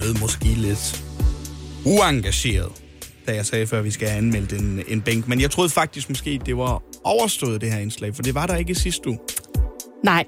lød 0.00 0.14
måske 0.20 0.44
lidt 0.44 1.04
uengageret, 1.86 2.72
da 3.26 3.34
jeg 3.34 3.46
sagde 3.46 3.66
før, 3.66 3.78
at 3.78 3.84
vi 3.84 3.90
skal 3.90 4.08
have 4.08 4.18
anmeldt 4.18 4.52
en, 4.52 4.82
en 4.88 5.00
bænk. 5.00 5.28
Men 5.28 5.40
jeg 5.40 5.50
troede 5.50 5.70
faktisk 5.70 6.08
måske, 6.08 6.40
det 6.46 6.56
var 6.56 6.82
overstået, 7.04 7.60
det 7.60 7.72
her 7.72 7.78
indslag, 7.78 8.14
for 8.14 8.22
det 8.22 8.34
var 8.34 8.46
der 8.46 8.56
ikke 8.56 8.70
i 8.70 8.74
sidste 8.74 9.08
uge. 9.08 9.18
Nej, 10.04 10.24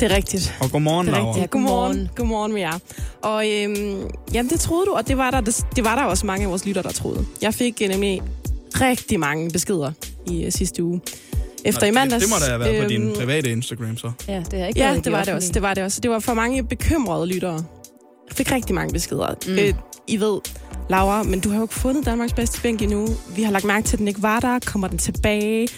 det 0.00 0.12
er 0.12 0.16
rigtigt. 0.16 0.54
Og 0.60 0.70
godmorgen, 0.70 1.06
Det 1.06 1.12
er 1.14 1.18
Laura. 1.18 1.32
rigtigt. 1.32 1.50
Godmorgen. 1.50 2.08
Godmorgen 2.16 2.52
med 2.52 2.60
jer. 2.60 2.78
Og 3.22 3.50
øhm, 3.52 4.10
jamen, 4.34 4.50
det 4.50 4.60
troede 4.60 4.86
du, 4.86 4.92
og 4.92 5.08
det 5.08 5.16
var, 5.18 5.30
der, 5.30 5.40
det, 5.40 5.66
det 5.76 5.84
var 5.84 5.94
der 5.96 6.02
også 6.04 6.26
mange 6.26 6.44
af 6.44 6.50
vores 6.50 6.66
lytter, 6.66 6.82
der 6.82 6.92
troede. 6.92 7.24
Jeg 7.42 7.54
fik 7.54 7.82
øh, 7.82 7.88
nemlig 7.88 8.22
rigtig 8.80 9.20
mange 9.20 9.50
beskeder 9.50 9.92
i 10.30 10.44
øh, 10.44 10.52
sidste 10.52 10.84
uge. 10.84 11.00
Efter 11.64 11.82
Nå, 11.82 11.86
i 11.86 11.90
mandags... 11.90 12.24
Det, 12.24 12.32
det 12.32 12.40
må 12.40 12.44
da 12.44 12.50
have 12.50 12.60
været 12.60 12.82
på 12.82 12.88
din 12.88 13.02
øhm, 13.02 13.14
private 13.16 13.50
Instagram, 13.50 13.96
så. 13.96 14.10
Ja, 14.28 14.42
det 14.50 14.58
har 14.60 14.66
ikke 14.66 14.80
Ja, 14.80 14.94
det 14.94 15.04
de 15.04 15.12
var 15.12 15.24
det 15.24 15.34
også. 15.34 15.52
Det 15.52 15.62
var 15.62 15.74
det 15.74 15.84
også. 15.84 16.00
Det 16.00 16.10
var 16.10 16.18
for 16.18 16.34
mange 16.34 16.64
bekymrede 16.64 17.26
lyttere. 17.26 17.64
Jeg 18.28 18.36
fik 18.36 18.52
rigtig 18.52 18.74
mange 18.74 18.92
beskeder. 18.92 19.34
Mm. 19.46 19.52
Øh, 19.58 19.74
I 20.08 20.20
ved, 20.20 20.40
Laura, 20.90 21.22
men 21.22 21.40
du 21.40 21.48
har 21.48 21.56
jo 21.56 21.62
ikke 21.64 21.74
fundet 21.74 22.06
Danmarks 22.06 22.32
bedste 22.32 22.60
bænk 22.62 22.82
endnu. 22.82 23.08
Vi 23.36 23.42
har 23.42 23.52
lagt 23.52 23.64
mærke 23.64 23.86
til, 23.86 23.96
at 23.96 23.98
den 23.98 24.08
ikke 24.08 24.22
var 24.22 24.40
der. 24.40 24.58
Kommer 24.66 24.88
den 24.88 24.98
tilbage? 24.98 25.68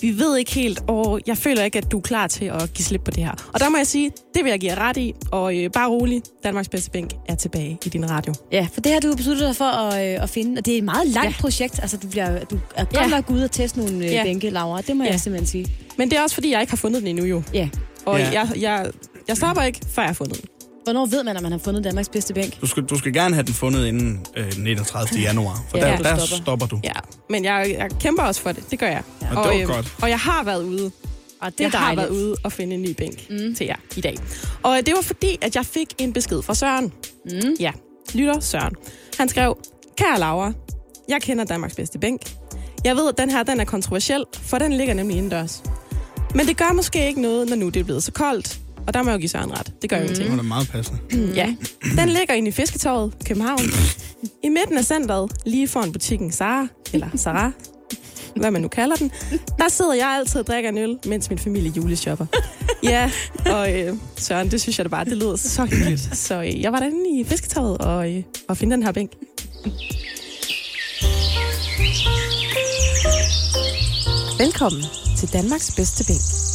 Vi 0.00 0.18
ved 0.18 0.36
ikke 0.36 0.54
helt, 0.54 0.80
og 0.88 1.20
jeg 1.26 1.36
føler 1.38 1.62
ikke, 1.64 1.78
at 1.78 1.90
du 1.92 1.96
er 1.98 2.00
klar 2.02 2.26
til 2.26 2.44
at 2.44 2.72
give 2.74 2.84
slip 2.84 3.00
på 3.04 3.10
det 3.10 3.24
her. 3.24 3.32
Og 3.54 3.60
der 3.60 3.68
må 3.68 3.76
jeg 3.76 3.86
sige, 3.86 4.10
det 4.34 4.44
vil 4.44 4.50
jeg 4.50 4.60
give 4.60 4.74
ret 4.74 4.96
i. 4.96 5.14
Og 5.30 5.56
øh, 5.58 5.70
bare 5.70 5.88
rolig, 5.88 6.22
Danmarks 6.44 6.68
bedste 6.68 6.90
bænk 6.90 7.10
er 7.28 7.34
tilbage 7.34 7.78
i 7.84 7.88
din 7.88 8.10
radio. 8.10 8.34
Ja, 8.52 8.66
for 8.72 8.80
det 8.80 8.92
har 8.92 9.00
du 9.00 9.14
besluttet 9.16 9.46
dig 9.46 9.56
for 9.56 9.64
at, 9.64 10.14
øh, 10.16 10.22
at 10.22 10.30
finde, 10.30 10.58
og 10.58 10.66
det 10.66 10.74
er 10.74 10.78
et 10.78 10.84
meget 10.84 11.06
langt 11.08 11.30
Ja. 11.36 11.40
projekt. 11.40 11.78
Altså, 11.82 11.96
du, 11.96 12.08
bliver, 12.08 12.44
du 12.44 12.58
er 12.76 12.84
godt 12.84 12.94
Ja. 12.94 13.06
nok 13.06 13.30
ude 13.30 13.44
og 13.44 13.50
teste 13.50 13.78
nogle 13.78 13.98
Ja. 13.98 14.12
ja. 14.12 14.22
bænke, 14.24 14.50
Laura. 14.50 14.80
Det 14.80 14.96
må 14.96 15.04
Ja. 15.04 15.10
jeg 15.10 15.20
simpelthen 15.20 15.46
sige. 15.46 15.66
Men 15.98 16.10
det 16.10 16.18
er 16.18 16.22
også, 16.22 16.34
fordi 16.34 16.52
jeg 16.52 16.60
ikke 16.60 16.70
har 16.72 16.76
fundet 16.76 17.02
den 17.02 17.08
endnu 17.08 17.24
jo. 17.24 17.42
Ja. 17.54 17.68
Og 18.06 18.18
Ja. 18.18 18.28
jeg, 18.32 18.48
jeg, 18.60 18.86
jeg 19.28 19.36
stopper 19.36 19.62
ikke, 19.62 19.80
før 19.92 20.02
jeg 20.02 20.08
har 20.08 20.14
fundet 20.14 20.36
den. 20.40 20.48
Hvornår 20.86 21.06
ved 21.06 21.24
man, 21.24 21.36
at 21.36 21.42
man 21.42 21.52
har 21.52 21.58
fundet 21.58 21.84
Danmarks 21.84 22.08
bedste 22.08 22.34
bænk? 22.34 22.60
Du 22.60 22.66
skal, 22.66 22.82
du 22.82 22.98
skal 22.98 23.12
gerne 23.12 23.34
have 23.34 23.46
den 23.46 23.54
fundet 23.54 23.86
inden 23.86 24.26
øh, 24.36 24.52
39. 24.58 25.20
januar, 25.22 25.64
for 25.70 25.78
Ja, 25.78 25.84
der, 25.84 25.96
der 25.96 26.16
stopper. 26.16 26.36
stopper 26.42 26.66
du. 26.66 26.80
Ja, 26.84 26.92
men 27.30 27.44
jeg, 27.44 27.74
jeg 27.78 27.90
kæmper 28.00 28.22
også 28.22 28.40
for 28.40 28.52
det. 28.52 28.70
Det 28.70 28.78
gør 28.78 28.86
jeg. 28.86 29.02
Og 29.20 29.26
det 29.28 29.36
var 29.36 29.52
øh, 29.60 29.66
godt. 29.68 29.94
og 30.02 30.08
jeg 30.08 30.18
har 30.18 30.44
været 30.44 30.62
ude 30.64 30.90
Og 31.40 31.52
det 31.52 31.60
jeg 31.60 31.66
er 31.66 31.76
har 31.76 31.84
dejligt. 31.94 32.00
været 32.10 32.10
ude 32.20 32.36
og 32.44 32.52
finde 32.52 32.74
en 32.74 32.82
ny 32.82 32.90
bænk 32.90 33.30
mm. 33.30 33.54
til 33.54 33.66
jer 33.66 33.76
i 33.96 34.00
dag. 34.00 34.16
Og 34.62 34.78
det 34.86 34.94
var 34.96 35.02
fordi, 35.02 35.38
at 35.42 35.56
jeg 35.56 35.66
fik 35.66 35.88
en 35.98 36.12
besked 36.12 36.42
fra 36.42 36.54
Søren. 36.54 36.92
Mm. 37.24 37.40
Ja, 37.60 37.72
lytter 38.14 38.40
Søren. 38.40 38.74
Han 39.18 39.28
skrev, 39.28 39.58
Kære 39.96 40.18
Laura, 40.20 40.52
jeg 41.08 41.22
kender 41.22 41.44
Danmarks 41.44 41.74
bedste 41.74 41.98
bænk. 41.98 42.20
Jeg 42.84 42.96
ved, 42.96 43.08
at 43.08 43.18
den 43.18 43.30
her 43.30 43.42
den 43.42 43.60
er 43.60 43.64
kontroversiel, 43.64 44.24
for 44.42 44.58
den 44.58 44.72
ligger 44.72 44.94
nemlig 44.94 45.16
indendørs. 45.16 45.62
Men 46.34 46.46
det 46.46 46.56
gør 46.56 46.72
måske 46.72 47.06
ikke 47.08 47.22
noget, 47.22 47.48
når 47.48 47.56
nu 47.56 47.68
det 47.68 47.80
er 47.80 47.84
blevet 47.84 48.02
så 48.02 48.12
koldt. 48.12 48.58
Og 48.86 48.94
der 48.94 49.02
må 49.02 49.10
jeg 49.10 49.14
jo 49.16 49.20
give 49.20 49.28
Søren 49.28 49.52
ret. 49.58 49.72
Det 49.82 49.90
gør 49.90 49.96
mm. 49.96 50.02
Det 50.02 50.10
ingenting. 50.10 50.30
var 50.30 50.42
da 50.42 50.48
meget 50.48 50.68
passende. 50.68 50.98
Ja. 51.34 51.54
Den 51.98 52.08
ligger 52.08 52.34
inde 52.34 52.48
i 52.48 52.52
Fisketorvet, 52.52 53.12
København. 53.24 53.60
I 54.42 54.48
midten 54.48 54.78
af 54.78 54.84
centret, 54.84 55.32
lige 55.46 55.68
foran 55.68 55.92
butikken 55.92 56.32
Sara, 56.32 56.66
eller 56.92 57.08
Sara, 57.16 57.50
hvad 58.36 58.50
man 58.50 58.62
nu 58.62 58.68
kalder 58.68 58.96
den. 58.96 59.10
Der 59.58 59.68
sidder 59.68 59.94
jeg 59.94 60.08
altid 60.08 60.40
og 60.40 60.46
drikker 60.46 60.70
en 60.70 60.78
øl, 60.78 60.98
mens 61.06 61.30
min 61.30 61.38
familie 61.38 61.72
juleshopper. 61.76 62.26
Ja, 62.82 63.10
og 63.46 63.72
øh, 63.80 63.94
Søren, 64.16 64.50
det 64.50 64.60
synes 64.60 64.78
jeg 64.78 64.84
da 64.84 64.88
bare, 64.88 65.04
det 65.04 65.16
lyder 65.16 65.36
så 65.36 65.64
hyggeligt. 65.64 66.16
Så 66.16 66.42
øh, 66.42 66.60
jeg 66.62 66.72
var 66.72 66.78
derinde 66.78 67.20
i 67.20 67.24
Fisketorvet 67.24 67.78
og, 67.78 68.12
øh, 68.14 68.22
og 68.48 68.56
finde 68.56 68.76
den 68.76 68.82
her 68.82 68.92
bænk. 68.92 69.10
Velkommen 74.38 74.82
til 75.18 75.32
Danmarks 75.32 75.74
bedste 75.76 76.04
bænk. 76.06 76.45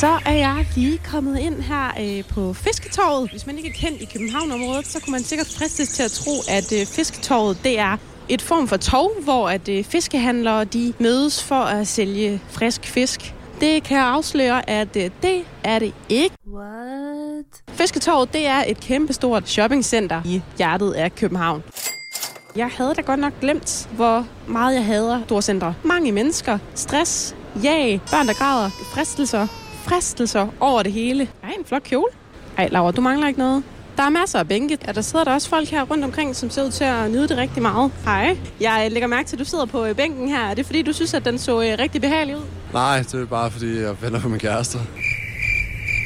Så 0.00 0.18
er 0.26 0.32
jeg 0.32 0.66
lige 0.76 0.98
kommet 0.98 1.38
ind 1.38 1.62
her 1.62 1.90
øh, 2.00 2.24
på 2.24 2.52
Fisketorvet. 2.52 3.30
Hvis 3.30 3.46
man 3.46 3.56
ikke 3.56 3.68
er 3.68 3.72
kendt 3.72 4.02
i 4.02 4.04
København-området, 4.04 4.86
så 4.86 5.00
kunne 5.00 5.12
man 5.12 5.22
sikkert 5.22 5.46
fristes 5.46 5.88
til 5.88 6.02
at 6.02 6.10
tro, 6.10 6.30
at 6.48 6.72
øh, 6.72 6.86
Fisketorvet 6.86 7.58
det 7.64 7.78
er 7.78 7.96
et 8.28 8.42
form 8.42 8.68
for 8.68 8.76
tog, 8.76 9.12
hvor 9.24 9.48
at 9.48 9.68
øh, 9.68 9.84
fiskehandlere 9.84 10.64
de 10.64 10.92
mødes 10.98 11.44
for 11.44 11.54
at 11.54 11.88
sælge 11.88 12.40
frisk 12.48 12.84
fisk. 12.84 13.34
Det 13.60 13.82
kan 13.82 13.96
jeg 13.96 14.06
afsløre, 14.06 14.70
at 14.70 14.96
øh, 14.96 15.10
det 15.22 15.44
er 15.64 15.78
det 15.78 15.94
ikke. 16.08 16.36
What? 16.54 17.62
Fisketorvet 17.68 18.32
det 18.32 18.46
er 18.46 18.64
et 18.66 18.80
kæmpestort 18.80 19.48
shoppingcenter 19.48 20.22
i 20.24 20.42
hjertet 20.58 20.92
af 20.92 21.14
København. 21.14 21.62
Jeg 22.56 22.68
havde 22.76 22.94
da 22.94 23.00
godt 23.00 23.20
nok 23.20 23.40
glemt, 23.40 23.88
hvor 23.96 24.26
meget 24.46 24.74
jeg 24.74 24.84
hader 24.84 25.22
storcentre. 25.24 25.74
Mange 25.84 26.12
mennesker, 26.12 26.58
stress, 26.74 27.36
jag, 27.64 28.00
børn 28.10 28.26
der 28.28 28.34
græder, 28.34 28.70
fristelser, 28.70 29.46
fristelser 29.90 30.46
over 30.60 30.82
det 30.82 30.92
hele. 30.92 31.28
Ej, 31.42 31.50
en 31.58 31.64
flot 31.64 31.82
kjole. 31.82 32.10
Ej, 32.58 32.68
Laura, 32.70 32.90
du 32.90 33.00
mangler 33.00 33.28
ikke 33.28 33.40
noget. 33.40 33.62
Der 33.96 34.02
er 34.02 34.10
masser 34.10 34.38
af 34.38 34.48
bænke. 34.48 34.78
Ja, 34.86 34.92
der 34.92 35.00
sidder 35.00 35.24
der 35.24 35.32
også 35.32 35.48
folk 35.48 35.68
her 35.68 35.82
rundt 35.82 36.04
omkring, 36.04 36.36
som 36.36 36.50
ser 36.50 36.64
ud 36.64 36.70
til 36.70 36.84
at 36.84 37.10
nyde 37.10 37.28
det 37.28 37.36
rigtig 37.36 37.62
meget. 37.62 37.92
Hej. 38.04 38.38
Jeg 38.60 38.88
lægger 38.90 39.06
mærke 39.06 39.28
til, 39.28 39.36
at 39.36 39.40
du 39.40 39.44
sidder 39.44 39.66
på 39.66 39.84
øh, 39.84 39.96
bænken 39.96 40.28
her. 40.28 40.40
Er 40.40 40.54
det 40.54 40.66
fordi, 40.66 40.82
du 40.82 40.92
synes, 40.92 41.14
at 41.14 41.24
den 41.24 41.38
så 41.38 41.62
øh, 41.62 41.78
rigtig 41.78 42.00
behagelig 42.00 42.36
ud? 42.36 42.42
Nej, 42.72 42.98
det 42.98 43.14
er 43.14 43.26
bare 43.26 43.50
fordi, 43.50 43.80
jeg 43.80 44.02
venter 44.02 44.20
på 44.20 44.28
min 44.28 44.40
kæreste. 44.40 44.78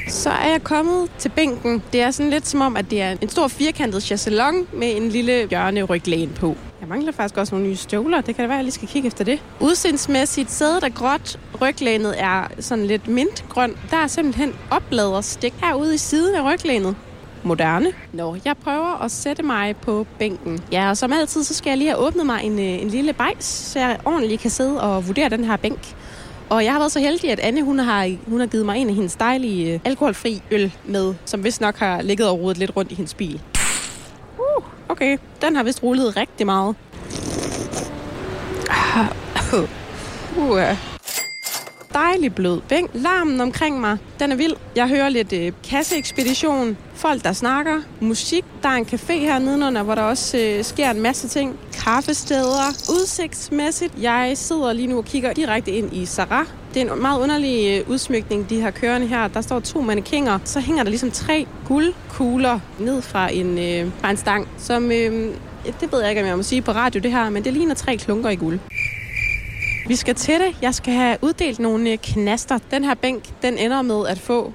Så 0.08 0.30
er 0.30 0.50
jeg 0.50 0.64
kommet 0.64 1.10
til 1.18 1.28
bænken. 1.28 1.82
Det 1.92 2.00
er 2.00 2.10
sådan 2.10 2.30
lidt 2.30 2.46
som 2.46 2.60
om, 2.60 2.76
at 2.76 2.90
det 2.90 3.02
er 3.02 3.16
en 3.20 3.28
stor 3.28 3.48
firkantet 3.48 4.02
chaiselong 4.02 4.68
med 4.72 4.96
en 4.96 5.08
lille 5.08 5.46
hjørneryglæn 5.50 6.30
på. 6.40 6.56
Jeg 6.84 6.88
mangler 6.88 7.12
faktisk 7.12 7.38
også 7.38 7.54
nogle 7.54 7.68
nye 7.68 7.76
støvler. 7.76 8.20
Det 8.20 8.34
kan 8.34 8.42
det 8.42 8.48
være, 8.48 8.56
at 8.56 8.58
jeg 8.58 8.64
lige 8.64 8.72
skal 8.72 8.88
kigge 8.88 9.06
efter 9.06 9.24
det. 9.24 9.42
Udsindsmæssigt 9.60 10.50
sædet 10.50 10.84
er 10.84 10.88
gråt. 10.88 11.38
Ryglænet 11.60 12.14
er 12.22 12.48
sådan 12.60 12.86
lidt 12.86 13.08
mintgrøn. 13.08 13.76
Der 13.90 13.96
er 13.96 14.06
simpelthen 14.06 14.52
opladerstik 14.70 15.54
herude 15.62 15.94
i 15.94 15.98
siden 15.98 16.34
af 16.34 16.52
ryglænet. 16.52 16.96
Moderne. 17.42 17.92
Nå, 18.12 18.36
jeg 18.44 18.56
prøver 18.56 19.02
at 19.04 19.10
sætte 19.10 19.42
mig 19.42 19.76
på 19.76 20.06
bænken. 20.18 20.60
Ja, 20.72 20.88
og 20.88 20.96
som 20.96 21.12
altid, 21.12 21.44
så 21.44 21.54
skal 21.54 21.70
jeg 21.70 21.78
lige 21.78 21.90
have 21.90 22.00
åbnet 22.06 22.26
mig 22.26 22.40
en, 22.44 22.58
øh, 22.58 22.82
en 22.82 22.88
lille 22.88 23.12
bajs, 23.12 23.44
så 23.44 23.78
jeg 23.78 23.98
ordentligt 24.04 24.40
kan 24.40 24.50
sidde 24.50 24.80
og 24.80 25.06
vurdere 25.06 25.28
den 25.28 25.44
her 25.44 25.56
bænk. 25.56 25.94
Og 26.48 26.64
jeg 26.64 26.72
har 26.72 26.78
været 26.78 26.92
så 26.92 27.00
heldig, 27.00 27.30
at 27.30 27.40
Anne 27.40 27.62
hun 27.62 27.78
har, 27.78 28.10
hun 28.28 28.40
har 28.40 28.46
givet 28.46 28.66
mig 28.66 28.78
en 28.78 28.88
af 28.88 28.94
hendes 28.94 29.16
dejlige 29.16 29.74
øh, 29.74 29.80
alkoholfri 29.84 30.42
øl 30.50 30.74
med, 30.84 31.14
som 31.24 31.44
vist 31.44 31.60
nok 31.60 31.76
har 31.76 32.02
ligget 32.02 32.28
og 32.28 32.40
rodet 32.40 32.58
lidt 32.58 32.76
rundt 32.76 32.92
i 32.92 32.94
hendes 32.94 33.14
bil. 33.14 33.40
Okay, 34.88 35.18
den 35.42 35.56
har 35.56 35.62
vist 35.62 35.82
rullet 35.82 36.16
rigtig 36.16 36.46
meget. 36.46 36.76
Ah, 38.70 39.06
Uh, 40.38 40.58
dejlig 41.94 42.34
blød 42.34 42.60
bænk. 42.68 42.90
Larmen 42.94 43.40
omkring 43.40 43.80
mig, 43.80 43.98
den 44.20 44.32
er 44.32 44.36
vild. 44.36 44.54
Jeg 44.76 44.88
hører 44.88 45.08
lidt 45.08 45.32
øh, 45.32 45.52
kasseekspedition, 45.70 46.76
folk 46.94 47.24
der 47.24 47.32
snakker, 47.32 47.80
musik. 48.00 48.44
Der 48.62 48.68
er 48.68 48.72
en 48.72 48.84
café 48.92 49.12
her 49.12 49.38
nedenunder, 49.38 49.82
hvor 49.82 49.94
der 49.94 50.02
også 50.02 50.38
øh, 50.38 50.64
sker 50.64 50.90
en 50.90 51.00
masse 51.00 51.28
ting. 51.28 51.58
Kaffesteder, 51.84 52.68
udsigtsmæssigt. 52.90 53.92
Jeg 54.00 54.32
sidder 54.34 54.72
lige 54.72 54.86
nu 54.86 54.96
og 54.98 55.04
kigger 55.04 55.32
direkte 55.32 55.70
ind 55.70 55.96
i 55.96 56.06
Sarah. 56.06 56.46
Det 56.74 56.82
er 56.82 56.94
en 56.94 57.02
meget 57.02 57.20
underlig 57.20 57.80
øh, 57.80 57.90
udsmykning, 57.90 58.50
de 58.50 58.60
har 58.60 58.70
kørende 58.70 59.06
her. 59.06 59.28
Der 59.28 59.40
står 59.40 59.60
to 59.60 59.80
mannekinger. 59.80 60.38
Så 60.44 60.60
hænger 60.60 60.82
der 60.82 60.90
ligesom 60.90 61.10
tre 61.10 61.46
guldkugler 61.68 62.60
ned 62.78 63.02
fra 63.02 63.32
en, 63.32 63.58
øh, 63.58 63.92
fra 64.00 64.10
en 64.10 64.16
stang, 64.16 64.48
som... 64.58 64.92
Øh, 64.92 65.34
det 65.80 65.92
ved 65.92 66.00
jeg 66.00 66.10
ikke, 66.10 66.22
om 66.22 66.28
jeg 66.28 66.36
må 66.36 66.42
sige 66.42 66.62
på 66.62 66.72
radio 66.72 67.00
det 67.00 67.10
her, 67.12 67.30
men 67.30 67.44
det 67.44 67.52
ligner 67.52 67.74
tre 67.74 67.96
klunker 67.96 68.30
i 68.30 68.36
guld. 68.36 68.58
Vi 69.88 69.96
skal 69.96 70.14
til 70.14 70.34
det. 70.34 70.56
Jeg 70.62 70.74
skal 70.74 70.94
have 70.94 71.16
uddelt 71.22 71.58
nogle 71.58 71.90
øh, 71.90 71.98
knaster. 71.98 72.58
Den 72.70 72.84
her 72.84 72.94
bænk, 72.94 73.24
den 73.42 73.58
ender 73.58 73.82
med 73.82 74.06
at 74.06 74.18
få... 74.18 74.52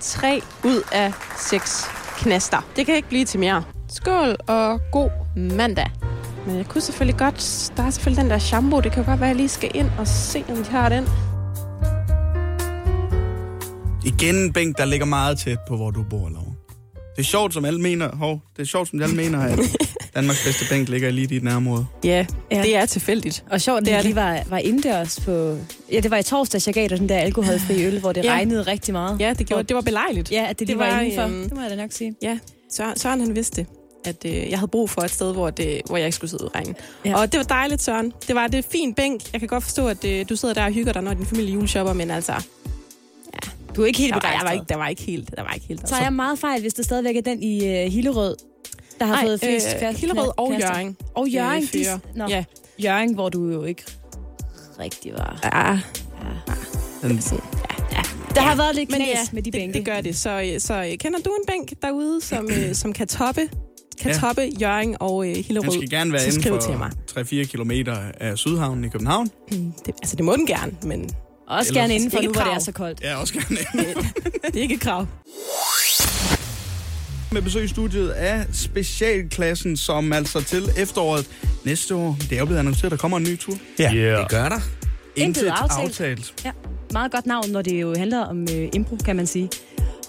tre 0.00 0.40
ud 0.64 0.82
af 0.92 1.12
seks 1.38 1.84
knaster. 2.18 2.58
Det 2.76 2.86
kan 2.86 2.94
ikke 2.94 3.08
blive 3.08 3.24
til 3.24 3.40
mere. 3.40 3.64
Skål 3.88 4.36
og 4.46 4.80
god 4.92 5.10
mandag. 5.36 5.90
Men 6.46 6.56
jeg 6.56 6.66
kunne 6.66 6.80
selvfølgelig 6.80 7.18
godt... 7.18 7.72
Der 7.76 7.82
er 7.82 7.90
selvfølgelig 7.90 8.22
den 8.22 8.30
der 8.30 8.38
shampoo. 8.38 8.80
Det 8.80 8.92
kan 8.92 9.02
jo 9.04 9.10
godt 9.10 9.20
være, 9.20 9.28
at 9.30 9.34
jeg 9.34 9.36
lige 9.36 9.48
skal 9.48 9.70
ind 9.74 9.88
og 9.98 10.06
se, 10.08 10.44
om 10.48 10.56
de 10.56 10.70
har 10.70 10.88
den. 10.88 11.04
Igen 14.06 14.34
en 14.34 14.52
bænk, 14.52 14.78
der 14.78 14.84
ligger 14.84 15.06
meget 15.06 15.38
tæt 15.38 15.58
på, 15.68 15.76
hvor 15.76 15.90
du 15.90 16.02
bor, 16.10 16.28
Laura. 16.28 16.44
Det 17.16 17.22
er 17.22 17.26
sjovt, 17.26 17.54
som 17.54 17.64
alle 17.64 17.80
mener, 17.80 18.16
hov, 18.16 18.40
det 18.56 18.62
er 18.62 18.66
sjovt, 18.66 18.88
som 18.88 19.02
alle 19.02 19.16
mener, 19.16 19.40
at 19.40 19.58
Danmarks 20.16 20.44
bedste 20.44 20.64
bænk 20.70 20.88
ligger 20.88 21.10
lige 21.10 21.22
i 21.24 21.26
dit 21.26 21.42
nærområde. 21.42 21.86
Ja, 22.04 22.26
Ja. 22.50 22.62
det 22.62 22.76
er 22.76 22.86
tilfældigt. 22.86 23.44
Og 23.50 23.60
sjovt, 23.60 23.78
Det 23.80 23.86
det 23.86 23.94
er 23.94 24.02
lige 24.02 24.14
var, 24.16 24.42
var 24.48 24.58
indendørs 24.58 25.20
på... 25.20 25.56
Ja, 25.92 26.00
det 26.00 26.10
var 26.10 26.16
i 26.16 26.22
torsdags, 26.22 26.66
jeg 26.66 26.74
gav 26.74 26.88
dig 26.88 26.98
den 26.98 27.08
der 27.08 27.16
alkoholfri 27.18 27.84
øl, 27.86 28.00
hvor 28.00 28.12
det 28.12 28.24
Ja. 28.24 28.30
regnede 28.32 28.62
rigtig 28.62 28.92
meget. 28.94 29.20
Ja, 29.20 29.34
det, 29.38 29.46
gjorde, 29.46 29.62
det 29.62 29.74
var 29.76 29.80
belejligt. 29.82 30.32
Ja, 30.32 30.46
at 30.50 30.58
det 30.58 30.66
lige 30.68 30.78
Det 30.78 30.86
var, 30.86 30.94
var, 30.94 31.00
indenfor. 31.00 31.22
øhm, 31.26 31.42
Det 31.42 31.52
må 31.54 31.60
jeg 31.60 31.70
da 31.70 31.76
nok 31.76 31.92
sige. 31.92 32.14
Ja, 32.22 32.38
Søren, 32.72 32.96
Søren 32.98 33.20
han 33.20 33.34
vidste, 33.36 33.66
at 34.04 34.24
øh, 34.26 34.50
jeg 34.50 34.58
havde 34.58 34.68
brug 34.70 34.90
for 34.90 35.02
et 35.02 35.10
sted, 35.10 35.32
hvor, 35.32 35.50
det, 35.50 35.82
hvor 35.86 35.96
jeg 35.96 36.06
ikke 36.06 36.16
skulle 36.16 36.30
sidde 36.30 36.44
ud 36.44 36.48
i 36.54 36.58
regnen. 36.58 36.76
Ja. 37.04 37.10
Ja. 37.10 37.16
Og 37.20 37.32
det 37.32 37.38
var 37.38 37.44
dejligt, 37.44 37.82
Søren. 37.82 38.12
Det 38.28 38.34
var 38.34 38.46
det 38.46 38.64
fint 38.64 38.96
bænk. 38.96 39.32
Jeg 39.32 39.40
kan 39.40 39.48
godt 39.48 39.62
forstå, 39.64 39.88
at 39.88 40.04
øh, 40.04 40.28
du 40.28 40.36
sidder 40.36 40.54
der 40.54 40.64
og 40.64 40.70
hygger 40.72 40.92
dig, 40.92 41.02
når 41.02 41.14
din 41.14 41.26
familie 41.26 41.54
juleshopper, 41.54 41.92
men 41.92 42.10
altså, 42.10 42.32
Du 43.76 43.82
er 43.82 43.86
ikke 43.86 43.98
helt 43.98 44.14
der 44.14 44.20
var, 44.20 44.28
jeg 44.28 44.34
var 44.34 44.38
begejstret. 44.40 44.54
ikke, 44.62 44.68
der 44.68 44.76
var 44.76 44.88
ikke 44.88 45.02
helt, 45.02 45.30
der 45.36 45.42
var 45.42 45.52
ikke 45.52 45.66
helt. 45.66 45.88
Så 45.88 45.94
er 45.96 46.02
jeg 46.02 46.12
meget 46.12 46.38
fejl, 46.38 46.60
hvis 46.60 46.74
det 46.74 46.84
stadigvæk 46.84 47.16
er 47.16 47.20
den 47.20 47.42
i 47.42 47.58
uh, 47.86 47.92
Hillerød, 47.92 48.36
der 49.00 49.06
har 49.06 49.14
Nej, 49.14 49.24
fået 49.24 49.40
flest 49.40 49.68
øh, 49.74 49.80
kast- 49.80 49.98
Hillerød 50.00 50.30
og 50.36 50.48
knaster. 50.48 50.68
Jørgen. 50.68 50.96
Og 51.14 51.28
Jørgen, 51.28 51.62
øh, 51.62 51.72
de. 51.72 52.00
Nå, 52.14 52.26
Ja. 52.28 52.44
Jørgen, 52.84 53.14
hvor 53.14 53.28
du 53.28 53.50
jo 53.50 53.64
ikke 53.64 53.82
rigtig 54.78 55.12
var. 55.12 55.40
Ja, 55.44 55.78
sådan, 57.02 57.16
ja, 57.16 57.96
ja. 57.96 58.02
Der 58.34 58.40
har 58.40 58.56
været 58.56 58.74
lidt 58.74 58.90
Men 58.90 58.96
knas 59.00 59.08
ja, 59.08 59.18
med 59.32 59.42
de 59.42 59.50
det, 59.50 59.58
bænke. 59.60 59.78
det 59.78 59.84
gør 59.84 60.00
det. 60.00 60.16
Så, 60.16 60.30
øh, 60.54 60.60
så 60.60 60.74
øh, 60.74 60.98
kender 60.98 61.18
du 61.18 61.30
en 61.30 61.46
bænk 61.46 61.82
derude, 61.82 62.20
som, 62.20 62.48
øh, 62.56 62.74
som 62.74 62.92
kan 62.92 63.06
toppe 63.08 63.48
kan 64.00 64.10
Ja. 64.10 64.18
toppe 64.18 64.50
Jørgen 64.60 64.96
og 65.00 65.28
øh, 65.30 65.36
Hillerød, 65.36 65.70
Den 65.70 65.72
skal 65.80 65.90
gerne 65.90 66.12
være 66.12 66.26
inden 66.26 66.42
skriv 66.42 66.58
til 66.58 66.78
mig. 66.78 66.90
for 67.12 67.20
3-4 67.20 67.44
kilometer 67.44 67.96
af 68.20 68.38
Sydhavnen 68.38 68.84
i 68.84 68.88
København. 68.88 69.30
Det, 69.50 69.64
altså, 70.02 70.16
det 70.16 70.24
må 70.24 70.36
den 70.36 70.46
gerne, 70.46 70.72
men 70.82 71.10
Også 71.48 71.68
Eller- 71.70 71.80
gerne 71.80 71.94
inden 71.94 72.10
for 72.10 72.18
Ikke 72.18 72.32
nu, 72.32 72.32
hvor 72.32 72.42
det 72.50 72.52
er 72.54 72.58
så 72.58 72.72
koldt. 72.72 73.00
Ja, 73.02 73.16
også 73.16 73.32
gerne 73.34 73.56
det 74.46 74.56
er 74.56 74.60
ikke 74.62 74.74
et 74.74 74.80
krav. 74.80 75.06
med 77.32 77.42
besøg 77.42 77.64
i 77.64 77.68
studiet 77.68 78.08
af 78.08 78.44
specialklassen, 78.52 79.76
som 79.76 80.12
altså 80.12 80.40
til 80.40 80.62
efteråret 80.78 81.28
næste 81.64 81.94
år, 81.94 82.16
det 82.20 82.32
er 82.32 82.38
jo 82.38 82.44
blevet 82.44 82.58
annonceret, 82.58 82.90
der 82.90 82.96
kommer 82.96 83.16
en 83.16 83.22
ny 83.22 83.38
tur. 83.38 83.54
Ja, 83.78 83.94
Yeah. 83.94 84.20
det 84.20 84.28
gør 84.30 84.48
der. 84.48 84.60
Intet 85.16 85.46
aftalt. 85.46 85.88
aftalt. 85.90 86.34
Ja, 86.44 86.50
meget 86.92 87.12
godt 87.12 87.26
navn, 87.26 87.50
når 87.50 87.62
det 87.62 87.80
jo 87.82 87.94
handler 87.98 88.18
om 88.24 88.42
øh, 88.42 88.68
impro, 88.72 88.96
kan 89.04 89.16
man 89.16 89.26
sige. 89.26 89.48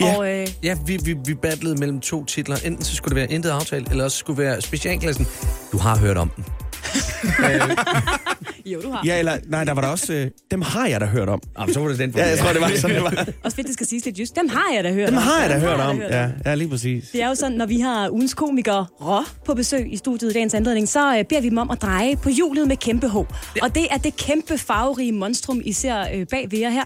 Ja. 0.01 0.17
Og 0.17 0.31
øh, 0.31 0.47
Ja, 0.63 0.77
vi, 0.85 0.97
vi, 1.05 1.15
vi 1.25 1.33
battlede 1.33 1.75
mellem 1.75 1.99
to 2.01 2.25
titler. 2.25 2.57
Enten 2.65 2.85
så 2.85 2.95
skulle 2.95 3.15
det 3.15 3.21
være 3.21 3.31
intet 3.31 3.49
aftalt, 3.49 3.89
eller 3.89 4.03
også 4.03 4.17
skulle 4.17 4.37
det 4.43 4.49
være 4.49 4.61
specialklassen. 4.61 5.27
Du 5.71 5.77
har 5.77 5.97
hørt 5.97 6.17
om 6.17 6.29
den. 6.29 6.45
jo, 8.65 8.81
du 8.81 8.89
har. 8.91 9.01
Ja, 9.05 9.19
eller, 9.19 9.37
nej, 9.47 9.63
der 9.63 9.73
var 9.73 9.81
der 9.81 9.87
også, 9.87 10.13
øh, 10.13 10.27
dem 10.51 10.61
har 10.61 10.87
jeg 10.87 11.01
da 11.01 11.05
hørt 11.05 11.29
om. 11.29 11.41
Ah, 11.55 11.73
så 11.73 11.79
var 11.79 11.87
det 11.87 11.99
den. 11.99 12.13
Ja, 12.15 12.27
jeg 12.29 12.37
tror, 12.37 12.51
det 12.51 12.61
var 12.61 12.67
sådan, 12.75 12.95
det 12.95 13.03
var. 13.03 13.27
Også 13.43 13.55
fedt, 13.55 13.67
det 13.67 13.73
skal 13.73 13.87
siges 13.87 14.05
lidt 14.05 14.19
just. 14.19 14.35
Dem 14.35 14.49
har 14.49 14.73
jeg 14.75 14.83
da 14.83 14.93
hørt 14.93 15.07
Dem 15.09 15.17
om. 15.17 15.23
har 15.23 15.41
jeg 15.41 15.49
da 15.49 15.59
hørt 15.59 15.79
om. 15.79 16.01
Ja, 16.01 16.29
ja, 16.45 16.55
lige 16.55 16.69
præcis. 16.69 17.09
Det 17.09 17.21
er 17.21 17.27
jo 17.27 17.35
sådan, 17.35 17.57
når 17.57 17.65
vi 17.65 17.79
har 17.79 18.09
ugens 18.09 18.33
komikere 18.33 18.85
Rå 19.01 19.23
på 19.45 19.53
besøg 19.53 19.93
i 19.93 19.97
studiet 19.97 20.29
i 20.29 20.33
dagens 20.33 20.53
anledning, 20.53 20.89
så 20.89 21.17
øh, 21.17 21.25
beder 21.25 21.41
vi 21.41 21.49
dem 21.49 21.57
om 21.57 21.71
at 21.71 21.81
dreje 21.81 22.15
på 22.15 22.29
hjulet 22.29 22.67
med 22.67 22.77
kæmpe 22.77 23.09
H. 23.09 23.15
Og 23.15 23.75
det 23.75 23.87
er 23.91 23.97
det 23.97 24.15
kæmpe 24.15 24.57
farverige 24.57 25.11
monstrum, 25.11 25.61
I 25.65 25.71
ser 25.73 26.05
øh, 26.13 26.25
bag 26.31 26.51
ved 26.51 26.59
jer 26.59 26.69
her. 26.69 26.83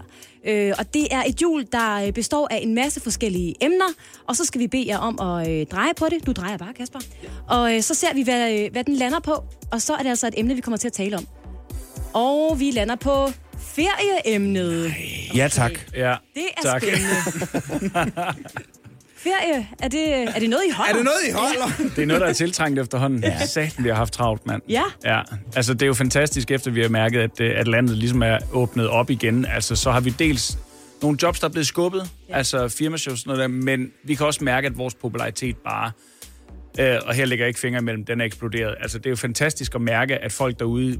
Øh, 0.48 0.72
og 0.78 0.94
det 0.94 1.06
er 1.10 1.22
et 1.28 1.34
hjul, 1.34 1.64
der 1.72 2.06
øh, 2.06 2.12
består 2.12 2.48
af 2.50 2.58
en 2.62 2.74
masse 2.74 3.00
forskellige 3.00 3.54
emner, 3.60 3.88
og 4.28 4.36
så 4.36 4.44
skal 4.44 4.60
vi 4.60 4.66
bede 4.66 4.84
jer 4.88 4.98
om 4.98 5.20
at 5.40 5.50
øh, 5.50 5.66
dreje 5.66 5.92
på 5.96 6.06
det. 6.10 6.26
Du 6.26 6.32
drejer 6.32 6.56
bare, 6.56 6.72
Kasper. 6.78 6.98
Og 7.48 7.74
øh, 7.74 7.82
så 7.82 7.94
ser 7.94 8.14
vi, 8.14 8.22
hvad, 8.22 8.52
øh, 8.52 8.68
hvad 8.72 8.84
den 8.84 8.94
lander 8.94 9.20
på, 9.20 9.32
og 9.72 9.82
så 9.82 9.92
er 9.94 9.98
det 10.02 10.08
altså 10.08 10.26
et 10.26 10.34
emne, 10.36 10.54
vi 10.54 10.60
kommer 10.60 10.76
til 10.78 10.88
at 10.88 10.92
tale 10.92 11.16
om. 11.16 11.26
Og 12.14 12.56
vi 12.60 12.70
lander 12.70 12.96
på 12.96 13.26
ferieemnet. 13.58 14.92
Ja, 15.34 15.48
tak. 15.48 15.72
Ja, 15.94 16.14
Det 16.34 16.42
er 16.56 16.62
tak. 16.62 16.82
spændende. 16.82 17.14
Ferie, 19.18 19.68
er 19.78 19.88
det, 19.88 20.22
er 20.36 20.38
det 20.40 20.50
noget, 20.50 20.62
I 20.68 20.70
holder? 20.70 20.92
Er 20.92 20.96
det 20.96 21.04
noget, 21.04 21.18
I 21.28 21.32
holder? 21.32 21.90
Det 21.96 22.02
er 22.02 22.06
noget, 22.06 22.20
der 22.20 22.26
er 22.28 22.32
tiltrængt 22.32 22.78
efterhånden. 22.80 23.24
Ja. 23.24 23.46
Satan, 23.46 23.84
vi 23.84 23.88
har 23.88 23.96
haft 23.96 24.12
travlt, 24.12 24.46
mand. 24.46 24.62
Ja. 24.68 24.82
Ja, 25.04 25.20
altså 25.56 25.72
det 25.74 25.82
er 25.82 25.86
jo 25.86 25.94
fantastisk, 25.94 26.50
efter 26.50 26.70
vi 26.70 26.82
har 26.82 26.88
mærket, 26.88 27.20
at, 27.20 27.40
øh, 27.40 27.60
at 27.60 27.68
landet 27.68 27.96
ligesom 27.96 28.22
er 28.22 28.38
åbnet 28.52 28.88
op 28.88 29.10
igen. 29.10 29.44
Altså 29.44 29.76
så 29.76 29.90
har 29.90 30.00
vi 30.00 30.10
dels 30.10 30.58
nogle 31.02 31.18
jobs, 31.22 31.40
der 31.40 31.48
er 31.48 31.52
blevet 31.52 31.66
skubbet, 31.66 32.10
ja. 32.28 32.36
altså 32.36 32.68
firmashows 32.68 33.12
og 33.12 33.18
sådan 33.18 33.28
noget 33.30 33.40
der, 33.40 33.48
men 33.48 33.90
vi 34.04 34.14
kan 34.14 34.26
også 34.26 34.44
mærke, 34.44 34.66
at 34.66 34.78
vores 34.78 34.94
popularitet 34.94 35.56
bare, 35.56 35.90
øh, 36.78 36.96
og 37.06 37.14
her 37.14 37.24
ligger 37.24 37.44
jeg 37.44 37.48
ikke 37.48 37.60
fingre 37.60 37.78
imellem, 37.80 38.04
den 38.04 38.20
er 38.20 38.24
eksploderet. 38.24 38.74
Altså 38.80 38.98
det 38.98 39.06
er 39.06 39.10
jo 39.10 39.16
fantastisk 39.16 39.74
at 39.74 39.80
mærke, 39.80 40.16
at 40.18 40.32
folk 40.32 40.58
derude 40.58 40.98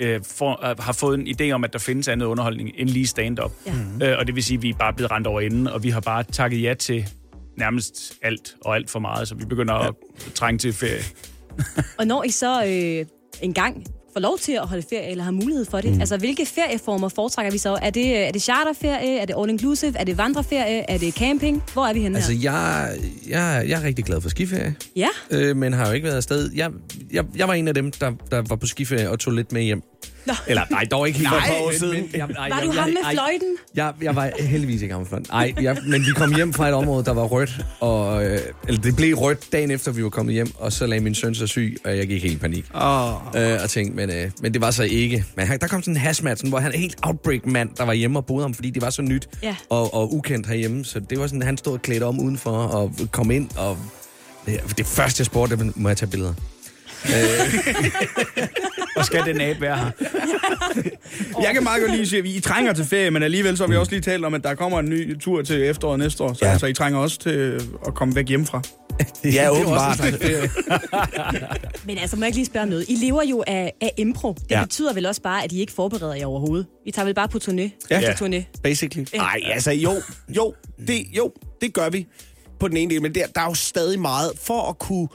øh, 0.00 0.20
får, 0.24 0.66
øh, 0.70 0.78
har 0.78 0.92
fået 0.92 1.18
en 1.18 1.26
idé 1.26 1.50
om, 1.52 1.64
at 1.64 1.72
der 1.72 1.78
findes 1.78 2.08
andet 2.08 2.26
underholdning 2.26 2.70
end 2.74 2.88
lige 2.88 3.06
stand-up. 3.06 3.52
Ja. 3.66 4.12
Øh, 4.12 4.18
og 4.18 4.26
det 4.26 4.34
vil 4.34 4.44
sige, 4.44 4.56
at 4.56 4.62
vi 4.62 4.70
er 4.70 4.74
bare 4.74 4.92
blevet 4.92 5.10
rendt 5.10 5.26
over 5.26 5.40
enden, 5.40 5.66
og 5.66 5.82
vi 5.82 5.90
har 5.90 6.00
bare 6.00 6.22
takket 6.22 6.62
ja 6.62 6.74
til 6.74 7.06
nærmest 7.56 8.12
alt 8.22 8.54
og 8.60 8.74
alt 8.74 8.90
for 8.90 8.98
meget, 8.98 9.28
så 9.28 9.34
vi 9.34 9.44
begynder 9.44 9.74
ja. 9.74 9.88
at 9.88 9.94
trænge 10.34 10.58
til 10.58 10.72
ferie. 10.72 11.02
Og 11.98 12.06
når 12.06 12.24
I 12.24 12.30
så 12.30 12.64
øh, 12.64 13.06
en 13.42 13.54
gang 13.54 13.84
får 14.20 14.28
lov 14.28 14.38
til 14.38 14.52
at 14.52 14.68
holde 14.68 14.82
ferie, 14.90 15.10
eller 15.10 15.24
har 15.24 15.30
mulighed 15.30 15.64
for 15.64 15.80
det, 15.80 15.92
mm. 15.94 16.00
altså 16.00 16.16
hvilke 16.16 16.46
ferieformer 16.46 17.08
foretrækker 17.08 17.52
vi 17.52 17.58
så? 17.58 17.78
Er 17.82 17.90
det, 17.90 18.26
er 18.26 18.30
det 18.32 18.42
charterferie? 18.42 19.18
Er 19.18 19.24
det 19.26 19.34
all-inclusive? 19.38 19.92
Er 20.00 20.04
det 20.04 20.18
vandreferie? 20.18 20.90
Er 20.90 20.98
det 20.98 21.14
camping? 21.14 21.62
Hvor 21.72 21.86
er 21.86 21.92
vi 21.92 22.00
henne 22.00 22.18
Altså, 22.18 22.32
her? 22.32 22.40
jeg, 22.40 22.90
jeg, 23.28 23.64
jeg 23.68 23.80
er 23.80 23.84
rigtig 23.84 24.04
glad 24.04 24.20
for 24.20 24.28
skiferie, 24.28 24.74
Ja, 24.96 25.08
øh, 25.30 25.56
men 25.56 25.72
har 25.72 25.86
jo 25.86 25.92
ikke 25.92 26.04
været 26.06 26.16
afsted. 26.16 26.50
Jeg, 26.54 26.70
jeg, 27.12 27.24
jeg 27.36 27.48
var 27.48 27.54
en 27.54 27.68
af 27.68 27.74
dem, 27.74 27.90
der, 27.92 28.12
der 28.30 28.42
var 28.48 28.56
på 28.56 28.66
skiferie 28.66 29.10
og 29.10 29.18
tog 29.18 29.32
lidt 29.34 29.52
med 29.52 29.62
hjem. 29.62 29.82
Nå. 30.26 30.32
Eller 30.46 30.62
nej, 30.70 30.84
dog 30.90 31.06
ikke 31.06 31.18
helt 31.18 31.28
for 31.30 31.36
et 31.36 31.42
par 31.46 31.54
år 31.62 31.70
men- 31.70 31.78
siden. 31.78 31.94
men- 31.96 32.10
jeg, 32.14 32.26
nej, 32.28 32.48
var 32.48 32.56
jeg, 32.58 32.66
du 32.66 32.72
jeg, 32.72 32.82
ham 32.82 32.90
med 32.90 32.96
ej, 33.04 33.12
fløjten? 33.12 33.56
Jeg, 33.74 33.92
jeg 34.02 34.16
var 34.16 34.30
heldigvis 34.40 34.82
ikke 34.82 34.92
ham 34.94 35.00
med 35.00 35.08
fløjten. 35.08 35.26
Nej, 35.32 35.54
jeg, 35.62 35.76
men 35.86 36.00
vi 36.00 36.10
kom 36.16 36.34
hjem 36.34 36.52
fra 36.52 36.68
et 36.68 36.74
område, 36.74 37.04
der 37.04 37.12
var 37.12 37.22
rødt. 37.24 37.64
Og, 37.80 38.24
øh, 38.24 38.38
eller 38.68 38.80
det 38.80 38.96
blev 38.96 39.14
rødt 39.14 39.52
dagen 39.52 39.70
efter, 39.70 39.92
vi 39.92 40.02
var 40.04 40.08
kommet 40.10 40.32
hjem. 40.34 40.50
Og 40.58 40.72
så 40.72 40.86
lagde 40.86 41.04
min 41.04 41.14
søn 41.14 41.34
sig 41.34 41.48
syg, 41.48 41.76
og 41.84 41.96
jeg 41.96 42.06
gik 42.06 42.22
helt 42.22 42.34
i 42.34 42.38
panik. 42.38 42.64
Oh. 42.74 43.10
Øh, 43.36 43.58
og 43.62 43.70
tænkte, 43.70 43.96
men, 43.96 44.10
øh, 44.10 44.30
men 44.42 44.52
det 44.52 44.60
var 44.60 44.70
så 44.70 44.82
ikke. 44.82 45.24
Men 45.36 45.46
han, 45.46 45.58
der 45.60 45.66
kom 45.66 45.82
sådan 45.82 45.94
en 45.94 46.00
hazmat, 46.00 46.38
sådan, 46.38 46.48
hvor 46.50 46.58
han 46.58 46.72
er 46.72 46.78
helt 46.78 46.96
outbreak-mand, 47.02 47.70
der 47.76 47.84
var 47.84 47.92
hjemme 47.92 48.18
og 48.18 48.26
boede 48.26 48.42
ham, 48.44 48.54
fordi 48.54 48.70
det 48.70 48.82
var 48.82 48.90
så 48.90 49.02
nyt 49.02 49.28
Ja. 49.42 49.56
og, 49.70 49.94
og 49.94 50.14
ukendt 50.14 50.46
herhjemme. 50.46 50.84
Så 50.84 51.00
det 51.00 51.20
var 51.20 51.26
sådan, 51.26 51.42
han 51.42 51.56
stod 51.56 51.72
og 51.72 51.82
klædte 51.82 52.04
om 52.04 52.20
udenfor 52.20 52.50
og 52.50 52.92
kom 53.12 53.30
ind. 53.30 53.48
Og 53.56 53.78
det, 54.46 54.60
det 54.78 54.86
første, 54.86 55.20
jeg 55.20 55.26
spurgte, 55.26 55.72
må 55.74 55.88
jeg 55.88 55.96
tage 55.96 56.10
billeder. 56.10 56.34
Og 58.96 59.04
skal 59.04 59.24
den 59.24 59.40
abe 59.40 59.60
være 59.60 59.76
her? 59.78 59.90
Jeg 61.44 61.50
kan 61.54 61.62
meget 61.62 61.80
godt 61.82 61.92
lige 61.96 62.06
sige, 62.06 62.20
at 62.20 62.26
I 62.26 62.40
trænger 62.40 62.72
til 62.72 62.84
ferie, 62.84 63.10
men 63.10 63.22
alligevel 63.22 63.56
så 63.56 63.62
har 63.62 63.68
vi 63.70 63.76
også 63.76 63.92
lige 63.92 64.02
talt 64.02 64.24
om, 64.24 64.34
at 64.34 64.44
der 64.44 64.54
kommer 64.54 64.78
en 64.78 64.88
ny 64.88 65.20
tur 65.20 65.42
til 65.42 65.62
efteråret 65.62 65.98
næste 65.98 66.22
år. 66.24 66.32
Så 66.32 66.38
Ja. 66.44 66.50
altså, 66.52 66.66
I 66.66 66.74
trænger 66.74 66.98
også 67.00 67.18
til 67.18 67.60
at 67.86 67.94
komme 67.94 68.14
væk 68.14 68.28
hjemmefra. 68.28 68.62
Ja, 69.24 69.50
åbenbart. 69.50 70.00
Men 71.86 71.98
altså, 71.98 72.16
må 72.16 72.22
jeg 72.22 72.26
ikke 72.28 72.36
lige 72.38 72.46
spørge 72.46 72.66
noget? 72.66 72.84
I 72.88 72.94
lever 72.94 73.22
jo 73.22 73.44
af, 73.46 73.72
af 73.80 73.92
impro. 73.96 74.32
Det 74.32 74.42
Ja. 74.50 74.58
ja. 74.58 74.64
betyder 74.64 74.92
vel 74.94 75.06
også 75.06 75.22
bare, 75.22 75.44
at 75.44 75.52
I 75.52 75.60
ikke 75.60 75.72
forbereder 75.72 76.14
jer 76.14 76.26
overhovedet. 76.26 76.66
I 76.86 76.90
tager 76.90 77.06
vel 77.06 77.14
bare 77.14 77.28
på 77.28 77.38
turné 77.44 77.86
Ja. 77.90 78.00
efter 78.10 78.26
turné. 78.26 78.60
Basically. 78.62 79.06
Nej, 79.16 79.40
altså 79.44 79.70
jo, 79.70 79.92
jo, 80.36 80.54
det, 80.86 81.06
jo, 81.16 81.32
det 81.60 81.74
gør 81.74 81.90
vi 81.90 82.06
på 82.60 82.68
den 82.68 82.76
ene 82.76 82.90
del, 82.94 83.02
men 83.02 83.14
der, 83.14 83.26
der 83.34 83.40
er 83.40 83.44
jo 83.46 83.54
stadig 83.54 84.00
meget 84.00 84.32
for 84.42 84.68
at 84.68 84.78
kunne 84.78 85.08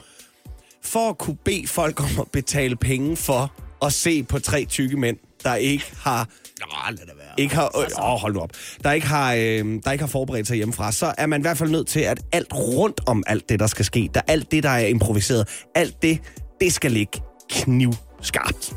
for 0.86 1.08
at 1.08 1.18
kunne 1.18 1.36
bede 1.44 1.66
folk 1.66 2.00
om 2.00 2.20
at 2.20 2.26
betale 2.32 2.76
penge 2.76 3.16
for 3.16 3.52
at 3.82 3.92
se 3.92 4.22
på 4.22 4.38
tre 4.38 4.64
tykke 4.64 4.96
mænd, 4.96 5.16
der 5.44 5.54
ikke 5.54 5.84
har 6.02 6.28
Nå, 6.60 6.66
lad 6.90 6.96
det 7.06 7.12
være. 7.18 7.34
ikke 7.38 7.54
har, 7.54 7.78
øh, 7.78 8.12
åh, 8.12 8.20
hold 8.20 8.34
nu 8.34 8.40
op, 8.40 8.50
der 8.84 8.92
ikke 8.92 9.06
har, 9.06 9.34
øh, 9.34 9.64
der 9.84 9.90
ikke 9.92 10.02
har 10.02 10.08
forberedt 10.08 10.46
sig 10.46 10.56
hjemmefra, 10.56 10.92
så 10.92 11.14
er 11.18 11.26
man 11.26 11.40
i 11.40 11.42
hvert 11.42 11.58
fald 11.58 11.70
nødt 11.70 11.86
til, 11.86 12.00
at 12.00 12.20
alt 12.32 12.52
rundt 12.54 13.00
om 13.06 13.22
alt 13.26 13.48
det, 13.48 13.60
der 13.60 13.66
skal 13.66 13.84
ske, 13.84 14.10
der 14.14 14.20
alt 14.28 14.50
det, 14.52 14.62
der 14.62 14.70
er 14.70 14.86
improviseret, 14.86 15.64
alt 15.74 16.02
det, 16.02 16.18
det 16.60 16.72
skal 16.72 16.92
ligge 16.92 17.20
knivskarpt. 17.50 18.76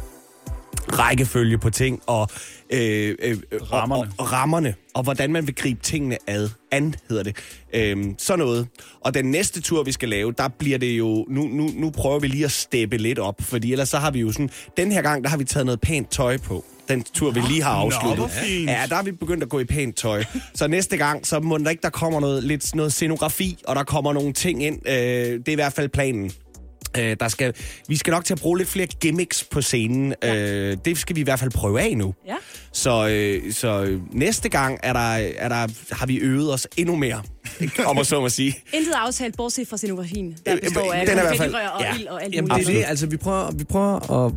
Rækkefølge 0.89 1.57
på 1.57 1.69
ting 1.69 2.01
og, 2.07 2.29
øh, 2.73 3.15
øh, 3.21 3.37
øh, 3.51 3.61
Rammerne. 3.71 4.03
Og, 4.03 4.07
og, 4.17 4.31
rammerne, 4.31 4.75
og 4.93 5.03
hvordan 5.03 5.31
man 5.31 5.47
vil 5.47 5.55
gribe 5.55 5.79
tingene 5.83 6.17
ad, 6.27 6.49
an 6.71 6.95
hedder 7.09 7.23
det. 7.23 7.35
Øhm, 7.73 8.15
sådan 8.17 8.39
noget. 8.45 8.67
Og 9.01 9.13
den 9.13 9.25
næste 9.25 9.61
tur, 9.61 9.83
vi 9.83 9.91
skal 9.91 10.09
lave, 10.09 10.31
der 10.37 10.47
bliver 10.47 10.77
det 10.77 10.97
jo, 10.97 11.25
nu, 11.29 11.43
nu, 11.43 11.69
nu 11.75 11.89
prøver 11.89 12.19
vi 12.19 12.27
lige 12.27 12.45
at 12.45 12.51
steppe 12.51 12.97
lidt 12.97 13.19
op, 13.19 13.41
fordi 13.41 13.71
ellers 13.71 13.89
så 13.89 13.97
har 13.97 14.11
vi 14.11 14.19
jo 14.19 14.31
sådan, 14.31 14.49
den 14.77 14.91
her 14.91 15.01
gang, 15.01 15.23
der 15.23 15.29
har 15.29 15.37
vi 15.37 15.43
taget 15.43 15.65
noget 15.65 15.81
pænt 15.81 16.11
tøj 16.11 16.37
på. 16.37 16.65
Den 16.89 17.03
tur, 17.13 17.31
vi 17.31 17.39
lige 17.39 17.63
har 17.63 17.71
afsluttet. 17.71 18.31
fint. 18.31 18.69
Ja, 18.69 18.85
der 18.89 18.95
er 18.95 19.03
vi 19.03 19.11
begyndt 19.11 19.43
at 19.43 19.49
gå 19.49 19.59
i 19.59 19.65
pænt 19.65 19.95
tøj. 19.95 20.23
Så 20.55 20.67
næste 20.67 20.97
gang, 20.97 21.27
så 21.27 21.39
må 21.39 21.57
der 21.57 21.69
ikke, 21.69 21.81
der 21.81 21.89
kommer 21.89 22.19
noget, 22.19 22.43
lidt 22.43 22.75
noget 22.75 22.93
scenografi, 22.93 23.57
og 23.67 23.75
der 23.75 23.83
kommer 23.83 24.13
nogle 24.13 24.33
ting 24.33 24.63
ind. 24.63 24.89
Øh, 24.89 24.93
det 24.93 25.47
er 25.47 25.51
i 25.51 25.55
hvert 25.55 25.73
fald 25.73 25.89
planen. 25.89 26.31
Øh, 26.97 27.17
der 27.19 27.27
skal, 27.27 27.53
vi 27.87 27.97
skal 27.97 28.11
nok 28.11 28.25
til 28.25 28.33
at 28.33 28.39
bruge 28.39 28.57
lidt 28.57 28.69
flere 28.69 28.87
gimmicks 28.87 29.43
på 29.43 29.61
scenen. 29.61 30.13
Ja. 30.23 30.35
Øh, 30.35 30.77
det 30.85 30.97
skal 30.97 31.15
vi 31.15 31.21
i 31.21 31.23
hvert 31.23 31.39
fald 31.39 31.51
prøve 31.51 31.81
af 31.81 31.97
nu. 31.97 32.13
Ja. 32.27 32.35
Så, 32.73 33.07
øh, 33.07 33.53
så 33.53 33.83
øh, 33.83 34.01
næste 34.11 34.49
gang 34.49 34.79
er 34.83 34.93
der, 34.93 34.99
er 35.37 35.49
der, 35.49 35.67
har 35.95 36.05
vi 36.05 36.15
øvet 36.17 36.53
os 36.53 36.67
endnu 36.77 36.95
mere, 36.95 37.21
om 37.85 37.97
at 37.97 38.07
så 38.07 38.19
må 38.21 38.29
sige. 38.29 38.55
Intet 38.73 38.93
aftalt, 38.95 39.37
bortset 39.37 39.67
fra 39.67 39.77
scenografien, 39.77 40.37
der 40.45 40.53
Øh, 40.53 40.61
består 40.61 40.93
af 40.93 41.05
den 41.05 41.17
er 41.17 41.21
i 41.21 41.25
hvert 41.25 41.37
fald- 41.37 41.53
og 41.53 41.81
ja. 41.81 41.95
ild 41.95 42.07
og 42.07 42.23
alt 42.23 42.35
Jamen, 42.35 42.49
muligt. 42.51 42.67
det 42.67 42.75
er 42.75 42.79
det. 42.79 42.89
Altså, 42.89 43.07
vi 43.07 43.17
prøver, 43.17 43.51
vi 43.51 43.63
prøver 43.63 44.25
at, 44.25 44.33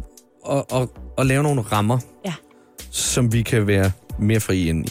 at, 0.50 0.80
at, 0.82 0.88
at 1.18 1.26
lave 1.26 1.42
nogle 1.42 1.60
rammer, 1.62 1.98
Ja. 2.24 2.32
som 2.90 3.32
vi 3.32 3.42
kan 3.42 3.66
være 3.66 3.92
mere 4.18 4.40
fri 4.40 4.68
ind, 4.68 4.86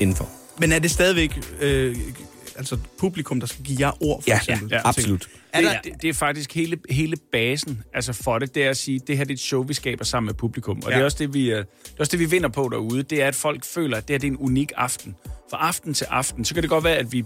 indenfor. 0.00 0.28
Men 0.58 0.72
er 0.72 0.78
det 0.78 0.90
stadigvæk 0.90 1.40
øh, 1.60 1.96
altså 2.56 2.78
publikum, 2.98 3.40
der 3.40 3.46
skal 3.46 3.64
give 3.64 3.78
jer 3.86 4.02
ord, 4.02 4.22
for 4.22 4.30
Ja, 4.30 4.36
eksempel? 4.36 4.68
ja, 4.72 4.80
absolut. 4.84 5.28
Er 5.52 5.60
der, 5.60 5.80
det, 5.80 5.92
det 6.02 6.08
er 6.10 6.14
faktisk 6.14 6.54
hele, 6.54 6.78
hele 6.90 7.16
basen 7.32 7.82
altså 7.94 8.12
for 8.12 8.38
det, 8.38 8.54
det 8.54 8.64
er 8.64 8.70
at 8.70 8.76
sige, 8.76 9.00
det 9.06 9.16
her 9.16 9.24
det 9.24 9.30
er 9.30 9.34
et 9.34 9.40
show, 9.40 9.62
vi 9.62 9.74
skaber 9.74 10.04
sammen 10.04 10.26
med 10.26 10.34
publikum. 10.34 10.82
Og 10.84 10.90
ja. 10.90 10.94
det, 10.96 11.00
er 11.00 11.04
også 11.04 11.16
det, 11.20 11.34
vi, 11.34 11.50
øh, 11.50 11.56
det 11.56 11.66
er 11.96 12.00
også 12.00 12.10
det, 12.10 12.20
vi 12.20 12.24
vinder 12.24 12.48
på 12.48 12.68
derude. 12.72 13.02
Det 13.02 13.22
er, 13.22 13.28
at 13.28 13.34
folk 13.34 13.64
føler, 13.64 13.96
at 13.96 14.08
det 14.08 14.14
her 14.14 14.18
det 14.18 14.26
er 14.26 14.32
en 14.32 14.36
unik 14.36 14.72
aften. 14.76 15.16
Fra 15.50 15.58
aften 15.58 15.94
til 15.94 16.06
aften, 16.10 16.44
så 16.44 16.54
kan 16.54 16.62
det 16.62 16.70
godt 16.70 16.84
være, 16.84 16.96
at 16.96 17.12
vi 17.12 17.24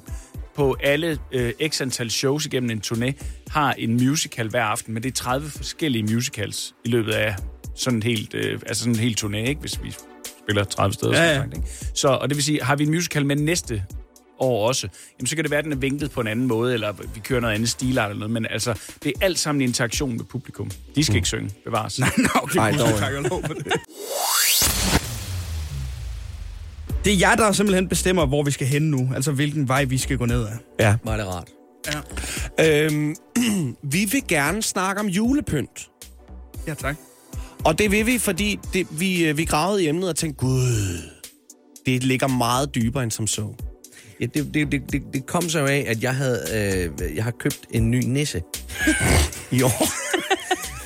på 0.54 0.76
alle 0.82 1.18
øh, 1.32 1.52
x 1.68 1.80
antal 1.80 2.10
shows 2.10 2.46
igennem 2.46 2.70
en 2.70 2.82
turné 2.86 3.12
har 3.48 3.72
en 3.72 3.92
musical 3.92 4.48
hver 4.48 4.64
aften, 4.64 4.94
men 4.94 5.02
det 5.02 5.10
er 5.10 5.14
30 5.14 5.50
forskellige 5.50 6.14
musicals 6.14 6.74
i 6.84 6.88
løbet 6.88 7.12
af 7.12 7.36
sådan 7.74 7.98
en 7.98 8.02
helt, 8.02 8.34
øh, 8.34 8.60
altså 8.66 8.82
sådan 8.82 8.94
en 8.94 9.00
helt 9.00 9.24
turné, 9.24 9.36
ikke? 9.36 9.60
hvis 9.60 9.82
vi 9.82 9.94
spiller 10.42 10.64
30 10.64 10.92
steder. 10.92 11.22
Ja, 11.22 11.28
ja. 11.28 11.36
sagt, 11.36 11.56
ikke? 11.56 11.68
Så, 11.94 12.08
og 12.08 12.28
det 12.28 12.36
vil 12.36 12.44
sige, 12.44 12.62
har 12.62 12.76
vi 12.76 12.84
en 12.84 12.90
musical 12.90 13.26
med 13.26 13.36
næste 13.36 13.84
år 14.38 14.68
også, 14.68 14.88
jamen 15.18 15.26
så 15.26 15.36
kan 15.36 15.44
det 15.44 15.50
være, 15.50 15.58
at 15.58 15.64
den 15.64 15.72
er 15.72 15.76
vinklet 15.76 16.10
på 16.10 16.20
en 16.20 16.26
anden 16.26 16.46
måde, 16.46 16.74
eller 16.74 16.92
vi 16.92 17.20
kører 17.20 17.40
noget 17.40 17.54
andet 17.54 17.68
stilart 17.68 18.10
eller 18.10 18.18
noget, 18.18 18.32
men 18.32 18.46
altså, 18.50 18.74
det 19.02 19.12
er 19.14 19.24
alt 19.24 19.38
sammen 19.38 19.62
interaktion 19.62 20.16
med 20.16 20.24
publikum. 20.24 20.70
De 20.96 21.04
skal 21.04 21.12
mm. 21.12 21.16
ikke 21.16 21.28
synge, 21.28 21.50
bevares. 21.64 21.98
Nå, 22.00 22.06
okay, 22.34 22.56
Nej, 22.56 22.70
Nej, 22.70 22.80
dog 22.80 23.16
og 23.16 23.22
lov 23.22 23.42
for 23.46 23.54
det. 23.54 23.72
Det 27.04 27.12
er 27.12 27.16
jer, 27.16 27.34
der 27.34 27.52
simpelthen 27.52 27.88
bestemmer, 27.88 28.26
hvor 28.26 28.42
vi 28.42 28.50
skal 28.50 28.66
hen 28.66 28.82
nu. 28.82 29.10
Altså, 29.14 29.32
hvilken 29.32 29.68
vej 29.68 29.84
vi 29.84 29.98
skal 29.98 30.18
gå 30.18 30.26
ned 30.26 30.46
af. 30.46 30.52
Ja. 30.80 30.96
Var 31.04 31.16
det 31.16 31.26
rart. 31.26 31.48
Øhm, 32.60 33.16
vi 33.92 34.08
vil 34.12 34.22
gerne 34.28 34.62
snakke 34.62 35.00
om 35.00 35.06
julepynt. 35.06 35.88
Ja, 36.66 36.74
tak. 36.74 36.96
Og 37.64 37.78
det 37.78 37.90
vil 37.90 38.06
vi, 38.06 38.18
fordi 38.18 38.58
det, 38.72 38.86
vi, 39.00 39.24
øh, 39.28 39.36
vi 39.38 39.44
gravede 39.44 39.84
i 39.84 39.88
emnet 39.88 40.08
og 40.08 40.16
tænkte, 40.16 40.38
gud, 40.38 40.98
det 41.86 42.04
ligger 42.04 42.26
meget 42.26 42.74
dybere 42.74 43.02
end 43.02 43.10
som 43.10 43.26
så. 43.26 43.54
Ja, 44.22 44.26
det, 44.26 44.54
det, 44.54 44.72
det, 44.72 44.92
det, 44.92 45.02
det 45.12 45.26
kom 45.26 45.48
så 45.48 45.66
af, 45.66 45.84
at 45.88 46.02
jeg 46.02 46.16
havde 46.16 46.90
øh, 47.00 47.16
jeg 47.16 47.24
har 47.24 47.30
købt 47.30 47.60
en 47.70 47.90
ny 47.90 48.04
nisse. 48.04 48.42
Jo. 49.60 49.66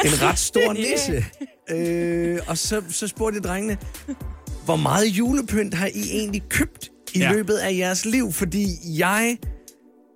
En 0.05 0.23
ret 0.23 0.38
stor 0.38 0.73
nisse. 0.87 1.25
Øh, 1.71 2.38
og 2.47 2.59
så, 2.59 2.83
så 2.88 3.07
spurgte 3.07 3.37
jeg 3.37 3.45
drengene, 3.45 3.78
hvor 4.64 4.76
meget 4.76 5.07
julepynt 5.07 5.75
har 5.75 5.87
I 5.87 6.11
egentlig 6.11 6.43
købt 6.49 6.90
i 7.14 7.19
ja. 7.19 7.33
løbet 7.33 7.55
af 7.57 7.76
jeres 7.76 8.05
liv? 8.05 8.33
Fordi 8.33 8.66
jeg... 8.99 9.38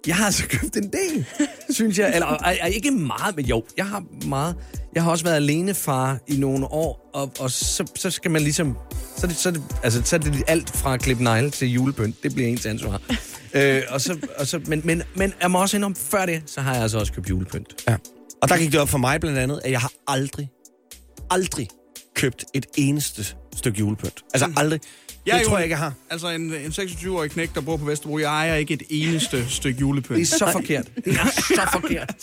Jeg 0.07 0.17
har 0.17 0.27
altså 0.27 0.47
købt 0.49 0.77
en 0.77 0.93
del, 0.93 1.27
synes 1.71 1.99
jeg. 1.99 2.15
Eller 2.15 2.27
ej, 2.27 2.59
ej, 2.63 2.69
ikke 2.69 2.91
meget, 2.91 3.37
men 3.37 3.47
jo, 3.47 3.65
jeg 3.77 3.87
har 3.87 4.05
meget. 4.27 4.57
Jeg 4.95 5.03
har 5.03 5.11
også 5.11 5.25
været 5.25 5.37
alene 5.37 5.75
far 5.75 6.19
i 6.27 6.37
nogle 6.37 6.67
år, 6.67 7.11
og, 7.15 7.33
og 7.39 7.51
så, 7.51 7.85
så 7.97 8.11
skal 8.11 8.31
man 8.31 8.43
ligesom... 8.43 8.77
Så 9.17 9.27
er, 9.27 9.29
det, 9.29 9.37
så, 9.37 9.49
er 9.49 9.53
det, 9.53 9.63
altså, 9.83 10.03
så 10.05 10.17
er 10.17 10.21
det 10.21 10.43
alt 10.47 10.71
fra 10.77 10.97
klip 10.97 11.21
negle 11.21 11.51
til 11.51 11.73
julepynt. 11.73 12.23
Det 12.23 12.35
bliver 12.35 12.49
ens 12.49 12.67
ansvar. 12.67 13.01
øh, 13.55 13.83
og 13.89 14.01
så, 14.01 14.19
og 14.39 14.47
så, 14.47 14.61
men, 14.67 14.83
men, 14.85 15.03
men 15.17 15.33
jeg 15.43 15.51
må 15.51 15.61
også 15.61 15.77
indrømme, 15.77 15.97
før 15.97 16.27
det, 16.27 16.43
så 16.47 16.61
har 16.61 16.75
jeg 16.75 16.83
altså 16.83 16.99
også 16.99 17.13
købt 17.13 17.31
julepynt. 17.31 17.75
Ja. 17.89 17.97
Og 18.43 18.49
der 18.49 18.59
gik 18.59 18.73
det 18.73 18.81
op 18.81 18.89
for 18.89 18.99
mig 18.99 19.21
blandt 19.21 19.39
andet, 19.39 19.61
at 19.65 19.71
jeg 19.71 19.81
har 19.81 19.93
aldrig, 20.09 20.51
aldrig 21.31 21.69
købt 22.15 22.45
et 22.55 22.67
eneste 22.77 23.27
stykke 23.61 23.79
julepynt. 23.79 24.25
Altså 24.35 24.49
aldrig. 24.57 24.81
Jeg 25.27 25.33
er 25.33 25.37
det 25.39 25.45
jo 25.45 25.49
tror 25.49 25.59
jeg 25.59 25.65
ikke, 25.65 25.73
jeg 25.73 25.79
har. 25.79 25.93
Altså, 26.11 26.29
en, 26.29 26.41
en 26.41 26.67
26-årig 26.73 27.31
knæk, 27.31 27.55
der 27.55 27.61
bor 27.61 27.77
på 27.77 27.85
Vesterbro, 27.85 28.19
jeg 28.19 28.27
ejer 28.27 28.55
ikke 28.55 28.75
et 28.75 28.83
eneste 28.91 29.49
stykke 29.59 29.81
julepynt. 29.81 30.17
Det 30.19 30.33
er 30.33 30.39
så 30.39 30.53
forkert. 30.53 30.87
Det 31.05 31.13
er 31.13 31.27
så 31.55 31.69
forkert. 31.73 32.15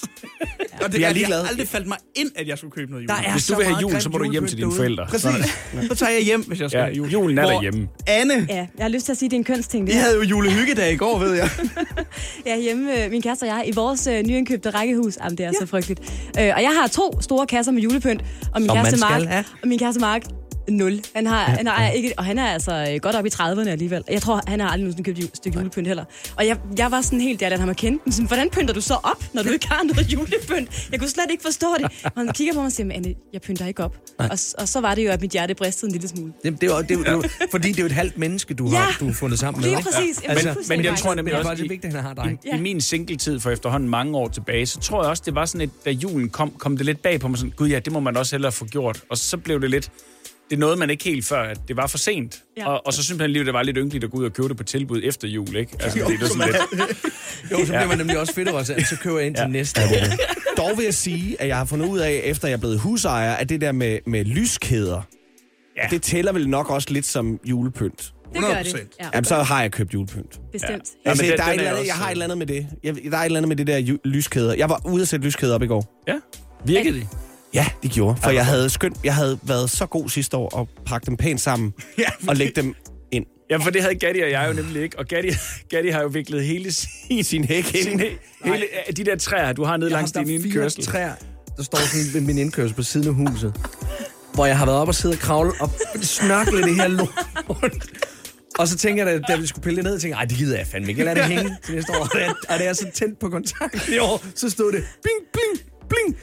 Og 0.82 0.92
det 0.92 1.02
Jeg. 1.02 1.16
Jeg 1.30 1.46
aldrig 1.50 1.68
faldt 1.68 1.88
mig 1.88 1.98
ind, 2.16 2.32
at 2.36 2.48
jeg 2.48 2.58
skulle 2.58 2.72
købe 2.72 2.92
noget 2.92 3.04
julepynt. 3.04 3.32
Hvis 3.32 3.48
du 3.48 3.56
vil 3.56 3.66
have 3.66 3.78
jul, 3.82 4.02
så 4.02 4.10
må 4.10 4.18
du 4.18 4.32
hjem 4.32 4.48
til 4.48 4.58
dine 4.58 4.72
forældre. 4.76 5.06
Præcis. 5.10 5.58
Så 5.88 5.96
tager 5.96 6.12
jeg 6.12 6.22
hjem, 6.22 6.44
hvis 6.48 6.60
jeg 6.62 6.70
skal 6.70 6.80
Ja, 6.80 6.84
have 6.86 6.96
jul. 6.96 7.10
julen 7.10 7.38
er 7.38 7.42
Hvor 7.42 7.52
derhjemme. 7.52 7.88
Anne, 8.08 8.46
Ja, 8.50 8.56
jeg 8.56 8.84
har 8.84 8.90
lyst 8.90 9.06
til 9.06 9.12
at 9.12 9.18
sige, 9.18 9.28
at 9.28 9.32
det 9.32 9.38
er 9.38 9.40
en 9.40 9.44
kønsting. 9.44 9.88
Det 9.88 9.94
vi 9.94 9.98
her. 9.98 10.04
havde 10.06 10.16
jo 10.16 10.22
julehyggedag 10.22 10.94
i 10.94 10.96
går, 10.96 11.20
ved 11.20 11.34
jeg. 11.34 11.50
Jeg 12.46 12.54
er 12.54 12.60
hjemme, 12.62 13.04
øh, 13.06 13.12
min 13.12 13.22
kæreste 13.22 13.44
og 13.44 13.48
jeg, 13.48 13.64
i 13.68 13.72
vores 13.76 14.08
øh, 14.08 14.24
nyindkøbte 14.24 14.70
rækkehus. 14.70 15.18
Jamen, 15.24 15.38
det 15.38 15.44
er 15.46 15.48
ja. 15.48 15.54
så 15.62 15.66
frygteligt. 15.66 16.00
Øh, 16.40 16.52
og 16.56 16.62
jeg 16.62 16.72
har 16.82 16.88
to 16.88 17.22
store 17.22 17.48
kasser 17.48 17.72
med 17.72 17.82
julepynt, 17.82 18.24
og 18.54 18.62
min 18.62 18.70
kæreste 18.70 19.00
Mark, 19.00 19.46
og 19.62 19.68
min 19.68 19.80
kæreste 19.80 20.00
Mark, 20.02 20.22
nul. 20.70 21.02
Han 21.16 21.28
har, 21.28 21.44
han 21.44 21.68
har 21.68 21.90
ikke, 21.90 22.14
og 22.18 22.26
han 22.26 22.40
er 22.40 22.46
altså 22.48 22.88
øh, 22.94 23.00
godt 23.02 23.16
op 23.16 23.26
i 23.26 23.30
30'erne 23.30 23.70
alligevel. 23.70 24.04
Jeg 24.10 24.22
tror, 24.22 24.42
han 24.48 24.60
har 24.60 24.68
aldrig 24.68 24.84
nogensinde 24.84 25.04
købt 25.04 25.20
et 25.20 25.38
stykke 25.38 25.58
julepynt 25.60 25.88
heller. 25.88 26.06
Og 26.36 26.48
jeg, 26.48 26.58
jeg 26.78 26.92
var 26.92 27.02
sådan 27.02 27.22
helt 27.22 27.40
der, 27.40 27.50
da 27.50 27.58
han 27.58 27.68
var 27.68 27.74
kendt. 27.74 28.14
Sådan, 28.14 28.28
Hvordan 28.28 28.50
pynter 28.50 28.74
du 28.74 28.82
så 28.82 28.94
op, 28.94 29.24
når 29.34 29.44
du 29.44 29.50
ikke 29.50 29.68
har 29.68 29.84
noget 29.84 30.08
julepynt? 30.14 30.88
Jeg 30.92 31.00
kunne 31.00 31.10
slet 31.10 31.26
ikke 31.32 31.44
forstå 31.44 31.68
det. 31.78 31.86
Og 32.04 32.12
han 32.16 32.28
kigger 32.34 32.54
på 32.54 32.60
mig 32.60 32.66
og 32.66 32.72
siger, 32.72 32.94
Anne, 32.94 33.14
jeg 33.34 33.42
pynter 33.42 33.68
ikke 33.68 33.84
op. 33.84 33.98
Og, 34.20 34.30
og, 34.58 34.68
så 34.68 34.82
var 34.82 34.96
det 34.96 35.06
jo, 35.06 35.10
at 35.12 35.22
mit 35.22 35.32
hjerte 35.32 35.56
bristede 35.56 35.90
en 35.90 35.92
lille 35.92 36.08
smule. 36.08 36.34
Det, 36.44 36.62
det, 36.62 36.72
er 36.72 36.76
jo- 36.76 36.82
det, 36.82 36.92
er 36.92 36.98
det, 36.98 37.08
er 37.08 37.12
jo- 37.12 37.24
fordi 37.52 37.68
det 37.68 37.78
er 37.78 37.84
jo 37.84 37.86
et 37.86 37.92
halvt 37.92 38.18
menneske, 38.18 38.54
du 38.54 38.70
Ja. 38.70 38.78
har, 38.78 38.98
du 39.00 39.06
har 39.06 39.14
fundet 39.14 39.40
sammen 39.40 39.62
med. 39.62 39.70
Lige 39.70 39.78
ikke? 39.80 39.90
præcis. 39.92 40.24
Jamen, 40.24 40.30
Altså, 40.32 40.44
det 40.44 40.46
er 40.46 40.50
Men 40.50 40.56
fuldstændig 40.56 40.86
jeg 40.86 40.98
tror 40.98 41.10
Men 41.10 41.16
nemlig 41.18 41.32
det 41.32 41.36
er 41.36 41.40
også, 41.40 41.50
faktisk 41.50 41.66
i, 41.66 41.70
vigtigt, 41.70 41.96
at 41.96 42.04
han 42.04 42.16
har 42.18 42.24
dig. 42.24 42.38
i, 42.54 42.58
i 42.58 42.62
min 42.62 42.82
singletid 42.82 43.40
for 43.40 43.52
efterhånden 43.52 43.90
mange 43.90 44.18
år 44.18 44.28
tilbage, 44.28 44.66
så 44.66 44.80
tror 44.80 45.04
jeg 45.04 45.10
også, 45.10 45.24
det 45.26 45.36
var 45.36 45.46
sådan 45.46 45.62
et, 45.62 45.86
da 45.86 45.90
julen 45.92 46.30
kom, 46.30 46.52
kom 46.58 46.78
det 46.78 46.86
lidt 46.86 47.02
bag 47.02 47.20
på 47.20 47.28
mig 47.28 47.38
sådan, 47.38 47.54
gud 47.58 47.68
ja, 47.70 47.80
det 47.80 47.94
må 47.94 48.00
man 48.00 48.18
også 48.18 48.36
hellere 48.36 48.52
få 48.52 48.66
gjort. 48.66 49.02
Og 49.10 49.18
så 49.18 49.38
blev 49.38 49.62
det 49.62 49.70
lidt, 49.70 49.92
det 50.50 50.60
nåede 50.60 50.76
man 50.78 50.90
ikke 50.90 51.04
helt 51.04 51.26
før, 51.26 51.42
at 51.44 51.60
det 51.68 51.78
var 51.78 51.88
for 51.88 51.98
sent. 51.98 52.44
Ja. 52.58 52.68
Og, 52.68 52.88
og 52.88 52.94
så 52.94 53.04
synes 53.04 53.18
man 53.18 53.24
alligevel, 53.24 53.46
det 53.46 53.54
var 53.54 53.64
lidt 53.64 53.78
ynkeligt 53.80 54.04
at 54.04 54.12
gå 54.12 54.18
ud 54.18 54.26
og 54.26 54.34
købe 54.34 54.50
det 54.50 54.58
på 54.58 54.64
tilbud 54.64 55.02
efter 55.04 55.28
jul, 55.28 55.56
ikke? 55.56 55.72
Altså, 55.80 56.00
fordi 56.00 56.14
det 56.18 56.24
er 56.24 56.28
sådan 56.28 56.48
lidt, 56.48 56.58
Jo, 57.52 57.58
så 57.66 57.72
bliver 57.72 57.88
man 57.88 57.98
nemlig 57.98 58.20
også 58.20 58.34
fedt 58.34 58.48
også, 58.50 58.74
så 58.90 58.96
køber 59.02 59.18
jeg 59.18 59.28
ind 59.28 59.36
til 59.36 59.42
Ja. 59.42 59.48
næste. 59.48 59.82
Dog 60.58 60.78
vil 60.78 60.84
jeg 60.84 60.94
sige, 60.94 61.42
at 61.42 61.48
jeg 61.48 61.58
har 61.58 61.66
fundet 61.66 61.86
ud 61.88 62.00
af, 62.00 62.22
efter 62.24 62.48
jeg 62.48 62.54
er 62.56 62.60
blevet 62.60 62.80
husejer, 62.80 63.34
at 63.34 63.50
det 63.50 63.62
der 63.62 63.72
med, 63.72 64.00
med 64.06 64.26
lyskæder, 64.26 65.02
ja. 65.78 65.88
Det 65.92 66.02
tæller 66.02 66.32
vel 66.34 66.50
nok 66.50 66.70
også 66.70 66.88
lidt 66.92 67.06
som 67.06 67.40
julepynt. 67.46 68.14
Det 68.34 68.42
gør 68.42 68.64
det. 68.64 68.68
100%. 68.74 68.98
Ja, 69.00 69.10
Jamen, 69.14 69.26
så 69.26 69.36
har 69.36 69.62
jeg 69.62 69.72
købt 69.72 69.94
julepynt. 69.94 70.40
bestemt. 70.52 70.84
Ja. 71.06 71.10
Altså, 71.10 71.24
der 71.38 71.44
er 71.44 71.54
et 71.54 71.60
andet, 71.62 71.88
jeg 71.88 71.96
har 71.96 72.08
et 72.08 72.12
eller 72.12 72.26
andet 72.26 72.38
med 72.38 72.48
det. 72.48 72.68
Jeg, 72.84 72.96
der 73.12 73.18
er 73.18 73.22
et 73.22 73.26
eller 73.26 73.38
andet 73.40 73.48
med 73.48 73.56
det 73.56 73.68
der 73.68 73.98
lyskæder. 74.06 74.54
Jeg 74.54 74.70
var 74.70 74.82
ude 74.86 75.02
at 75.02 75.08
sætte 75.08 75.26
lyskæder 75.26 75.56
op 75.56 75.64
i 75.64 75.68
går. 75.68 76.04
ja, 76.08 76.14
virkede 76.66 76.94
det? 77.00 77.08
Ja, 77.54 77.66
det 77.84 77.92
gjorde. 77.92 78.18
For 78.24 78.30
jeg 78.30 78.46
havde 78.46 78.70
skønt, 78.70 78.98
jeg 79.04 79.16
havde 79.16 79.40
været 79.44 79.70
så 79.70 79.86
god 79.86 80.10
sidste 80.10 80.38
år 80.38 80.60
at 80.60 80.68
pakke 80.86 81.06
dem 81.06 81.18
pænt 81.18 81.42
sammen 81.42 81.74
Ja, 81.98 82.06
og 82.28 82.36
lægge 82.36 82.62
dem 82.62 82.76
ind. 83.12 83.26
Jamen, 83.50 83.64
for 83.64 83.72
det 83.72 83.82
havde 83.82 83.96
Gatti 83.96 84.20
og 84.20 84.32
jeg 84.32 84.48
jo 84.48 84.54
nemlig 84.54 84.84
ikke. 84.84 85.00
Og 85.00 85.06
Gatti, 85.06 85.30
Gatti 85.72 85.90
har 85.90 86.02
jo 86.02 86.08
viklet 86.08 86.44
hele 86.44 86.72
sin... 86.72 87.24
Sin 87.24 87.44
hæk 87.44 87.76
ind. 87.76 87.84
Sin, 87.84 88.02
hele, 88.44 88.66
de 88.98 89.04
der 89.04 89.16
træer, 89.16 89.54
du 89.54 89.64
har 89.64 89.78
nede 89.78 89.90
langs 89.90 90.12
din 90.12 90.30
indkørsel. 90.30 90.84
træer, 90.86 91.14
der 91.58 91.64
står 91.64 91.78
sådan 91.78 92.14
ved 92.14 92.22
min 92.22 92.38
indkørsel 92.38 92.76
på 92.76 92.84
siden 92.84 93.08
af 93.08 93.14
huset, 93.14 93.54
hvor 94.34 94.46
jeg 94.46 94.58
har 94.58 94.66
været 94.66 94.78
op 94.80 94.88
og 94.88 94.96
sidde 94.96 95.14
og 95.14 95.20
kravle 95.20 95.52
og 95.60 95.70
snørkle 96.02 96.62
det 96.62 96.76
her 96.76 96.88
lort. 96.88 97.90
Og 98.60 98.68
så 98.68 98.78
tænker 98.78 99.08
jeg, 99.08 99.22
da, 99.28 99.34
da 99.34 99.40
vi 99.40 99.48
skulle 99.48 99.64
pille 99.64 99.78
det 99.78 99.84
ned, 99.84 100.00
tænker 100.00 100.18
jeg, 100.18 100.22
ej, 100.22 100.26
det 100.26 100.38
gider 100.38 100.58
jeg 100.58 100.68
fandme 100.68 100.90
ikke. 100.90 101.06
Jeg 101.06 101.16
lader 101.16 101.28
det 101.28 101.38
hænge 101.38 101.58
til 101.64 101.76
næste 101.76 101.92
år. 101.92 102.00
Og 102.02 102.10
er, 102.50 102.58
det 102.58 102.68
er 102.68 102.74
så 102.74 102.88
tændt 102.94 103.20
på 103.20 103.30
kontakt 103.30 103.90
i 103.90 103.98
år, 103.98 104.24
så 104.36 104.50
stod 104.50 104.72
det 104.72 104.84
bling, 105.04 105.22
bling, 105.34 105.72
bling, 105.90 106.18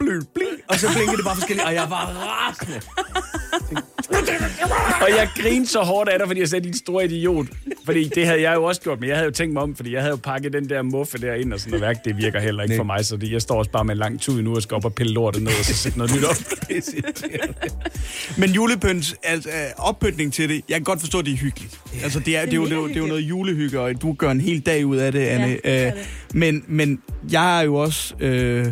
bling, 0.00 0.28
bling. 0.34 0.56
Og 0.68 0.78
så 0.80 0.86
blinkede 0.94 1.16
det 1.16 1.24
bare 1.24 1.34
forskelligt, 1.36 1.66
og 1.66 1.74
jeg 1.74 1.86
var 1.90 2.04
rasende. 2.06 2.80
Og 5.00 5.08
jeg 5.10 5.28
grinede 5.36 5.66
så 5.66 5.80
hårdt 5.80 6.08
af 6.10 6.18
dig, 6.18 6.26
fordi 6.28 6.40
jeg 6.40 6.48
sagde, 6.48 6.64
din 6.64 6.76
store 6.76 7.04
idiot. 7.04 7.46
Fordi 7.84 8.08
det 8.14 8.26
havde 8.26 8.40
jeg 8.42 8.54
jo 8.54 8.64
også 8.64 8.80
gjort, 8.80 9.00
men 9.00 9.08
jeg 9.08 9.16
havde 9.16 9.26
jo 9.26 9.32
tænkt 9.32 9.52
mig 9.52 9.62
om, 9.62 9.76
fordi 9.76 9.92
jeg 9.92 10.00
havde 10.00 10.10
jo 10.10 10.16
pakket 10.16 10.52
den 10.52 10.68
der 10.68 10.82
muffe 10.82 11.18
der 11.18 11.34
ind 11.34 11.52
og 11.52 11.60
sådan 11.60 11.70
noget 11.70 11.82
værk. 11.82 12.04
Det 12.04 12.16
virker 12.16 12.40
heller 12.40 12.62
ikke 12.62 12.76
for 12.76 12.84
mig, 12.84 13.04
så 13.06 13.16
det, 13.16 13.32
jeg 13.32 13.42
står 13.42 13.58
også 13.58 13.70
bare 13.70 13.84
med 13.84 13.94
en 13.94 13.98
lang 13.98 14.20
tud 14.20 14.42
nu 14.42 14.54
og 14.56 14.62
skal 14.62 14.74
op 14.74 14.84
og 14.84 14.94
pille 14.94 15.12
lortet 15.12 15.42
ned 15.42 15.52
og 15.58 15.64
så 15.64 15.74
sætte 15.74 15.98
noget 15.98 16.14
nyt 16.16 16.24
op. 16.24 16.36
Men 18.38 18.50
julepynt, 18.50 19.14
altså 19.22 19.48
øh, 19.48 19.54
oppyntning 19.78 20.32
til 20.32 20.48
det, 20.48 20.62
jeg 20.68 20.76
kan 20.76 20.84
godt 20.84 21.00
forstå, 21.00 21.18
at 21.18 21.24
det 21.26 21.32
er 21.32 21.36
hyggeligt. 21.38 21.80
Altså, 22.02 22.20
det 22.20 22.36
er, 22.36 22.44
det 22.44 22.52
er, 22.52 22.56
jo, 22.56 22.64
det 22.64 22.72
er, 22.72 22.76
jo, 22.76 22.88
det 22.88 22.96
er 22.96 23.00
jo 23.00 23.06
noget 23.06 23.20
julehygge, 23.22 23.80
og 23.80 24.02
du 24.02 24.12
gør 24.12 24.30
en 24.30 24.40
hel 24.40 24.60
dag 24.60 24.86
ud 24.86 24.96
af 24.96 25.12
det, 25.12 25.20
Anne. 25.20 25.46
det 25.48 25.60
er 25.64 25.86
Øh, 25.86 25.92
det. 25.92 26.06
men, 26.34 26.64
men 26.66 27.02
jeg 27.32 27.58
er 27.60 27.64
jo 27.64 27.74
også 27.74 28.14
øh, 28.20 28.66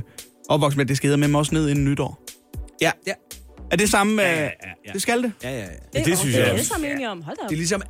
opvokset 0.48 0.76
med, 0.76 0.84
at 0.84 0.88
det 0.88 0.96
skal 0.96 1.18
med 1.18 1.28
mig 1.28 1.38
også 1.38 1.54
ned 1.54 1.68
inden 1.68 1.84
nytår. 1.84 2.24
Ja. 2.80 2.90
Ja. 3.06 3.12
Er 3.70 3.76
det 3.76 3.90
samme? 3.90 4.22
Ja, 4.22 4.42
ja, 4.42 4.50
ja. 4.86 4.92
Det 4.92 5.02
skal 5.02 5.22
det? 5.22 5.32
Ja, 5.42 5.50
ja, 5.50 5.58
ja. 5.58 5.64
Det, 5.92 6.06
det 6.06 6.18
synes 6.18 6.34
det 6.34 6.40
jeg 6.40 6.40
er 6.40 6.44
alle 6.50 6.60
også. 6.60 6.68
sammen 6.68 6.90
enige 6.90 7.10
om. 7.10 7.22
Hold 7.22 7.36
da 7.36 7.42
op. 7.42 7.48
Det 7.48 7.54
er 7.54 7.58
ligesom, 7.58 7.82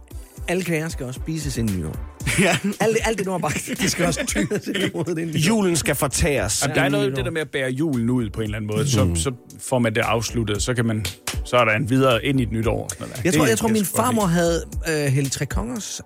alle 0.48 0.62
kager 0.64 0.88
skal 0.88 1.06
også 1.06 1.20
spises 1.22 1.56
inden 1.58 1.78
nytår. 1.78 1.96
Ja. 2.40 2.56
Alt, 2.80 2.96
alt 3.04 3.18
det, 3.18 3.26
du 3.26 3.30
har 3.30 3.38
bagt, 3.38 3.70
det 3.80 3.90
skal 3.90 4.06
også 4.06 4.26
tyres 4.26 4.66
i 4.68 4.72
hovedet 4.92 5.18
inden 5.18 5.26
nytår. 5.26 5.48
Julen 5.48 5.76
skal 5.76 5.94
fortæres. 5.94 6.62
Jamen, 6.62 6.76
der 6.76 6.82
er 6.82 6.88
noget 6.88 7.16
det 7.16 7.24
der 7.24 7.30
med 7.30 7.40
at 7.40 7.50
bære 7.50 7.70
julen 7.70 8.10
ud 8.10 8.30
på 8.30 8.40
en 8.40 8.44
eller 8.44 8.56
anden 8.56 8.70
måde. 8.76 8.90
Så, 8.90 9.10
så 9.14 9.32
får 9.60 9.78
man 9.78 9.94
det 9.94 10.00
afsluttet, 10.00 10.62
så 10.62 10.74
kan 10.74 10.84
man 10.86 11.04
så 11.44 11.56
er 11.56 11.64
der 11.64 11.72
en 11.72 11.90
videre 11.90 12.24
ind 12.24 12.40
i 12.40 12.42
et 12.42 12.52
nyt 12.52 12.66
år. 12.66 12.88
Sådan 12.88 13.08
noget. 13.08 13.16
Jeg 13.24 13.32
Det 13.32 13.38
tror, 13.40 13.46
jeg 13.46 13.58
tror 13.58 13.68
min 13.68 13.84
farmor 13.84 14.26
havde 14.26 14.64
øh, 14.88 14.94
Hellig 15.12 15.32
Tre 15.32 15.46
Kongers 15.46 16.00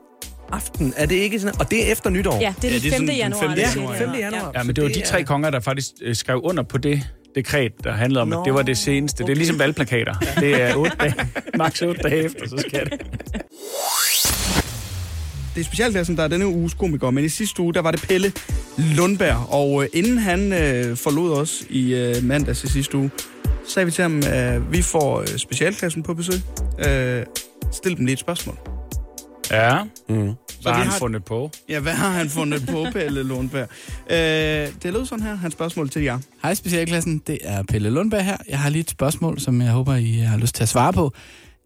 aften. 0.52 0.94
Er 0.96 1.06
det 1.06 1.14
ikke 1.14 1.40
sådan? 1.40 1.60
Og 1.60 1.70
det 1.70 1.88
er 1.88 1.92
efter 1.92 2.10
nytår. 2.10 2.40
Ja, 2.40 2.54
det 2.62 2.68
er 2.70 2.72
Ja, 2.72 2.74
den 2.74 2.82
det 2.82 2.86
er 2.86 2.90
5. 2.90 2.92
sådan 2.92 3.08
den 3.08 3.16
januar. 3.16 3.40
5. 3.40 3.50
eller 3.50 3.62
Ja, 3.62 3.70
6. 3.70 3.98
5. 3.98 4.10
januar. 4.18 4.52
Ja, 4.54 4.62
men 4.62 4.76
det 4.76 4.84
var 4.84 4.90
de 4.90 5.02
tre 5.06 5.24
konger, 5.24 5.50
der 5.50 5.60
faktisk 5.60 5.88
øh, 6.02 6.14
skrev 6.16 6.40
under 6.44 6.62
på 6.62 6.78
det 6.78 7.02
dekret, 7.34 7.72
der 7.84 7.92
handlede 7.92 8.22
om, 8.22 8.28
Nå, 8.28 8.40
at 8.40 8.44
det 8.44 8.54
var 8.54 8.62
det 8.62 8.78
seneste. 8.78 9.24
Det 9.24 9.30
er 9.32 9.36
ligesom 9.36 9.58
valgplakater. 9.58 10.14
Det 10.40 10.62
er 10.62 10.74
otte 10.76 10.96
dage, 11.00 11.14
maks 11.56 11.82
8 11.82 12.02
dage 12.02 12.24
efter, 12.24 12.48
så 12.48 12.64
skal 12.68 12.84
det. 12.90 13.00
Det 15.54 15.60
er 15.60 15.64
specialklassen, 15.64 16.16
der 16.16 16.22
er 16.22 16.28
denne 16.28 16.46
uges 16.46 16.74
komiker, 16.74 17.10
men 17.10 17.24
i 17.24 17.28
sidste 17.28 17.62
uge, 17.62 17.74
der 17.74 17.80
var 17.82 17.90
det 17.90 18.02
Pelle 18.02 18.32
Lundberg. 18.96 19.46
Og 19.48 19.82
øh, 19.82 19.88
inden 19.92 20.18
han 20.18 20.52
øh, 20.52 20.96
forlod 20.96 21.32
os 21.32 21.62
i 21.70 21.94
øh, 21.94 22.24
mandags 22.24 22.64
i 22.64 22.68
sidste 22.68 22.96
uge, 22.96 23.10
så 23.66 23.72
sagde 23.72 23.86
vi 23.86 23.92
til 23.92 24.02
ham, 24.02 24.22
at 24.26 24.56
øh, 24.56 24.72
vi 24.72 24.82
får 24.82 25.20
øh, 25.20 25.26
specialklassen 25.36 26.02
på 26.02 26.14
besøg. 26.14 26.40
Øh, 26.88 27.22
stil 27.72 27.96
dem 27.96 28.04
lige 28.04 28.12
et 28.12 28.18
spørgsmål. 28.18 28.77
Ja, 29.50 29.82
Mm. 30.08 30.16
hvad 30.62 30.72
har 30.72 30.72
han 30.78 30.86
har- 30.86 30.98
fundet 30.98 31.24
på? 31.24 31.50
Ja, 31.68 31.80
hvad 31.80 31.92
har 31.92 32.10
han 32.10 32.30
fundet 32.30 32.66
på, 32.70 32.86
Pelle 32.92 33.22
Lundberg? 33.22 33.68
Øh, 34.10 34.72
det 34.82 34.92
lød 34.92 35.06
sådan 35.06 35.24
her, 35.24 35.34
hans 35.34 35.52
spørgsmål 35.54 35.90
til 35.90 36.02
jer. 36.02 36.18
Hej 36.42 36.54
specialklassen, 36.54 37.22
det 37.26 37.38
er 37.42 37.62
Pelle 37.62 37.90
Lundberg 37.90 38.24
her. 38.24 38.36
Jeg 38.48 38.58
har 38.58 38.70
lige 38.70 38.80
et 38.80 38.90
spørgsmål, 38.90 39.40
som 39.40 39.60
jeg 39.60 39.70
håber, 39.70 39.94
I 39.94 40.12
har 40.12 40.36
lyst 40.38 40.54
til 40.54 40.62
at 40.62 40.68
svare 40.68 40.92
på. 40.92 41.12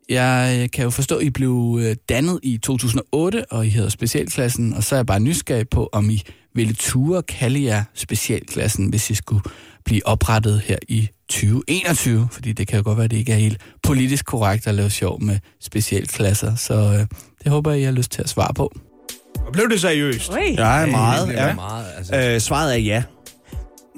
Jeg 0.08 0.68
kan 0.72 0.84
jo 0.84 0.90
forstå, 0.90 1.16
at 1.16 1.22
I 1.24 1.30
blev 1.30 1.78
øh, 1.82 1.96
dannet 2.08 2.40
i 2.42 2.58
2008, 2.58 3.44
og 3.52 3.66
I 3.66 3.68
hedder 3.68 3.88
specialklassen, 3.88 4.74
og 4.74 4.84
så 4.84 4.94
er 4.94 4.98
jeg 4.98 5.06
bare 5.06 5.20
nysgerrig 5.20 5.68
på, 5.68 5.88
om 5.92 6.10
I 6.10 6.22
ville 6.54 6.74
ture 6.74 7.22
kalde 7.22 7.62
jer 7.64 7.84
specialklassen, 7.94 8.88
hvis 8.88 9.10
I 9.10 9.14
skulle 9.14 9.42
blive 9.84 10.06
oprettet 10.06 10.60
her 10.60 10.76
i 10.88 11.08
2021, 11.28 12.28
fordi 12.32 12.52
det 12.52 12.68
kan 12.68 12.76
jo 12.76 12.82
godt 12.84 12.96
være, 12.98 13.04
at 13.04 13.10
det 13.10 13.16
ikke 13.16 13.32
er 13.32 13.36
helt 13.36 13.60
politisk 13.82 14.24
korrekt 14.24 14.66
at 14.66 14.74
lave 14.74 14.90
sjov 14.90 15.22
med 15.22 15.38
specialklasser, 15.60 16.54
så 16.54 16.74
øh, 16.74 17.06
det 17.44 17.52
håber 17.52 17.70
jeg, 17.70 17.80
I 17.80 17.84
har 17.84 17.92
lyst 17.92 18.10
til 18.12 18.22
at 18.22 18.28
svare 18.28 18.54
på. 18.54 18.72
Og 19.46 19.52
blev 19.52 19.70
det 19.70 19.80
seriøst? 19.80 20.32
Oi. 20.32 20.54
Er 20.58 20.86
meget. 20.86 21.28
Det 21.28 21.34
Ja. 21.34 21.48
er 21.48 21.54
meget, 21.54 21.86
altså. 21.96 22.16
Øh, 22.34 22.40
svaret 22.40 22.72
er 22.74 22.78
ja. 22.78 23.02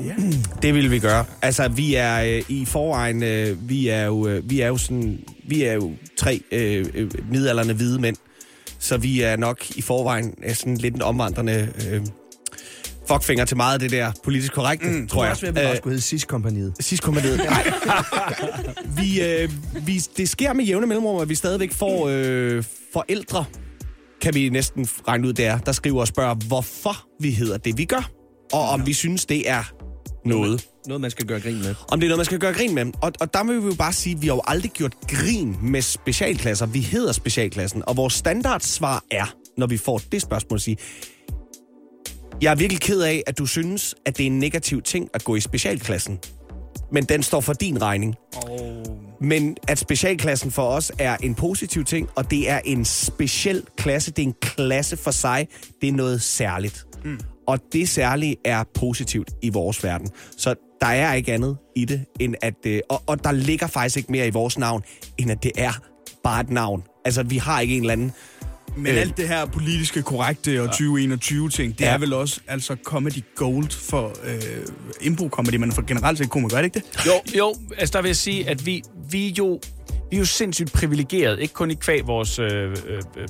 Ja. 0.04 0.14
Det 0.62 0.74
vil 0.74 0.90
vi 0.90 0.98
gøre. 0.98 1.24
Altså, 1.42 1.68
vi 1.68 1.94
er 1.94 2.22
øh, 2.22 2.42
i 2.48 2.64
forvejen, 2.64 3.22
øh, 3.22 3.68
vi 3.68 3.88
er 3.88 4.04
jo, 4.04 4.26
øh, 4.28 4.50
vi 4.50 4.60
er 4.60 4.66
jo 4.68 4.76
sådan, 4.76 5.18
vi 5.48 5.62
er 5.62 5.72
jo 5.72 5.92
tre 6.18 6.40
øh, 6.52 6.86
øh, 6.94 7.10
midalderne 7.30 7.72
hvide 7.72 8.00
mænd, 8.00 8.16
Så 8.78 8.96
vi 8.96 9.20
er 9.20 9.36
nok 9.36 9.70
i 9.76 9.82
forvejen 9.82 10.34
øh, 10.46 10.54
sådan 10.54 10.76
lidt 10.76 10.94
en 10.94 11.02
omvandrende 11.02 11.68
øh, 11.90 12.00
fuckfinger 13.08 13.44
til 13.44 13.56
meget 13.56 13.75
af 13.75 13.80
det 13.80 13.90
der 13.90 14.12
politisk 14.25 14.52
korrekte, 14.52 14.88
mm, 14.88 15.08
tror 15.08 15.25
jeg. 15.25 15.32
også, 15.32 15.46
at 15.46 15.54
vi 15.54 15.61
bare 15.61 15.76
skulle 15.76 15.92
hedde 15.92 16.02
SIS-kompaniet. 16.02 16.75
Sidst 16.80 17.02
kompaniet. 17.02 17.37
Nej. 17.37 17.73
vi, 18.99 19.23
øh, 19.23 19.50
vi, 19.87 19.99
det 20.16 20.28
sker 20.28 20.52
med 20.52 20.64
jævne 20.64 20.87
mellemrum, 20.87 21.20
at 21.20 21.28
vi 21.28 21.34
stadigvæk 21.34 21.73
får 21.73 22.08
øh, 22.08 22.64
forældre, 22.92 23.44
kan 24.23 24.34
vi 24.34 24.49
næsten 24.49 24.88
regne 25.08 25.28
ud, 25.28 25.32
det 25.32 25.46
er, 25.46 25.58
der 25.58 25.73
skriver 25.73 26.00
og 26.00 26.08
spørger, 26.08 26.34
hvorfor 26.34 27.06
vi 27.20 27.30
hedder 27.30 27.56
det, 27.56 27.78
vi 27.78 27.84
gør. 27.84 28.11
Og 28.52 28.68
om 28.68 28.87
vi 28.87 28.92
synes, 28.92 29.26
det 29.26 29.50
er 29.50 29.62
noget. 30.25 30.66
Noget, 30.87 31.00
man 31.00 31.11
skal 31.11 31.26
gøre 31.26 31.40
grin 31.40 31.58
med. 31.58 31.75
Om 31.88 32.00
det 32.00 32.06
er 32.06 32.08
noget, 32.08 32.18
man 32.18 32.25
skal 32.25 32.38
gøre 32.38 32.52
grin 32.52 32.75
med. 32.75 32.92
Og, 33.02 33.12
og 33.20 33.34
der 33.34 33.44
vil 33.44 33.62
vi 33.62 33.66
jo 33.66 33.75
bare 33.75 33.92
sige, 33.92 34.16
at 34.16 34.23
vi 34.23 34.26
har 34.26 34.34
jo 34.34 34.40
aldrig 34.46 34.70
gjort 34.70 34.94
grin 35.08 35.56
med 35.62 35.82
specialklasser. 35.82 36.66
Vi 36.66 36.80
hedder 36.80 37.12
specialklassen. 37.12 37.82
Og 37.87 37.96
vores 37.96 38.14
standardsvar 38.14 39.04
er, 39.11 39.34
når 39.58 39.66
vi 39.66 39.76
får 39.76 40.00
det 40.12 40.23
spørgsmål, 40.23 40.56
at 40.56 40.62
sige, 40.62 40.76
jeg 42.42 42.50
er 42.50 42.54
virkelig 42.54 42.80
ked 42.80 43.00
af, 43.00 43.22
at 43.26 43.38
du 43.38 43.46
synes, 43.46 43.94
at 44.06 44.16
det 44.16 44.22
er 44.22 44.26
en 44.26 44.38
negativ 44.38 44.82
ting 44.82 45.08
at 45.14 45.24
gå 45.24 45.36
i 45.36 45.40
specialklassen. 45.40 46.18
Men 46.92 47.04
den 47.04 47.22
står 47.22 47.40
for 47.40 47.52
din 47.52 47.82
regning. 47.82 48.14
Men 49.20 49.56
at 49.68 49.78
specialklassen 49.78 50.50
for 50.50 50.62
os 50.62 50.92
er 50.98 51.16
en 51.16 51.34
positiv 51.34 51.84
ting, 51.84 52.08
og 52.16 52.30
det 52.30 52.50
er 52.50 52.60
en 52.64 52.84
speciel 52.84 53.62
klasse. 53.76 54.10
Det 54.10 54.22
er 54.22 54.26
en 54.26 54.34
klasse 54.40 54.96
for 54.96 55.10
sig. 55.10 55.48
Det 55.80 55.88
er 55.88 55.92
noget 55.92 56.22
særligt. 56.22 56.86
Mm. 57.04 57.20
Og 57.46 57.58
det 57.72 57.88
særlige 57.88 58.36
er 58.44 58.64
positivt 58.74 59.30
i 59.42 59.48
vores 59.48 59.84
verden. 59.84 60.08
Så 60.36 60.54
der 60.80 60.86
er 60.86 61.14
ikke 61.14 61.32
andet 61.32 61.56
i 61.76 61.84
det, 61.84 62.04
end 62.20 62.34
at... 62.42 62.54
Øh, 62.66 62.80
og, 62.88 63.02
og 63.06 63.24
der 63.24 63.32
ligger 63.32 63.66
faktisk 63.66 63.96
ikke 63.96 64.12
mere 64.12 64.26
i 64.26 64.30
vores 64.30 64.58
navn, 64.58 64.82
end 65.18 65.30
at 65.30 65.42
det 65.42 65.52
er 65.56 65.72
bare 66.24 66.40
et 66.40 66.50
navn. 66.50 66.82
Altså, 67.04 67.22
vi 67.22 67.36
har 67.36 67.60
ikke 67.60 67.76
en 67.76 67.80
eller 67.80 67.92
anden... 67.92 68.12
Men 68.76 68.87
Øh. 68.95 69.00
alt 69.00 69.16
det 69.16 69.28
her 69.28 69.45
politiske 69.47 70.02
korrekte 70.02 70.62
og 70.62 70.69
2021-ting, 70.69 71.78
det 71.78 71.85
Ja. 71.85 71.90
er 71.95 71.99
vel 71.99 72.12
også 72.12 72.40
altså 72.49 72.76
comedy 72.85 73.25
gold 73.37 73.71
for 73.71 74.12
øh, 74.25 74.40
impro-comedy, 75.00 75.57
men 75.57 75.73
for 75.73 75.83
generelt 75.87 76.19
set 76.19 76.31
komiker, 76.31 76.57
er 76.57 76.62
det 76.62 76.76
ikke 76.76 76.87
det? 76.95 77.07
Jo, 77.07 77.12
jo, 77.38 77.54
altså 77.78 77.93
der 77.93 78.02
vil 78.02 78.09
jeg 78.09 78.16
sige, 78.16 78.49
at 78.49 78.66
vi, 78.66 78.83
vi 79.11 79.28
jo 79.38 79.61
vi 80.11 80.16
er 80.16 80.21
jo 80.21 80.25
sindssygt 80.26 80.73
privilegeret, 80.73 81.40
ikke 81.40 81.54
kun 81.54 81.71
i 81.71 81.75
kvæg 81.75 82.07
vores 82.07 82.38
øh, 82.38 82.47
øh, 82.49 82.71
øh, 83.16 83.28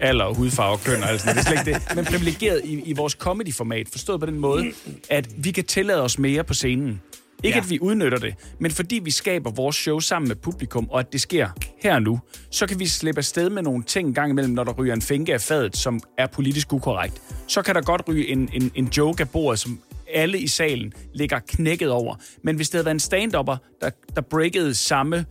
alder, 0.00 0.34
hudfarve 0.34 0.78
køn 0.84 1.02
og 1.02 1.08
alt 1.10 1.20
sådan, 1.20 1.36
det 1.36 1.40
er 1.40 1.44
slet 1.50 1.66
ikke 1.66 1.78
det, 1.88 1.96
men 1.96 2.04
privilegeret 2.04 2.60
i, 2.64 2.80
i 2.84 2.92
vores 2.92 3.12
comedy-format, 3.12 3.88
forstået 3.92 4.20
på 4.20 4.26
den 4.26 4.38
måde, 4.38 4.64
at 5.10 5.28
vi 5.36 5.50
kan 5.50 5.64
tillade 5.64 6.02
os 6.02 6.18
mere 6.18 6.44
på 6.44 6.54
scenen. 6.54 7.00
Ikke 7.44 7.56
Ja. 7.58 7.62
at 7.62 7.70
vi 7.70 7.80
udnytter 7.80 8.18
det, 8.18 8.34
men 8.58 8.70
fordi 8.70 9.00
vi 9.04 9.10
skaber 9.10 9.50
vores 9.50 9.76
show 9.76 9.98
sammen 10.00 10.28
med 10.28 10.36
publikum, 10.36 10.90
og 10.90 11.00
at 11.00 11.12
det 11.12 11.20
sker 11.20 11.48
her 11.82 11.94
og 11.94 12.02
nu, 12.02 12.20
så 12.50 12.66
kan 12.66 12.78
vi 12.78 12.86
slippe 12.86 13.18
afsted 13.18 13.50
med 13.50 13.62
nogle 13.62 13.82
ting 13.82 14.08
en 14.08 14.14
gang 14.14 14.30
imellem, 14.30 14.54
når 14.54 14.64
der 14.64 14.72
ryger 14.72 14.94
en 14.94 15.02
finke 15.02 15.34
af 15.34 15.40
fadet, 15.40 15.76
som 15.76 16.00
er 16.18 16.26
politisk 16.26 16.72
ukorrekt. 16.72 17.22
Så 17.46 17.62
kan 17.62 17.74
der 17.74 17.80
godt 17.80 18.02
ryge 18.08 18.28
en, 18.28 18.50
en, 18.52 18.70
en 18.74 18.86
joke 18.96 19.20
af 19.20 19.30
bordet, 19.30 19.58
som 19.58 19.80
alle 20.14 20.38
i 20.38 20.46
salen 20.46 20.92
ligger 21.14 21.38
knækket 21.38 21.90
over. 21.90 22.16
Men 22.42 22.56
hvis 22.56 22.68
det 22.68 22.74
havde 22.78 22.84
været 22.84 22.94
en 22.94 23.00
stand-upper, 23.00 23.56
der, 23.80 23.90
der 24.14 24.20
breakede 24.20 24.74
samme 24.74 25.24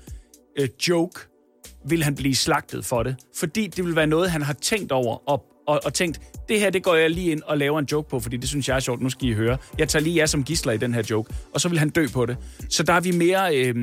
øh, 0.60 0.68
joke, 0.88 1.20
vil 1.88 2.04
han 2.04 2.16
blive 2.16 2.36
slagtet 2.36 2.86
for 2.86 3.04
det. 3.04 3.16
Fordi 3.36 3.68
det 3.68 3.86
vil 3.86 3.96
være 3.96 4.08
noget, 4.08 4.32
han 4.32 4.42
har 4.42 4.54
tænkt 4.54 4.92
over 4.92 5.30
og, 5.30 5.46
og, 5.68 5.82
og 5.86 5.94
tænkt, 5.94 6.20
det 6.50 6.60
her, 6.60 6.70
det 6.70 6.84
går 6.84 6.96
jeg 6.96 7.10
lige 7.10 7.32
ind 7.32 7.42
og 7.46 7.58
laver 7.58 7.80
en 7.80 7.88
joke 7.92 8.10
på, 8.10 8.20
fordi 8.20 8.38
det 8.38 8.50
synes 8.50 8.70
jeg 8.70 8.76
er 8.76 8.80
sjovt, 8.80 9.02
nu 9.02 9.10
skal 9.10 9.28
I 9.28 9.34
høre. 9.34 9.58
Jeg 9.78 9.90
tager 9.90 10.04
lige 10.04 10.18
jer 10.18 10.26
som 10.26 10.44
gisler 10.44 10.74
i 10.74 10.78
den 10.78 10.94
her 10.94 11.04
joke, 11.10 11.34
og 11.54 11.62
så 11.62 11.70
vil 11.70 11.80
han 11.80 11.90
dø 11.90 12.08
på 12.14 12.26
det. 12.26 12.38
Så 12.70 12.84
der 12.84 12.94
er 12.94 13.00
vi 13.00 13.12
mere, 13.12 13.58
øh, 13.58 13.76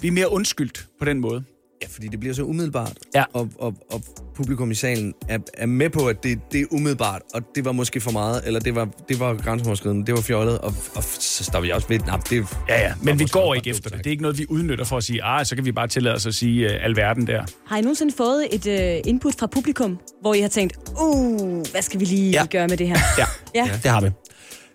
vi 0.00 0.08
er 0.08 0.12
mere 0.12 0.32
undskyldt 0.32 0.86
på 0.98 1.04
den 1.04 1.20
måde. 1.20 1.44
Ja, 1.82 1.86
fordi 1.90 2.08
det 2.08 2.20
bliver 2.20 2.34
så 2.34 2.42
umiddelbart. 2.42 2.92
Ja. 3.14 3.24
Og, 3.32 3.48
og, 3.58 3.74
og 3.90 4.02
publikum 4.34 4.70
i 4.70 4.74
salen 4.74 5.14
er, 5.28 5.38
er 5.54 5.66
med 5.66 5.90
på, 5.90 6.06
at 6.06 6.22
det, 6.22 6.38
det 6.52 6.60
er 6.60 6.64
umiddelbart, 6.70 7.22
og 7.34 7.42
det 7.54 7.64
var 7.64 7.72
måske 7.72 8.00
for 8.00 8.10
meget, 8.10 8.42
eller 8.46 8.60
det 8.60 8.74
var, 8.74 8.88
det 9.08 9.20
var 9.20 9.34
grænseoverskridende, 9.34 10.06
det 10.06 10.14
var 10.14 10.20
fjollet, 10.20 10.58
og, 10.58 10.74
og 10.94 11.02
så 11.04 11.44
står 11.44 11.60
vi 11.60 11.70
også 11.70 11.88
ved, 11.88 11.98
nej, 11.98 12.16
det 12.30 12.46
Ja, 12.68 12.80
ja, 12.80 12.94
men 13.02 13.18
vi 13.18 13.24
går 13.24 13.54
ikke 13.54 13.70
efter 13.70 13.90
det. 13.90 13.98
Det 13.98 14.06
er 14.06 14.10
ikke 14.10 14.22
noget, 14.22 14.38
vi 14.38 14.46
udnytter 14.48 14.84
for 14.84 14.96
at 14.96 15.04
sige, 15.04 15.24
ah, 15.24 15.46
så 15.46 15.54
kan 15.54 15.64
vi 15.64 15.72
bare 15.72 15.88
tillade 15.88 16.14
os 16.14 16.26
at 16.26 16.34
sige 16.34 16.66
uh, 16.66 16.84
alverden 16.84 17.26
der. 17.26 17.44
Har 17.66 17.76
I 17.78 17.80
nogensinde 17.80 18.14
fået 18.16 18.46
et 18.52 18.66
øh, 18.66 19.00
input 19.06 19.34
fra 19.38 19.46
publikum, 19.46 19.98
hvor 20.20 20.34
I 20.34 20.40
har 20.40 20.48
tænkt, 20.48 20.76
uh, 21.00 21.66
hvad 21.70 21.82
skal 21.82 22.00
vi 22.00 22.04
lige 22.04 22.30
Ja. 22.30 22.40
ja. 22.40 22.46
gøre 22.46 22.68
med 22.68 22.76
det 22.76 22.88
her? 22.88 22.98
Ja, 23.18 23.24
Ja. 23.54 23.70
det 23.82 23.90
har 23.90 24.00
vi. 24.00 24.10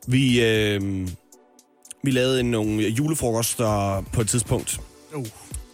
Vi, 0.07 0.45
øh, 0.45 1.07
vi 2.03 2.11
lavede 2.11 2.43
nogle 2.43 2.83
julefrokoster 2.87 4.03
på 4.13 4.21
et 4.21 4.29
tidspunkt. 4.29 4.79
Uh. 5.15 5.25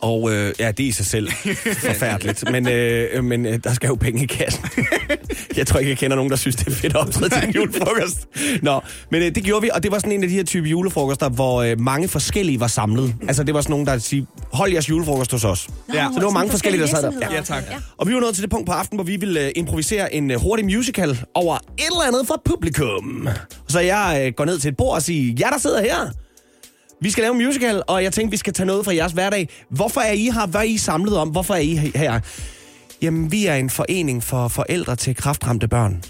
Og 0.03 0.33
øh, 0.33 0.53
ja, 0.59 0.71
det 0.71 0.83
er 0.83 0.87
i 0.87 0.91
sig 0.91 1.05
selv 1.05 1.29
forfærdeligt. 1.87 2.51
Men, 2.51 2.67
øh, 2.67 3.23
men 3.23 3.45
øh, 3.45 3.59
der 3.63 3.73
skal 3.73 3.87
jo 3.87 3.95
penge 3.95 4.23
i 4.23 4.25
kassen. 4.25 4.65
jeg 5.57 5.67
tror 5.67 5.79
ikke, 5.79 5.89
jeg 5.89 5.97
kender 5.97 6.15
nogen, 6.15 6.29
der 6.29 6.35
synes, 6.35 6.55
det 6.55 6.67
er 6.67 6.71
fedt 6.71 6.93
at 6.93 6.99
optræde 6.99 7.29
til 7.29 7.47
en 7.47 7.51
julefrokost. 7.51 8.27
Nå, 8.61 8.81
men 9.11 9.21
øh, 9.21 9.35
det 9.35 9.43
gjorde 9.43 9.61
vi, 9.61 9.69
og 9.73 9.83
det 9.83 9.91
var 9.91 9.97
sådan 9.97 10.11
en 10.11 10.23
af 10.23 10.29
de 10.29 10.35
her 10.35 10.43
type 10.43 10.67
julefrokoster, 10.69 11.29
hvor 11.29 11.61
øh, 11.61 11.79
mange 11.79 12.07
forskellige 12.07 12.59
var 12.59 12.67
samlet. 12.67 13.15
Altså, 13.27 13.43
det 13.43 13.53
var 13.53 13.61
sådan 13.61 13.71
nogen, 13.71 13.85
der 13.87 13.97
siger, 13.97 14.25
hold 14.53 14.71
jeres 14.71 14.89
julefrokost 14.89 15.31
hos 15.31 15.43
os. 15.43 15.69
Nå, 15.87 15.93
så 15.93 16.11
det 16.15 16.23
var 16.23 16.29
mange 16.31 16.51
forskellige, 16.51 16.81
der 16.81 16.87
sad 16.87 17.03
der. 17.03 17.31
Ja, 17.31 17.41
tak. 17.41 17.63
Ja. 17.71 17.75
Og 17.97 18.07
vi 18.07 18.13
var 18.13 18.19
nået 18.19 18.33
til 18.33 18.41
det 18.41 18.51
punkt 18.51 18.65
på 18.65 18.71
aftenen, 18.71 18.97
hvor 18.97 19.05
vi 19.05 19.15
ville 19.15 19.45
øh, 19.45 19.51
improvisere 19.55 20.13
en 20.13 20.31
øh, 20.31 20.39
hurtig 20.39 20.65
musical 20.65 21.19
over 21.33 21.55
et 21.55 21.61
eller 21.77 22.07
andet 22.07 22.27
for 22.27 22.41
publikum. 22.45 23.27
Så 23.67 23.79
jeg 23.79 24.23
øh, 24.25 24.33
går 24.37 24.45
ned 24.45 24.59
til 24.59 24.69
et 24.69 24.77
bord 24.77 24.95
og 24.95 25.01
siger, 25.01 25.33
ja, 25.39 25.47
der 25.53 25.57
sidder 25.57 25.81
her. 25.81 26.09
Vi 27.03 27.11
skal 27.11 27.21
lave 27.21 27.35
en 27.35 27.45
musical, 27.45 27.83
og 27.87 28.03
jeg 28.03 28.13
tænkte, 28.13 28.31
vi 28.31 28.37
skal 28.37 28.53
tage 28.53 28.67
noget 28.67 28.85
fra 28.85 28.95
jeres 28.95 29.11
hverdag. 29.11 29.49
Hvorfor 29.69 30.01
er 30.01 30.11
I 30.11 30.23
her? 30.23 30.47
Hvad 30.47 30.61
er 30.61 30.65
I 30.65 30.77
samlet 30.77 31.17
om? 31.17 31.29
Hvorfor 31.29 31.53
er 31.53 31.59
I 31.59 31.75
he- 31.75 31.97
her? 31.97 32.19
Jamen, 33.01 33.31
vi 33.31 33.45
er 33.45 33.55
en 33.55 33.69
forening 33.69 34.23
for 34.23 34.47
forældre 34.47 34.95
til 34.95 35.15
kraftramte 35.15 35.67
børn. 35.67 36.03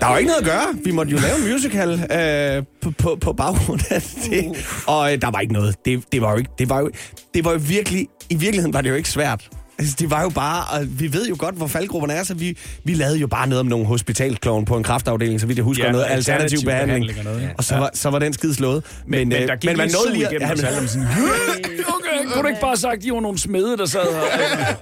Der 0.00 0.06
var 0.06 0.18
ikke 0.18 0.28
noget 0.28 0.40
at 0.40 0.46
gøre. 0.46 0.66
Vi 0.84 0.90
måtte 0.90 1.12
jo 1.12 1.18
lave 1.18 1.36
en 1.46 1.52
musical 1.52 1.90
øh, 2.12 2.64
på, 2.82 2.90
på, 2.90 3.18
på 3.20 3.32
baggrund 3.32 3.80
af 3.90 4.02
det. 4.02 4.66
Og 4.86 5.12
øh, 5.12 5.20
der 5.22 5.30
var 5.30 5.40
ikke 5.40 5.52
noget. 5.52 5.74
Det, 5.84 6.02
det 6.12 6.22
var 6.22 6.30
jo 6.30 6.36
ikke... 6.36 6.50
Det 6.58 6.68
var 6.68 6.80
jo, 6.80 6.90
det 7.34 7.44
var 7.44 7.52
jo 7.52 7.60
virkelig... 7.62 8.06
I 8.30 8.34
virkeligheden 8.34 8.74
var 8.74 8.80
det 8.80 8.90
jo 8.90 8.94
ikke 8.94 9.08
svært. 9.10 9.48
Altså, 9.78 9.96
det 9.98 10.10
var 10.10 10.22
jo 10.22 10.28
bare... 10.28 10.64
Og 10.80 10.86
vi 11.00 11.12
ved 11.12 11.28
jo 11.28 11.36
godt, 11.38 11.54
hvor 11.54 11.66
faldgrupperne 11.66 12.12
er, 12.14 12.22
så 12.24 12.34
vi, 12.34 12.58
vi 12.84 12.94
lavede 12.94 13.18
jo 13.18 13.26
bare 13.26 13.46
noget 13.48 13.60
om 13.60 13.66
nogle 13.66 13.86
hospitalkloven 13.86 14.64
på 14.64 14.76
en 14.76 14.82
kraftafdeling, 14.82 15.40
så 15.40 15.46
vidt 15.46 15.56
jeg 15.58 15.64
husker, 15.64 15.84
Ja, 15.84 15.92
noget 15.92 16.04
alternativ, 16.08 16.32
alternativ 16.32 16.66
behandling. 16.66 17.00
behandling 17.06 17.18
og 17.28 17.34
noget, 17.34 17.42
ja. 17.48 17.54
Og 17.58 17.64
så 17.64 17.76
var, 17.76 17.90
så 17.94 18.10
var 18.10 18.18
den 18.18 18.32
skid 18.32 18.54
slået. 18.54 18.84
Men, 19.06 19.28
men, 19.28 19.42
øh, 19.42 19.48
der 19.48 19.56
gik 19.56 19.76
man 19.76 19.86
lige 19.86 19.96
nåede 19.96 20.12
lige 20.12 20.26
at- 20.26 20.50
alle, 20.50 20.68
og 20.68 20.88
sådan, 20.88 21.06
okay, 21.06 22.32
kunne 22.32 22.42
du 22.42 22.48
ikke 22.48 22.60
bare 22.60 22.70
have 22.70 22.76
sagt, 22.76 22.96
at 22.96 23.02
de 23.02 23.12
var 23.12 23.20
nogle 23.20 23.38
smede, 23.38 23.76
der 23.76 23.86
sad 23.86 24.00
her? 24.14 24.74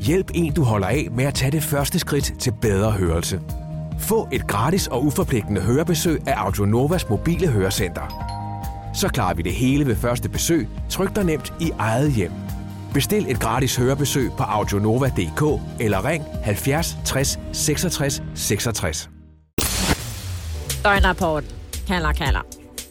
Hjælp 0.06 0.30
en, 0.34 0.52
du 0.52 0.62
holder 0.62 0.86
af 0.86 1.08
med 1.16 1.24
at 1.24 1.34
tage 1.34 1.50
det 1.50 1.62
første 1.62 1.98
skridt 1.98 2.32
til 2.40 2.52
bedre 2.62 2.90
hørelse. 2.90 3.40
Få 4.00 4.28
et 4.32 4.46
gratis 4.46 4.86
og 4.86 5.04
uforpligtende 5.04 5.60
hørebesøg 5.60 6.20
af 6.26 6.34
Audionovas 6.36 7.08
mobile 7.08 7.48
hørecenter. 7.48 8.32
Så 8.94 9.08
klarer 9.08 9.34
vi 9.34 9.42
det 9.42 9.52
hele 9.52 9.86
ved 9.86 9.96
første 9.96 10.28
besøg, 10.28 10.68
tryk 10.90 11.16
dig 11.16 11.24
nemt 11.24 11.52
i 11.60 11.70
eget 11.78 12.12
hjem. 12.12 12.30
Bestil 12.96 13.30
et 13.30 13.40
gratis 13.40 13.76
hørebesøg 13.76 14.30
på 14.36 14.42
audionova.dk 14.42 15.60
eller 15.80 16.08
ring 16.08 16.24
70 16.42 16.96
60 17.04 17.38
66 17.52 18.22
66. 18.34 19.10
Døgnrapporten. 20.84 21.50
Kalder, 21.86 22.12
kalder. 22.12 22.40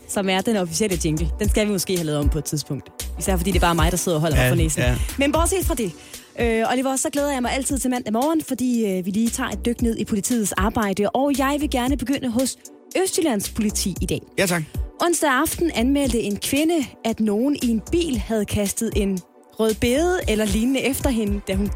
Som 0.09 0.29
er 0.29 0.41
den 0.41 0.57
officielle 0.57 0.97
jingle. 1.05 1.29
Den 1.39 1.49
skal 1.49 1.67
vi 1.67 1.71
måske 1.71 1.95
have 1.97 2.05
lavet 2.05 2.19
om 2.19 2.29
på 2.29 2.37
et 2.37 2.43
tidspunkt. 2.45 2.89
Især 3.19 3.37
fordi 3.37 3.51
det 3.51 3.57
er 3.57 3.61
bare 3.67 3.75
mig, 3.75 3.91
der 3.91 3.97
sidder 3.97 4.17
og 4.17 4.21
holder 4.21 4.37
mig 4.37 4.43
Ja, 4.43 4.51
for 4.51 4.55
næsen. 4.55 4.81
ja. 4.81 4.97
Men 5.17 5.31
bortset 5.31 5.65
fra 5.65 5.75
det, 5.75 5.91
øh, 6.39 6.71
Oliver, 6.71 6.95
så 6.95 7.09
glæder 7.09 7.31
jeg 7.33 7.41
mig 7.41 7.51
altid 7.51 7.77
til 7.77 7.89
mandag 7.89 8.13
morgen, 8.13 8.41
fordi 8.47 8.85
øh, 8.97 9.05
vi 9.05 9.11
lige 9.11 9.29
tager 9.29 9.49
et 9.49 9.65
dyk 9.65 9.81
ned 9.81 9.97
i 9.97 10.05
politiets 10.05 10.51
arbejde, 10.51 11.09
og 11.09 11.31
jeg 11.37 11.57
vil 11.59 11.69
gerne 11.69 11.97
begynde 11.97 12.29
hos 12.31 12.57
Østjyllands 13.03 13.49
politi 13.49 13.95
i 14.01 14.05
dag. 14.05 14.21
Ja, 14.37 14.45
tak. 14.45 14.63
Onsdag 15.01 15.29
aften 15.29 15.71
anmeldte 15.75 16.19
en 16.21 16.37
kvinde, 16.37 16.75
at 17.05 17.19
nogen 17.19 17.55
i 17.63 17.67
en 17.69 17.81
bil 17.91 18.17
havde 18.19 18.45
kastet 18.45 18.91
en 18.95 19.19
rød 19.59 19.73
bede 19.73 20.19
eller 20.27 20.45
lignende 20.45 20.79
efter 20.81 21.09
hende, 21.09 21.41
da 21.47 21.53
hun 21.55 21.71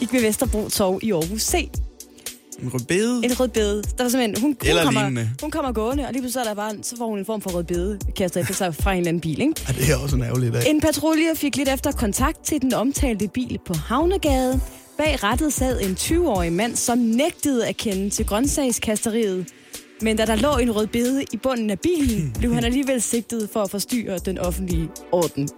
gik 0.00 0.12
ved 0.12 0.20
Vesterbro 0.22 0.68
Torv 0.68 0.98
i 1.02 1.12
Aarhus 1.12 1.42
C. 1.42 1.68
En 2.62 2.74
rødbede. 2.74 3.20
En 3.24 3.40
rød 3.40 3.48
bede. 3.48 3.82
Der 3.82 4.02
var 4.04 4.08
simpelthen, 4.08 4.40
hun, 4.42 4.56
hun, 4.60 4.68
Eller 4.68 4.84
kommer, 4.84 5.00
lignende. 5.00 5.30
hun 5.40 5.50
kommer 5.50 5.72
gående, 5.72 6.06
og 6.06 6.12
lige 6.12 6.22
pludselig 6.22 6.40
er 6.40 6.48
der 6.48 6.54
bare, 6.54 6.74
så 6.82 6.96
får 6.96 7.06
hun 7.06 7.18
en 7.18 7.24
form 7.24 7.40
for 7.40 7.50
rød 7.50 7.64
bede, 7.64 7.98
kastet 8.16 8.40
efter 8.40 8.54
sig 8.54 8.74
fra 8.74 8.92
en 8.92 8.98
eller 8.98 9.08
anden 9.08 9.20
bil. 9.20 9.40
Ikke? 9.40 9.54
Ja, 9.68 9.72
det 9.72 9.90
er 9.90 9.96
også 9.96 10.16
en 10.16 10.22
ærgerlig 10.22 10.52
dag. 10.52 10.62
En 10.66 10.80
patrulje 10.80 11.36
fik 11.36 11.56
lidt 11.56 11.68
efter 11.68 11.92
kontakt 11.92 12.44
til 12.44 12.62
den 12.62 12.74
omtalte 12.74 13.28
bil 13.28 13.58
på 13.66 13.74
Havnegade. 13.74 14.60
Bag 14.98 15.22
rettet 15.24 15.52
sad 15.52 15.80
en 15.80 15.96
20-årig 16.00 16.52
mand, 16.52 16.76
som 16.76 16.98
nægtede 16.98 17.66
at 17.66 17.76
kende 17.76 18.10
til 18.10 18.26
grøntsagskasteriet. 18.26 19.46
Men 20.02 20.16
da 20.16 20.26
der 20.26 20.34
lå 20.36 20.56
en 20.56 20.70
rød 20.76 20.86
bede 20.86 21.24
i 21.32 21.36
bunden 21.36 21.70
af 21.70 21.80
bilen, 21.80 22.34
blev 22.38 22.54
han 22.54 22.64
alligevel 22.64 23.02
sigtet 23.02 23.48
for 23.52 23.62
at 23.62 23.70
forstyrre 23.70 24.18
den 24.18 24.38
offentlige 24.38 24.88
orden. 25.12 25.48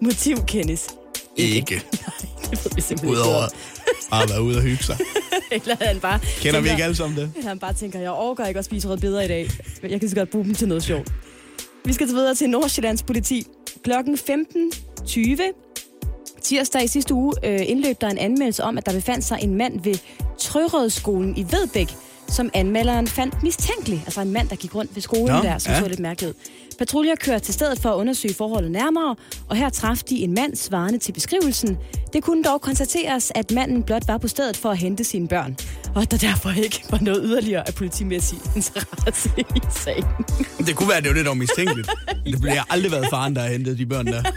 Motiv 0.00 0.36
kendes. 0.46 0.88
Ikke. 1.36 1.74
Det 2.50 2.64
ved 2.64 2.70
vi 2.74 2.80
simpelthen 2.80 3.08
ikke. 3.08 3.20
Udover 3.20 3.42
at 4.22 4.30
være 4.30 4.42
ude 4.42 4.56
og 4.56 4.62
hygge 4.62 4.84
sig. 4.84 4.98
Eller 5.52 5.76
han 5.80 6.00
bare 6.00 6.18
Kender 6.18 6.60
vi 6.60 6.68
tænker- 6.68 6.70
ikke 6.72 6.84
alle 6.84 6.96
sammen 6.96 7.18
det? 7.18 7.32
Han 7.44 7.58
bare 7.58 7.72
tænker, 7.72 8.00
jeg 8.00 8.10
overgår 8.10 8.44
ikke 8.44 8.58
at 8.58 8.64
spise 8.64 8.88
rød 8.88 8.96
beder 8.96 9.20
i 9.22 9.28
dag. 9.28 9.50
Men 9.82 9.90
Jeg 9.90 10.00
kan 10.00 10.08
så 10.08 10.14
godt 10.16 10.30
bruge 10.30 10.44
dem 10.44 10.54
til 10.54 10.68
noget 10.68 10.82
sjovt. 10.82 11.08
Vi 11.84 11.92
skal 11.92 12.06
til 12.06 12.16
videre 12.16 12.34
til 12.34 12.50
Nordsjællands 12.50 13.02
politi. 13.02 13.46
Klokken 13.84 14.14
15.20 15.04 16.40
Tirsdag 16.42 16.84
i 16.84 16.86
sidste 16.86 17.14
uge 17.14 17.32
øh, 17.44 17.60
indløb 17.68 18.00
der 18.00 18.08
en 18.08 18.18
anmeldelse 18.18 18.62
om, 18.64 18.78
at 18.78 18.86
der 18.86 18.92
befandt 18.92 19.24
sig 19.24 19.38
en 19.42 19.54
mand 19.54 19.80
ved 19.84 19.94
Trørødskolen 20.38 21.36
i 21.36 21.42
Vedbæk, 21.50 21.88
som 22.28 22.50
anmelderen 22.54 23.06
fandt 23.06 23.42
mistænkelig. 23.42 24.02
Altså 24.06 24.20
en 24.20 24.32
mand, 24.32 24.48
der 24.48 24.56
gik 24.56 24.74
rundt 24.74 24.94
ved 24.94 25.02
skolen 25.02 25.36
Nå, 25.36 25.42
der, 25.42 25.58
som 25.58 25.72
ja. 25.72 25.80
så 25.80 25.88
lidt 25.88 26.00
mærkeligt 26.00 26.30
ud. 26.30 26.34
Patruljer 26.78 27.14
kørte 27.14 27.44
til 27.44 27.54
stedet 27.54 27.78
for 27.78 27.90
at 27.90 27.96
undersøge 27.96 28.34
forholdet 28.34 28.70
nærmere, 28.70 29.16
og 29.48 29.56
her 29.56 29.68
traf 29.68 29.98
de 29.98 30.16
en 30.16 30.34
mand 30.34 30.56
svarende 30.56 30.98
til 30.98 31.12
beskrivelsen. 31.12 31.78
Det 32.12 32.22
kunne 32.22 32.42
dog 32.42 32.60
konstateres, 32.60 33.32
at 33.34 33.50
manden 33.50 33.82
blot 33.82 34.08
var 34.08 34.18
på 34.18 34.28
stedet 34.28 34.56
for 34.56 34.70
at 34.70 34.78
hente 34.78 35.04
sine 35.04 35.28
børn, 35.28 35.56
og 35.94 36.10
der 36.10 36.16
derfor 36.16 36.50
ikke 36.50 36.84
var 36.90 36.98
noget 37.02 37.20
yderligere 37.24 37.68
af 37.68 37.74
politimæssig 37.74 38.38
interesse 38.56 39.30
i 39.38 39.60
sagen. 39.70 40.04
Det 40.58 40.76
kunne 40.76 40.88
være, 40.88 40.98
at 40.98 41.04
det 41.04 41.10
var 41.10 41.16
lidt 41.16 41.28
om 41.28 41.36
mistænkeligt. 41.36 41.90
Det 42.26 42.40
bliver 42.40 42.62
aldrig 42.70 42.92
været 42.92 43.06
faren, 43.10 43.36
der 43.36 43.42
har 43.42 43.48
hentet 43.48 43.78
de 43.78 43.86
børn 43.86 44.06
der. 44.06 44.22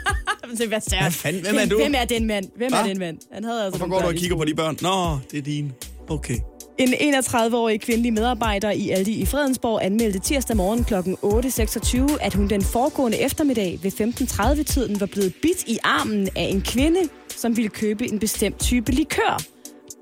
Det 0.57 0.71
var 0.71 1.01
Hvad 1.01 1.11
fanden? 1.11 1.41
Hvem 1.41 1.55
er 1.55 1.65
du? 1.65 1.77
Hvem 1.77 1.93
er 1.97 2.05
den 2.05 2.25
mand? 2.25 2.45
Hvem 2.55 2.73
er 2.73 2.81
Hva? 2.81 2.89
den 2.89 2.99
mand? 2.99 3.17
Han 3.33 3.43
havde 3.43 3.65
altså 3.65 3.77
Hvorfor 3.77 3.93
går 3.93 4.01
du 4.01 4.07
og 4.07 4.13
kigger 4.13 4.37
på 4.37 4.45
de 4.45 4.55
børn? 4.55 4.77
Nå, 4.81 5.19
det 5.31 5.37
er 5.37 5.41
dine. 5.41 5.71
Okay. 6.09 6.39
En 6.77 7.15
31-årig 7.15 7.81
kvindelig 7.81 8.13
medarbejder 8.13 8.71
i 8.71 8.89
Aldi 8.89 9.21
i 9.21 9.25
Fredensborg 9.25 9.85
anmeldte 9.85 10.19
tirsdag 10.19 10.57
morgen 10.57 10.83
kl. 10.83 10.93
8.26, 10.93 12.25
at 12.25 12.33
hun 12.33 12.47
den 12.47 12.61
foregående 12.61 13.17
eftermiddag 13.17 13.79
ved 13.83 13.91
15.30-tiden 13.91 14.99
var 14.99 15.05
blevet 15.05 15.33
bidt 15.41 15.63
i 15.67 15.77
armen 15.83 16.29
af 16.35 16.43
en 16.43 16.61
kvinde, 16.61 16.99
som 17.35 17.57
ville 17.57 17.69
købe 17.69 18.11
en 18.11 18.19
bestemt 18.19 18.59
type 18.59 18.91
likør. 18.91 19.41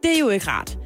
Det 0.04 0.16
er 0.16 0.20
jo 0.20 0.30
ikke 0.30 0.48
rart. 0.48 0.78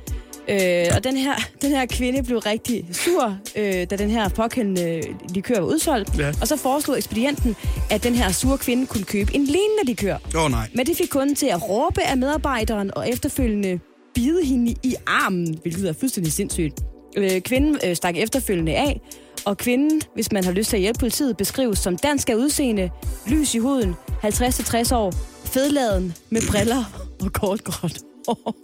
Øh, 0.49 0.85
og 0.95 1.03
den 1.03 1.17
her, 1.17 1.35
den 1.61 1.71
her 1.71 1.85
kvinde 1.85 2.23
blev 2.23 2.37
rigtig 2.37 2.85
sur, 2.91 3.37
øh, 3.55 3.87
da 3.89 3.95
den 3.95 4.09
her 4.09 4.29
påkendende 4.29 5.01
likør 5.29 5.59
var 5.59 5.67
udsolgt. 5.67 6.19
Ja. 6.19 6.31
Og 6.41 6.47
så 6.47 6.57
foreslog 6.57 6.97
ekspedienten, 6.97 7.55
at 7.91 8.03
den 8.03 8.15
her 8.15 8.31
sure 8.31 8.57
kvinde 8.57 8.85
kunne 8.85 9.03
købe 9.03 9.35
en 9.35 9.43
lignende 9.43 9.83
likør. 9.83 10.17
Åh 10.35 10.43
oh, 10.43 10.51
nej. 10.51 10.69
Men 10.73 10.85
det 10.85 10.97
fik 10.97 11.09
kunden 11.09 11.35
til 11.35 11.47
at 11.47 11.69
råbe 11.69 12.01
af 12.01 12.17
medarbejderen 12.17 12.91
og 12.95 13.09
efterfølgende 13.09 13.79
bide 14.19 14.45
hende 14.45 14.75
i 14.83 14.95
armen, 15.07 15.59
hvilket 15.61 15.89
er 15.89 15.93
fuldstændig 15.93 16.33
sindssygt. 16.33 16.79
Øh, 17.17 17.41
kvinden 17.41 17.77
øh, 17.85 17.95
stak 17.95 18.17
efterfølgende 18.17 18.75
af, 18.75 19.01
og 19.45 19.57
kvinden, 19.57 20.01
hvis 20.13 20.31
man 20.31 20.43
har 20.43 20.51
lyst 20.51 20.69
til 20.69 20.77
at 20.77 20.81
hjælpe 20.81 20.99
politiet, 20.99 21.37
beskrives 21.37 21.79
som 21.79 21.97
dansk 21.97 22.29
af 22.29 22.35
udseende, 22.35 22.89
lys 23.27 23.55
i 23.55 23.57
huden, 23.57 23.95
50-60 24.23 24.95
år, 24.95 25.13
fedladen 25.45 26.13
med 26.29 26.41
briller 26.51 26.83
og 27.21 27.33
kort 27.33 27.63
gråt 27.63 27.97
hår. 28.27 28.55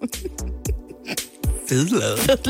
Fedladet. 1.69 2.45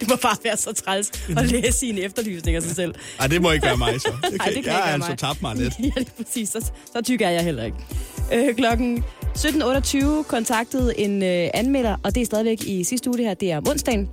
Det 0.00 0.08
må 0.08 0.16
bare 0.22 0.36
være 0.44 0.56
så 0.56 0.72
træls 0.72 1.10
at 1.36 1.46
læse 1.50 1.78
sine 1.78 2.00
efterlysning 2.00 2.56
af 2.56 2.62
sig 2.62 2.76
selv. 2.76 2.94
Ej, 3.20 3.26
det 3.26 3.42
må 3.42 3.50
ikke 3.50 3.66
være 3.66 3.76
mig 3.76 4.00
så. 4.00 4.12
Det 4.30 4.30
kan, 4.30 4.40
Ej, 4.40 4.46
det 4.46 4.54
kan 4.54 4.54
jeg 4.54 4.56
ikke 4.56 4.68
være 4.68 4.92
altså 4.92 5.08
mig. 5.08 5.18
tabt 5.18 5.42
mig 5.42 5.56
lidt. 5.56 5.74
ja, 5.80 5.90
det 6.00 6.08
er 6.18 6.22
præcis. 6.24 6.48
Så, 6.48 6.70
så 6.92 7.02
tyk 7.02 7.20
er 7.20 7.30
jeg 7.30 7.44
heller 7.44 7.64
ikke. 7.64 7.76
Øh, 8.32 8.56
klokken 8.56 9.04
17.28 9.38 10.22
kontaktede 10.22 11.00
en 11.00 11.22
øh, 11.22 11.48
anmelder, 11.54 11.96
og 12.02 12.14
det 12.14 12.20
er 12.20 12.24
stadigvæk 12.24 12.62
i 12.66 12.84
sidste 12.84 13.10
uge, 13.10 13.18
det 13.18 13.26
her, 13.26 13.34
det 13.34 13.52
er 13.52 13.56
om 13.56 13.68
onsdagen. 13.68 14.08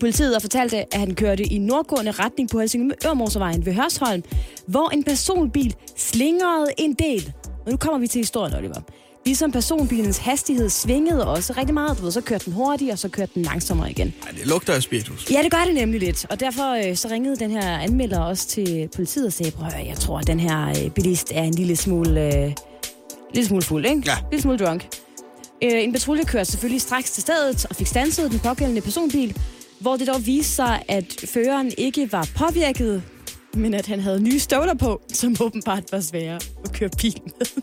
Politiet 0.00 0.32
har 0.32 0.40
fortalt, 0.40 0.74
at 0.74 0.86
han 0.94 1.14
kørte 1.14 1.44
i 1.44 1.58
nordgående 1.58 2.10
retning 2.10 2.50
på 2.50 2.60
Helsingør-motorvejen 2.60 3.66
ved 3.66 3.72
Hørsholm, 3.72 4.22
hvor 4.66 4.90
en 4.90 5.04
personbil 5.04 5.74
slingrede 5.96 6.66
en 6.78 6.92
del. 6.92 7.32
Og 7.66 7.70
nu 7.70 7.76
kommer 7.76 7.98
vi 7.98 8.06
til 8.06 8.18
historien, 8.18 8.56
Oliver. 8.56 8.80
Ligesom 9.26 9.52
personbilens 9.52 10.18
hastighed 10.18 10.68
svingede 10.68 11.28
også 11.28 11.52
rigtig 11.52 11.74
meget, 11.74 11.98
du 11.98 12.02
ved, 12.02 12.10
så 12.10 12.20
kørte 12.20 12.44
den 12.44 12.52
hurtigt, 12.52 12.92
og 12.92 12.98
så 12.98 13.08
kørte 13.08 13.32
den 13.34 13.42
langsommere 13.42 13.90
igen. 13.90 14.14
Ej, 14.26 14.30
det 14.38 14.46
lugter 14.46 14.72
af 14.72 14.82
spiritus. 14.82 15.30
Ja, 15.30 15.42
det 15.42 15.50
gør 15.50 15.64
det 15.66 15.74
nemlig 15.74 16.00
lidt. 16.00 16.26
Og 16.30 16.40
derfor 16.40 16.88
øh, 16.88 16.96
så 16.96 17.08
ringede 17.08 17.36
den 17.36 17.50
her 17.50 17.78
anmelder 17.78 18.20
også 18.20 18.48
til 18.48 18.88
politiet 18.96 19.26
og 19.26 19.32
sagde, 19.32 19.52
prøv 19.52 19.68
jeg 19.86 19.96
tror, 19.96 20.18
at 20.18 20.26
den 20.26 20.40
her 20.40 20.68
øh, 20.68 20.90
bilist 20.90 21.32
er 21.34 21.42
en 21.42 21.54
lille 21.54 21.76
smule, 21.76 22.44
øh, 22.44 22.52
lille 23.36 23.48
smule 23.48 23.62
fuld, 23.62 23.86
ikke? 23.86 24.02
Ja. 24.06 24.16
Lille 24.30 24.42
smule 24.42 24.58
drunk. 24.58 24.88
Øh, 25.62 25.82
en 25.84 25.92
patrulje 25.92 26.24
kørte 26.24 26.50
selvfølgelig 26.50 26.80
straks 26.80 27.10
til 27.10 27.22
stedet 27.22 27.66
og 27.70 27.76
fik 27.76 27.86
stanset 27.86 28.30
den 28.30 28.38
pågældende 28.38 28.80
personbil, 28.80 29.36
hvor 29.80 29.96
det 29.96 30.06
dog 30.06 30.26
viste 30.26 30.52
sig, 30.52 30.82
at 30.88 31.24
føreren 31.34 31.72
ikke 31.78 32.12
var 32.12 32.28
påvirket, 32.36 33.02
men 33.54 33.74
at 33.74 33.86
han 33.86 34.00
havde 34.00 34.20
nye 34.20 34.38
støvler 34.38 34.74
på, 34.74 35.02
som 35.12 35.36
åbenbart 35.40 35.82
var 35.92 36.00
svære 36.00 36.40
at 36.64 36.72
køre 36.72 36.90
bil 37.00 37.20
med. 37.24 37.46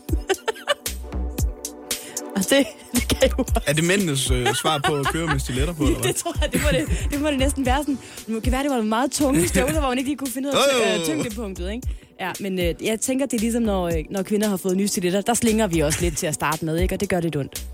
og 2.36 2.42
det, 2.50 2.66
det 2.92 3.08
kan 3.08 3.30
jo 3.38 3.44
Er 3.66 3.72
det 3.72 3.84
mændenes 3.84 4.30
øh, 4.30 4.54
svar 4.54 4.80
på 4.86 4.94
at 4.94 5.06
køre 5.06 5.26
med 5.26 5.38
stiletter 5.38 5.74
på, 5.74 5.84
eller 5.86 5.98
hvad? 5.98 6.08
det 6.08 6.16
tror 6.16 6.34
jeg, 6.40 6.52
det 6.52 6.62
må 6.62 6.68
det, 6.72 7.10
det, 7.10 7.20
må 7.20 7.28
det 7.30 7.38
næsten 7.38 7.66
være 7.66 7.78
sådan. 7.78 7.98
Det 8.26 8.42
kan 8.42 8.52
være, 8.52 8.62
det 8.62 8.70
var 8.70 8.82
meget 8.82 9.12
tunge 9.12 9.48
støvler, 9.52 9.80
hvor 9.80 9.88
man 9.88 9.98
ikke 9.98 10.10
lige 10.10 10.18
kunne 10.18 10.30
finde 10.30 10.48
ud 10.48 10.54
af 10.54 10.98
øh, 10.98 11.04
tyngdepunktet, 11.04 11.72
ikke? 11.72 11.88
Ja, 12.20 12.32
men 12.40 12.58
øh, 12.58 12.74
jeg 12.82 13.00
tænker, 13.00 13.26
det 13.26 13.36
er 13.36 13.40
ligesom, 13.40 13.62
når, 13.62 13.88
øh, 13.88 14.04
når 14.10 14.22
kvinder 14.22 14.48
har 14.48 14.56
fået 14.56 14.76
nye 14.76 14.88
stiletter, 14.88 15.20
der 15.20 15.34
slinger 15.34 15.66
vi 15.66 15.80
også 15.80 15.98
lidt 16.00 16.16
til 16.16 16.26
at 16.26 16.34
starte 16.34 16.64
med, 16.64 16.78
ikke? 16.78 16.94
Og 16.94 17.00
det 17.00 17.08
gør 17.08 17.20
lidt 17.20 17.36
ondt. 17.36 17.66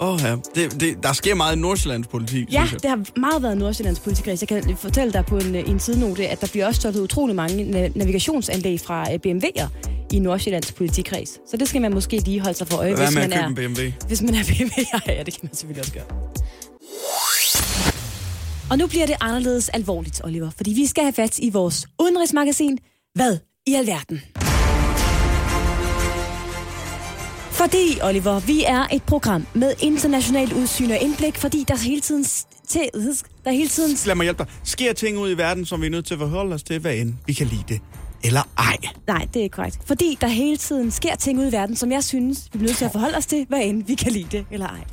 Åh 0.00 0.14
oh, 0.14 0.20
ja, 0.22 0.36
det, 0.54 0.80
det, 0.80 1.02
der 1.02 1.12
sker 1.12 1.34
meget 1.34 1.56
i 1.56 1.58
Nordsjællands 1.58 2.06
politi, 2.06 2.46
Ja, 2.52 2.68
det 2.72 2.90
har 2.90 3.20
meget 3.20 3.42
været 3.42 3.58
Nordsjællands 3.58 4.00
politikreds. 4.00 4.40
Jeg 4.42 4.48
kan 4.48 4.76
fortælle 4.76 5.12
dig 5.12 5.24
på 5.26 5.38
en, 5.38 5.54
øh, 5.54 5.68
en 5.68 5.80
sidenote, 5.80 6.28
at 6.28 6.40
der 6.40 6.46
bliver 6.46 6.66
også 6.66 6.80
stjålet 6.80 7.00
utrolig 7.00 7.36
mange 7.36 7.64
na- 7.64 7.98
navigationsanlæg 7.98 8.80
fra 8.80 9.12
øh, 9.12 9.18
BMW'er 9.26 9.66
i 10.12 10.18
Nordsjællands 10.18 10.72
politikreds. 10.72 11.28
Så 11.50 11.56
det 11.56 11.68
skal 11.68 11.80
man 11.80 11.94
måske 11.94 12.18
lige 12.18 12.40
holde 12.40 12.58
sig 12.58 12.66
for 12.68 12.76
øje, 12.76 12.94
Hvad 12.94 13.06
hvis 13.06 13.14
man, 13.14 13.32
er, 13.32 13.54
BMW? 13.54 13.82
hvis 14.06 14.22
man 14.22 14.34
er 14.34 14.44
BMW-ejer. 14.44 15.12
Ja, 15.18 15.22
det 15.22 15.34
kan 15.34 15.40
man 15.42 15.54
selvfølgelig 15.54 15.80
også 15.80 15.92
gøre. 15.92 16.04
Og 18.70 18.78
nu 18.78 18.86
bliver 18.86 19.06
det 19.06 19.16
anderledes 19.20 19.68
alvorligt, 19.68 20.20
Oliver, 20.24 20.50
fordi 20.56 20.72
vi 20.72 20.86
skal 20.86 21.02
have 21.04 21.12
fat 21.12 21.38
i 21.38 21.50
vores 21.50 21.86
udenrigsmagasin. 22.00 22.78
Hvad 23.14 23.38
i 23.66 23.74
alverden? 23.74 24.22
Fordi, 27.50 27.98
Oliver, 28.02 28.40
vi 28.40 28.64
er 28.66 28.86
et 28.92 29.02
program 29.02 29.46
med 29.54 29.74
internationalt 29.80 30.52
udsyn 30.52 30.90
og 30.90 30.98
indblik, 30.98 31.36
fordi 31.36 31.64
der 31.68 31.76
hele 31.76 32.00
tiden... 32.00 32.24
der 33.44 33.50
hele 33.50 33.68
tiden... 33.68 33.96
Lad 34.06 34.14
mig 34.14 34.24
hjælpe 34.24 34.44
dig. 34.44 34.52
Sker 34.64 34.92
ting 34.92 35.18
ud 35.18 35.30
i 35.30 35.36
verden, 35.36 35.64
som 35.64 35.80
vi 35.80 35.86
er 35.86 35.90
nødt 35.90 36.06
til 36.06 36.14
at 36.14 36.20
forholde 36.20 36.54
os 36.54 36.62
til, 36.62 36.78
hvad 36.78 36.94
end 36.94 37.14
vi 37.26 37.32
kan 37.32 37.46
lide 37.46 37.64
det. 37.68 37.80
Eller 38.24 38.42
ej. 38.58 38.76
Nej, 39.06 39.28
det 39.34 39.44
er 39.44 39.48
korrekt. 39.48 39.78
Fordi 39.86 40.18
der 40.20 40.26
hele 40.26 40.56
tiden 40.56 40.90
sker 40.90 41.16
ting 41.16 41.38
ud 41.38 41.48
i 41.48 41.52
verden, 41.52 41.76
som 41.76 41.92
jeg 41.92 42.04
synes, 42.04 42.48
vi 42.52 42.58
bliver 42.58 42.68
nødt 42.68 42.78
til 42.78 42.84
at 42.84 42.92
forholde 42.92 43.16
os 43.16 43.26
til, 43.26 43.46
hvad 43.48 43.60
end 43.62 43.86
vi 43.86 43.94
kan 43.94 44.12
lide 44.12 44.28
det 44.30 44.46
eller 44.50 44.66
ej. 44.66 44.84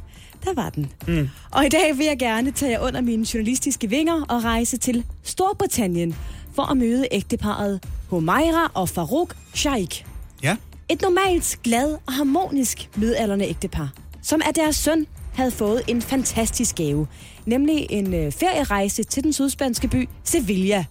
Der 0.45 0.53
var 0.53 0.69
den. 0.69 0.91
Mm. 1.07 1.29
Og 1.51 1.65
i 1.65 1.69
dag 1.69 1.97
vil 1.97 2.05
jeg 2.05 2.19
gerne 2.19 2.51
tage 2.51 2.71
jer 2.71 2.79
under 2.79 3.01
mine 3.01 3.25
journalistiske 3.33 3.89
vinger 3.89 4.25
og 4.29 4.43
rejse 4.43 4.77
til 4.77 5.05
Storbritannien 5.23 6.15
for 6.59 6.71
at 6.71 6.77
møde 6.77 7.07
ægteparet 7.11 7.83
Humaira 8.09 8.71
og 8.73 8.89
Farouk 8.89 9.35
Sheikh. 9.53 10.05
Ja. 10.43 10.55
Et 10.89 11.01
normalt, 11.01 11.59
glad 11.63 11.97
og 12.07 12.13
harmonisk 12.13 12.89
midalderne 12.95 13.45
ægtepar, 13.45 13.93
som 14.21 14.41
af 14.45 14.53
deres 14.53 14.75
søn 14.75 15.07
havde 15.33 15.51
fået 15.51 15.81
en 15.87 16.01
fantastisk 16.01 16.75
gave. 16.75 17.07
Nemlig 17.45 17.87
en 17.89 18.13
øh, 18.13 18.31
ferierejse 18.31 19.03
til 19.03 19.23
den 19.23 19.33
sydspanske 19.33 19.87
by 19.87 20.09
Sevilla. 20.23 20.85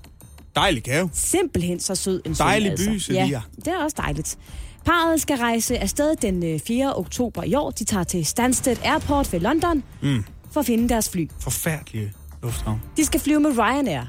Dejlig 0.56 0.82
gave. 0.82 1.10
Simpelthen 1.12 1.80
så 1.80 1.94
sød 1.94 2.22
en 2.24 2.34
søn, 2.34 2.46
Dejlig 2.46 2.70
altså. 2.70 2.90
by, 2.90 2.98
Sevilla. 2.98 3.26
Ja, 3.26 3.40
det 3.56 3.68
er 3.68 3.84
også 3.84 3.96
dejligt. 3.98 4.38
Parret 4.84 5.20
skal 5.20 5.36
rejse 5.36 5.78
afsted 5.78 6.16
den 6.16 6.44
øh, 6.44 6.60
4. 6.60 6.96
oktober 6.96 7.42
i 7.44 7.54
år. 7.54 7.70
De 7.70 7.84
tager 7.84 8.04
til 8.04 8.26
Stansted 8.26 8.76
Airport 8.84 9.32
ved 9.32 9.40
London 9.40 9.82
mm. 10.02 10.24
for 10.52 10.60
at 10.60 10.66
finde 10.66 10.88
deres 10.88 11.10
fly. 11.10 11.28
Forfærdelig 11.40 12.12
lufthavn. 12.42 12.80
De 12.96 13.04
skal 13.04 13.20
flyve 13.20 13.40
med 13.40 13.58
Ryanair 13.58 14.02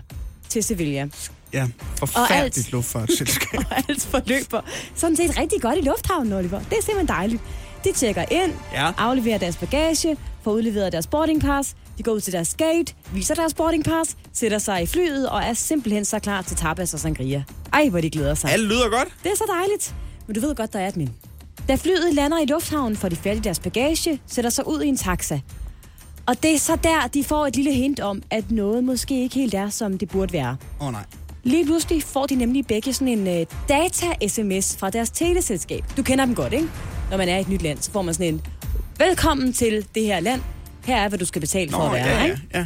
til 0.50 0.63
Sevilla. 0.63 1.08
Ja, 1.53 1.62
alt- 1.62 1.73
forfærdeligt 1.99 2.71
luftfartsselskab. 2.71 3.59
Og 3.71 3.77
alt 3.89 4.01
forløber 4.01 4.62
sådan 4.95 5.15
set 5.15 5.38
rigtig 5.39 5.62
godt 5.62 5.77
i 5.77 5.81
lufthavnen, 5.81 6.33
Oliver. 6.33 6.59
Det 6.59 6.77
er 6.77 6.81
simpelthen 6.81 7.07
dejligt. 7.07 7.41
De 7.83 7.91
tjekker 7.91 8.25
ind, 8.31 8.53
Ja. 8.73 8.91
afleverer 8.97 9.38
deres 9.38 9.57
bagage, 9.57 10.17
får 10.43 10.51
udleveret 10.51 10.91
deres 10.91 11.07
boardingpass, 11.07 11.75
de 11.97 12.03
går 12.03 12.12
ud 12.12 12.21
til 12.21 12.33
deres 12.33 12.53
gate, 12.57 12.93
viser 13.13 13.35
deres 13.35 13.53
boardingpass, 13.53 14.17
sætter 14.33 14.57
sig 14.57 14.83
i 14.83 14.85
flyet 14.85 15.29
og 15.29 15.41
er 15.43 15.53
simpelthen 15.53 16.05
så 16.05 16.19
klar 16.19 16.41
til 16.41 16.57
tapas 16.57 16.93
og 16.93 16.99
sangria. 16.99 17.43
Ej, 17.73 17.89
hvor 17.89 18.01
de 18.01 18.09
glæder 18.09 18.35
sig. 18.35 18.51
Alt 18.51 18.63
lyder 18.63 18.89
godt. 18.89 19.07
Det 19.23 19.31
er 19.31 19.35
så 19.35 19.43
dejligt. 19.59 19.95
Men 20.27 20.35
du 20.35 20.41
ved 20.41 20.55
godt, 20.55 20.73
der 20.73 20.79
er 20.79 20.88
et 20.88 20.97
men. 20.97 21.13
Da 21.67 21.75
flyet 21.75 22.13
lander 22.13 22.39
i 22.41 22.45
lufthavnen, 22.45 22.97
får 22.97 23.09
de 23.09 23.15
fat 23.15 23.38
i 23.38 23.39
deres 23.39 23.59
bagage, 23.59 24.21
sætter 24.27 24.49
sig 24.49 24.67
ud 24.67 24.81
i 24.81 24.88
en 24.88 24.97
taxa. 24.97 25.39
Og 26.25 26.43
det 26.43 26.53
er 26.55 26.59
så 26.59 26.77
der, 26.83 27.07
de 27.13 27.23
får 27.23 27.47
et 27.47 27.55
lille 27.55 27.73
hint 27.73 27.99
om, 27.99 28.21
at 28.29 28.51
noget 28.51 28.83
måske 28.83 29.21
ikke 29.23 29.35
helt 29.35 29.53
er, 29.53 29.69
som 29.69 29.97
det 29.97 30.09
burde 30.09 30.33
være. 30.33 30.57
Åh 30.81 30.88
oh, 30.88 30.93
nej. 30.93 31.03
Lige 31.49 31.65
pludselig 31.65 32.03
får 32.03 32.25
de 32.25 32.35
nemlig 32.35 32.67
begge 32.67 32.93
sådan 32.93 33.07
en 33.07 33.41
uh, 33.41 33.47
data-sms 33.69 34.77
fra 34.77 34.89
deres 34.89 35.09
teleselskab. 35.09 35.83
Du 35.97 36.03
kender 36.03 36.25
dem 36.25 36.35
godt, 36.35 36.53
ikke? 36.53 36.67
Når 37.09 37.17
man 37.17 37.29
er 37.29 37.38
i 37.38 37.41
et 37.41 37.49
nyt 37.49 37.62
land, 37.62 37.77
så 37.77 37.91
får 37.91 38.01
man 38.01 38.13
sådan 38.13 38.33
en, 38.33 38.41
velkommen 38.97 39.53
til 39.53 39.85
det 39.95 40.03
her 40.03 40.19
land. 40.19 40.41
Her 40.85 40.95
er, 40.95 41.09
hvad 41.09 41.19
du 41.19 41.25
skal 41.25 41.41
betale 41.41 41.71
for 41.71 41.77
Nå, 41.77 41.85
at 41.85 41.91
være, 41.91 42.07
ja, 42.07 42.23
ikke? 42.23 42.41
ja, 42.53 42.59
ja. 42.59 42.65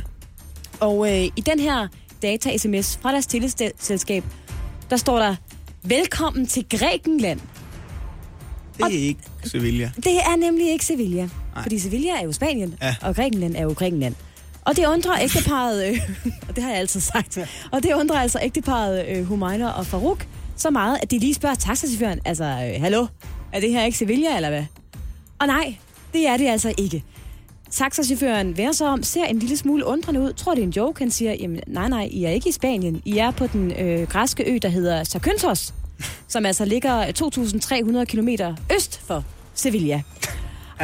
Og 0.79 1.11
øh, 1.11 1.23
i 1.23 1.43
den 1.45 1.59
her 1.59 1.87
data-sms 2.21 2.97
fra 3.01 3.11
deres 3.11 3.27
teleselskab, 3.27 4.23
der 4.89 4.97
står 4.97 5.19
der, 5.19 5.35
velkommen 5.83 6.47
til 6.47 6.65
Grækenland. 6.69 7.39
Det 8.77 8.85
er 8.85 9.07
ikke 9.07 9.21
Sevilla. 9.43 9.91
Det 9.95 10.15
er 10.15 10.35
nemlig 10.35 10.71
ikke 10.71 10.85
Sevilla. 10.85 11.21
Nej. 11.21 11.63
Fordi 11.63 11.79
Sevilla 11.79 12.11
er 12.19 12.23
jo 12.23 12.31
Spanien, 12.31 12.75
ja. 12.81 12.95
og 13.01 13.15
Grækenland 13.15 13.55
er 13.55 13.63
jo 13.63 13.73
Grækenland. 13.77 14.15
Og 14.65 14.75
det 14.75 14.85
undrer 14.85 15.21
ægteparet, 15.21 15.87
øh, 15.87 15.99
og 16.49 16.55
det 16.55 16.63
har 16.63 16.71
jeg 16.71 16.79
altid 16.79 16.99
sagt, 16.99 17.37
og 17.71 17.83
det 17.83 17.93
undrer 17.93 18.19
altså 18.19 18.39
ægteparet 18.43 19.05
øh, 19.07 19.25
Humayna 19.25 19.69
og 19.69 19.85
Farouk 19.85 20.25
så 20.55 20.69
meget, 20.69 20.97
at 21.01 21.11
de 21.11 21.19
lige 21.19 21.33
spørger 21.33 21.55
taxachaufføren, 21.55 22.19
altså, 22.25 22.43
øh, 22.43 22.81
hallo, 22.81 23.07
er 23.53 23.59
det 23.59 23.71
her 23.71 23.83
ikke 23.83 23.97
Sevilla, 23.97 24.35
eller 24.35 24.49
hvad? 24.49 24.63
Og 25.39 25.47
nej, 25.47 25.75
det 26.13 26.27
er 26.27 26.37
det 26.37 26.47
altså 26.47 26.73
ikke. 26.77 27.03
Taxachaufføren 27.71 28.57
værer 28.57 28.71
sig 28.71 28.87
om, 28.87 29.03
ser 29.03 29.25
en 29.25 29.39
lille 29.39 29.57
smule 29.57 29.85
undrende 29.85 30.21
ud, 30.21 30.33
tror 30.33 30.53
det 30.53 30.61
er 30.61 30.65
en 30.65 30.73
joke. 30.73 30.99
Han 30.99 31.11
siger, 31.11 31.33
jamen 31.33 31.59
nej, 31.67 31.89
nej, 31.89 32.07
I 32.11 32.23
er 32.23 32.29
ikke 32.29 32.49
i 32.49 32.51
Spanien. 32.51 33.01
I 33.05 33.17
er 33.17 33.31
på 33.31 33.47
den 33.47 33.71
øh, 33.71 34.07
græske 34.07 34.43
ø, 34.53 34.57
der 34.61 34.69
hedder 34.69 35.03
Zakynthos, 35.03 35.73
som 36.27 36.45
altså 36.45 36.65
ligger 36.65 37.05
2.300 37.05 38.03
km 38.05 38.29
øst 38.75 39.01
for 39.07 39.23
Sevilla. 39.53 40.01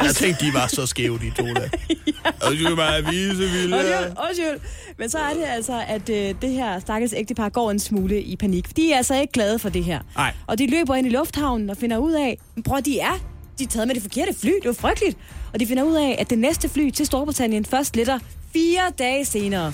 Jeg 0.00 0.06
havde 0.06 0.18
tænkt, 0.26 0.40
de 0.40 0.54
var 0.54 0.66
så 0.66 0.86
skæve, 0.86 1.18
de 1.18 1.30
to 1.30 1.46
der. 1.46 1.68
Og 2.46 2.52
det 2.52 2.76
mig 2.76 3.06
vise. 3.10 3.44
Undskyld, 3.64 4.12
undskyld. 4.28 4.60
Men 4.98 5.10
så 5.10 5.18
er 5.18 5.34
det 5.34 5.44
altså, 5.46 5.82
at 5.88 6.08
øh, 6.08 6.34
det 6.42 6.50
her 6.50 6.80
stakkels 6.80 7.14
ægtepar 7.16 7.48
går 7.48 7.70
en 7.70 7.78
smule 7.78 8.22
i 8.22 8.36
panik. 8.36 8.76
De 8.76 8.92
er 8.92 8.96
altså 8.96 9.20
ikke 9.20 9.32
glade 9.32 9.58
for 9.58 9.68
det 9.68 9.84
her. 9.84 10.00
Nej. 10.16 10.32
Og 10.46 10.58
de 10.58 10.66
løber 10.66 10.94
ind 10.94 11.06
i 11.06 11.10
lufthavnen 11.10 11.70
og 11.70 11.76
finder 11.76 11.96
ud 11.98 12.12
af, 12.12 12.38
bror, 12.64 12.80
de 12.80 13.00
er, 13.00 13.18
de 13.58 13.64
er 13.64 13.68
taget 13.68 13.86
med 13.86 13.94
det 13.94 14.02
forkerte 14.02 14.34
fly. 14.40 14.50
Det 14.50 14.66
var 14.66 14.72
frygteligt. 14.72 15.18
Og 15.52 15.60
de 15.60 15.66
finder 15.66 15.82
ud 15.82 15.94
af, 15.94 16.16
at 16.18 16.30
det 16.30 16.38
næste 16.38 16.68
fly 16.68 16.90
til 16.90 17.06
Storbritannien 17.06 17.64
først 17.64 17.96
letter 17.96 18.18
fire 18.52 18.82
dage 18.98 19.24
senere. 19.24 19.72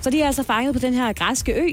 Så 0.00 0.10
de 0.10 0.22
er 0.22 0.26
altså 0.26 0.42
fanget 0.42 0.74
på 0.74 0.78
den 0.78 0.94
her 0.94 1.12
græske 1.12 1.52
ø, 1.52 1.68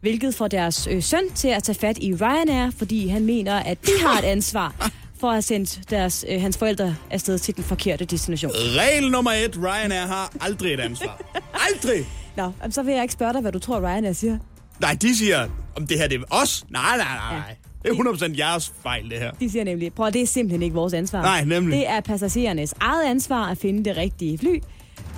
hvilket 0.00 0.34
får 0.34 0.48
deres 0.48 0.88
øh, 0.90 1.02
søn 1.02 1.30
til 1.34 1.48
at 1.48 1.62
tage 1.62 1.78
fat 1.78 1.98
i 1.98 2.14
Ryanair, 2.14 2.70
fordi 2.78 3.08
han 3.08 3.24
mener, 3.24 3.54
at 3.54 3.78
de 3.86 3.90
har 4.06 4.18
et 4.18 4.24
ansvar 4.24 4.74
for 5.20 5.26
at 5.28 5.34
have 5.34 5.42
sendt 5.42 5.80
deres, 5.90 6.24
øh, 6.28 6.40
hans 6.40 6.58
forældre 6.58 6.96
afsted 7.10 7.38
til 7.38 7.56
den 7.56 7.64
forkerte 7.64 8.04
destination. 8.04 8.52
Regel 8.54 9.10
nummer 9.10 9.30
et, 9.30 9.58
Ryanair 9.58 10.06
har 10.06 10.32
aldrig 10.40 10.74
et 10.74 10.80
ansvar. 10.80 11.20
Aldrig! 11.72 12.06
Nå, 12.36 12.42
jamen, 12.60 12.72
så 12.72 12.82
vil 12.82 12.94
jeg 12.94 13.02
ikke 13.02 13.12
spørge 13.12 13.32
dig, 13.32 13.40
hvad 13.40 13.52
du 13.52 13.58
tror, 13.58 13.80
Ryanair 13.80 14.12
siger. 14.12 14.38
Nej, 14.80 14.96
de 15.02 15.16
siger, 15.16 15.48
om 15.76 15.86
det 15.86 15.98
her 15.98 16.08
det 16.08 16.20
er 16.20 16.24
os. 16.30 16.64
Nej, 16.70 16.96
nej, 16.96 17.06
nej, 17.16 17.34
nej. 17.38 17.56
Det 17.82 17.90
er 17.90 18.32
100% 18.34 18.38
jeres 18.38 18.72
fejl, 18.82 19.10
det 19.10 19.18
her. 19.18 19.30
De 19.40 19.50
siger 19.50 19.64
nemlig, 19.64 19.92
prøv 19.92 20.06
at 20.06 20.12
det 20.14 20.22
er 20.22 20.26
simpelthen 20.26 20.62
ikke 20.62 20.74
vores 20.74 20.92
ansvar. 20.92 21.22
Nej, 21.22 21.44
nemlig. 21.44 21.78
Det 21.78 21.88
er 21.88 22.00
passagerernes 22.00 22.74
eget 22.80 23.04
ansvar 23.04 23.44
at 23.50 23.58
finde 23.58 23.84
det 23.84 23.96
rigtige 23.96 24.38
fly. 24.38 24.60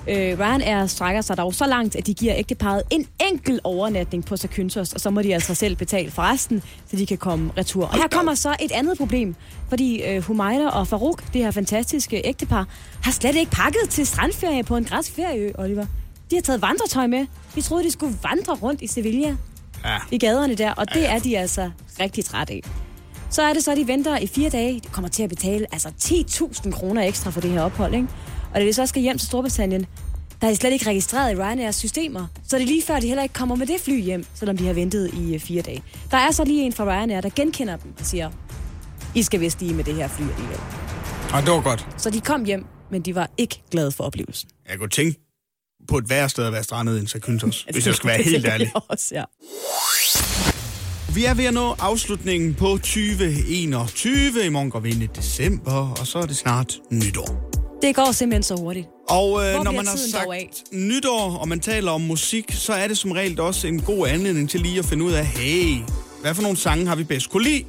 Øh, 0.07 0.39
Ryanair 0.39 0.85
strækker 0.87 1.21
sig 1.21 1.37
dog 1.37 1.53
så 1.53 1.65
langt, 1.67 1.95
at 1.95 2.07
de 2.07 2.13
giver 2.13 2.33
ægteparret 2.37 2.83
en 2.89 3.05
enkel 3.31 3.59
overnatning 3.63 4.25
på 4.25 4.37
Zakynthos, 4.37 4.93
og 4.93 4.99
så 4.99 5.09
må 5.09 5.21
de 5.21 5.33
altså 5.33 5.55
selv 5.55 5.75
betale 5.75 6.11
for 6.11 6.21
resten, 6.21 6.63
så 6.91 6.95
de 6.97 7.05
kan 7.05 7.17
komme 7.17 7.51
retur. 7.57 7.85
Og 7.85 7.95
her 7.95 8.07
kommer 8.07 8.33
så 8.35 8.55
et 8.61 8.71
andet 8.71 8.97
problem, 8.97 9.35
fordi 9.69 10.01
øh, 10.03 10.21
Humayra 10.23 10.69
og 10.79 10.87
Farouk, 10.87 11.33
det 11.33 11.41
her 11.43 11.51
fantastiske 11.51 12.21
ægtepar, 12.25 12.67
har 13.03 13.11
slet 13.11 13.35
ikke 13.35 13.51
pakket 13.51 13.81
til 13.89 14.07
strandferie 14.07 14.63
på 14.63 14.77
en 14.77 14.83
græsk 14.85 15.11
ferieø, 15.15 15.51
Oliver. 15.57 15.85
De 16.31 16.35
har 16.35 16.41
taget 16.41 16.61
vandretøj 16.61 17.07
med. 17.07 17.25
De 17.55 17.61
troede, 17.61 17.83
de 17.83 17.91
skulle 17.91 18.17
vandre 18.23 18.53
rundt 18.53 18.81
i 18.81 18.87
Sevilla 18.87 19.35
Ja. 19.85 19.97
i 20.11 20.17
gaderne 20.17 20.55
der, 20.55 20.71
og 20.71 20.93
det 20.93 21.09
er 21.09 21.19
de 21.19 21.37
altså 21.37 21.69
rigtig 21.99 22.25
trætte 22.25 22.53
af. 22.53 22.61
Så 23.29 23.41
er 23.41 23.53
det 23.53 23.63
så, 23.63 23.71
at 23.71 23.77
de 23.77 23.87
venter 23.87 24.17
i 24.17 24.27
fire 24.27 24.49
dage. 24.49 24.73
De 24.79 24.87
kommer 24.87 25.09
til 25.09 25.23
at 25.23 25.29
betale 25.29 25.65
altså 25.71 25.89
10.000 26.01 26.71
kroner 26.71 27.01
ekstra 27.01 27.31
for 27.31 27.41
det 27.41 27.49
her 27.51 27.61
ophold, 27.61 27.93
ikke? 27.95 28.07
Og 28.53 28.59
da 28.61 28.65
de 28.65 28.73
så 28.73 28.85
skal 28.85 29.01
hjem 29.01 29.17
til 29.17 29.27
Storbritannien, 29.27 29.85
der 30.41 30.47
er 30.47 30.51
de 30.51 30.57
slet 30.57 30.71
ikke 30.71 30.87
registreret 30.87 31.31
i 31.31 31.35
Ryanairs 31.35 31.75
systemer. 31.75 32.27
Så 32.47 32.55
det 32.55 32.63
er 32.63 32.67
lige 32.67 32.83
før, 32.83 32.99
de 32.99 33.07
heller 33.07 33.23
ikke 33.23 33.33
kommer 33.33 33.55
med 33.55 33.67
det 33.67 33.75
fly 33.81 34.01
hjem, 34.01 34.25
selvom 34.33 34.57
de 34.57 34.65
har 34.65 34.73
ventet 34.73 35.13
i 35.13 35.33
øh, 35.33 35.39
fire 35.39 35.61
dage. 35.61 35.83
Der 36.11 36.17
er 36.17 36.31
så 36.31 36.43
lige 36.43 36.63
en 36.63 36.73
fra 36.73 36.83
Ryanair, 36.83 37.21
der 37.21 37.29
genkender 37.35 37.75
dem 37.77 37.93
og 37.99 38.05
siger, 38.05 38.31
I 39.15 39.23
skal 39.23 39.39
vist 39.39 39.59
lige 39.61 39.73
med 39.73 39.83
det 39.83 39.95
her 39.95 40.07
fly 40.07 40.21
alligevel. 40.21 40.59
Og 41.33 41.41
det 41.41 41.51
var 41.51 41.61
godt. 41.61 41.87
Så 41.97 42.09
de 42.09 42.21
kom 42.21 42.45
hjem, 42.45 42.65
men 42.91 43.01
de 43.01 43.15
var 43.15 43.29
ikke 43.37 43.61
glade 43.71 43.91
for 43.91 44.03
oplevelsen. 44.03 44.49
Jeg 44.69 44.77
kunne 44.77 44.89
tænke 44.89 45.19
på 45.87 45.97
et 45.97 46.09
værre 46.09 46.29
sted 46.29 46.45
at 46.45 46.53
være 46.53 46.63
strandet 46.63 46.99
end 46.99 47.07
Zakynthos, 47.07 47.65
hvis 47.73 47.87
jeg 47.87 47.95
skal 47.95 48.07
være 48.07 48.23
helt 48.31 48.45
ærlig. 48.45 48.71
Også, 48.75 49.15
ja. 49.15 49.23
Vi 51.15 51.25
er 51.25 51.33
ved 51.33 51.45
at 51.45 51.53
nå 51.53 51.75
afslutningen 51.79 52.53
på 52.53 52.65
2021. 52.77 54.45
I 54.45 54.49
morgen 54.49 54.71
går 54.71 54.79
vi 54.79 54.89
ind 54.89 55.03
i 55.03 55.07
december, 55.15 55.95
og 55.99 56.07
så 56.07 56.19
er 56.19 56.25
det 56.25 56.37
snart 56.37 56.79
nytår. 56.91 57.49
Det 57.81 57.95
går 57.95 58.11
simpelthen 58.11 58.43
så 58.43 58.55
hurtigt. 58.55 58.87
Og 59.09 59.45
øh, 59.45 59.63
når 59.63 59.71
man 59.71 59.87
har 59.87 59.97
sagt 59.97 60.63
nytår, 60.71 61.37
og 61.41 61.47
man 61.47 61.59
taler 61.59 61.91
om 61.91 62.01
musik, 62.01 62.51
så 62.51 62.73
er 62.73 62.87
det 62.87 62.97
som 62.97 63.11
regel 63.11 63.39
også 63.39 63.67
en 63.67 63.81
god 63.81 64.07
anledning 64.07 64.49
til 64.49 64.59
lige 64.59 64.79
at 64.79 64.85
finde 64.85 65.03
ud 65.03 65.11
af, 65.11 65.25
hey, 65.25 65.77
hvad 66.21 66.35
for 66.35 66.41
nogle 66.41 66.57
sange 66.57 66.87
har 66.87 66.95
vi 66.95 67.03
bedst 67.03 67.29
kunne 67.29 67.43
lide. 67.43 67.63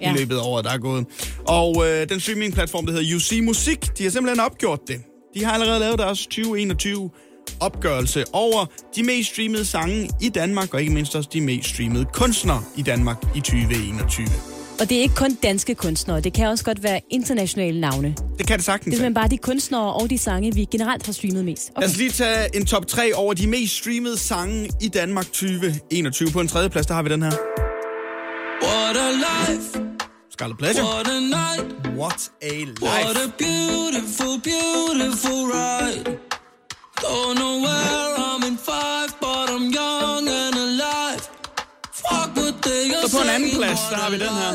Ja. 0.00 0.14
i 0.14 0.18
løbet 0.18 0.36
af 0.36 0.40
året, 0.40 0.64
der 0.64 0.70
er 0.70 0.78
gået. 0.78 1.06
Og 1.46 1.86
øh, 1.88 2.08
den 2.08 2.20
streamingplatform, 2.20 2.86
der 2.86 2.92
hedder 2.92 3.16
UC 3.16 3.40
Musik, 3.42 3.98
de 3.98 4.02
har 4.02 4.10
simpelthen 4.10 4.40
opgjort 4.40 4.80
det. 4.88 5.00
De 5.34 5.44
har 5.44 5.52
allerede 5.52 5.80
lavet 5.80 5.98
deres 5.98 6.18
2021 6.26 7.10
opgørelse 7.60 8.24
over 8.32 8.66
de 8.96 9.02
mest 9.02 9.30
streamede 9.30 9.64
sange 9.64 10.10
i 10.20 10.28
Danmark, 10.28 10.74
og 10.74 10.80
ikke 10.80 10.92
mindst 10.92 11.16
også 11.16 11.28
de 11.32 11.40
mest 11.40 11.68
streamede 11.68 12.04
kunstnere 12.12 12.62
i 12.76 12.82
Danmark 12.82 13.16
i 13.36 13.40
2021. 13.40 14.57
Og 14.80 14.88
det 14.88 14.98
er 14.98 15.02
ikke 15.02 15.14
kun 15.14 15.34
danske 15.34 15.74
kunstnere, 15.74 16.20
det 16.20 16.32
kan 16.32 16.46
også 16.48 16.64
godt 16.64 16.82
være 16.82 17.00
internationale 17.10 17.80
navne. 17.80 18.14
Det 18.38 18.46
kan 18.46 18.56
det 18.58 18.64
sagtens 18.64 18.96
Det 18.96 19.06
er 19.06 19.10
bare 19.10 19.28
de 19.28 19.38
kunstnere 19.38 19.92
og 19.92 20.10
de 20.10 20.18
sange, 20.18 20.54
vi 20.54 20.64
generelt 20.64 21.06
har 21.06 21.12
streamet 21.12 21.44
mest. 21.44 21.70
Lad 21.80 21.88
os 21.88 21.96
lige 21.96 22.10
tage 22.10 22.56
en 22.56 22.66
top 22.66 22.86
3 22.86 23.14
over 23.14 23.34
de 23.34 23.46
mest 23.46 23.74
streamede 23.76 24.18
sange 24.18 24.70
i 24.80 24.88
Danmark 24.88 25.24
2021. 25.26 26.30
På 26.30 26.40
en 26.40 26.48
tredje 26.48 26.70
plads, 26.70 26.86
der 26.86 26.94
har 26.94 27.02
vi 27.02 27.08
den 27.08 27.22
her. 27.22 27.32
What 28.62 28.96
a 28.96 29.10
life, 29.12 29.80
Scarlet 30.30 30.58
Pleasure. 30.58 30.84
what 30.84 31.06
a 31.08 31.20
night, 31.20 31.74
What 31.98 32.30
a 32.42 32.54
life. 32.64 32.82
what 32.82 33.16
a 33.16 33.28
beautiful, 33.38 34.34
beautiful 34.50 35.40
ride. 35.54 36.18
Don't 37.04 37.34
know 37.40 37.54
where 37.66 38.10
I'm 38.28 38.42
in 38.50 38.56
five, 38.70 39.10
but 39.24 39.46
I'm 39.54 39.66
young 39.80 40.24
and 40.42 40.54
alive. 40.56 40.67
Så 42.68 43.16
på 43.16 43.22
en 43.22 43.30
anden 43.30 43.50
plads, 43.56 43.78
der 43.90 43.96
har 43.96 44.10
vi 44.10 44.18
den 44.18 44.28
her. 44.28 44.52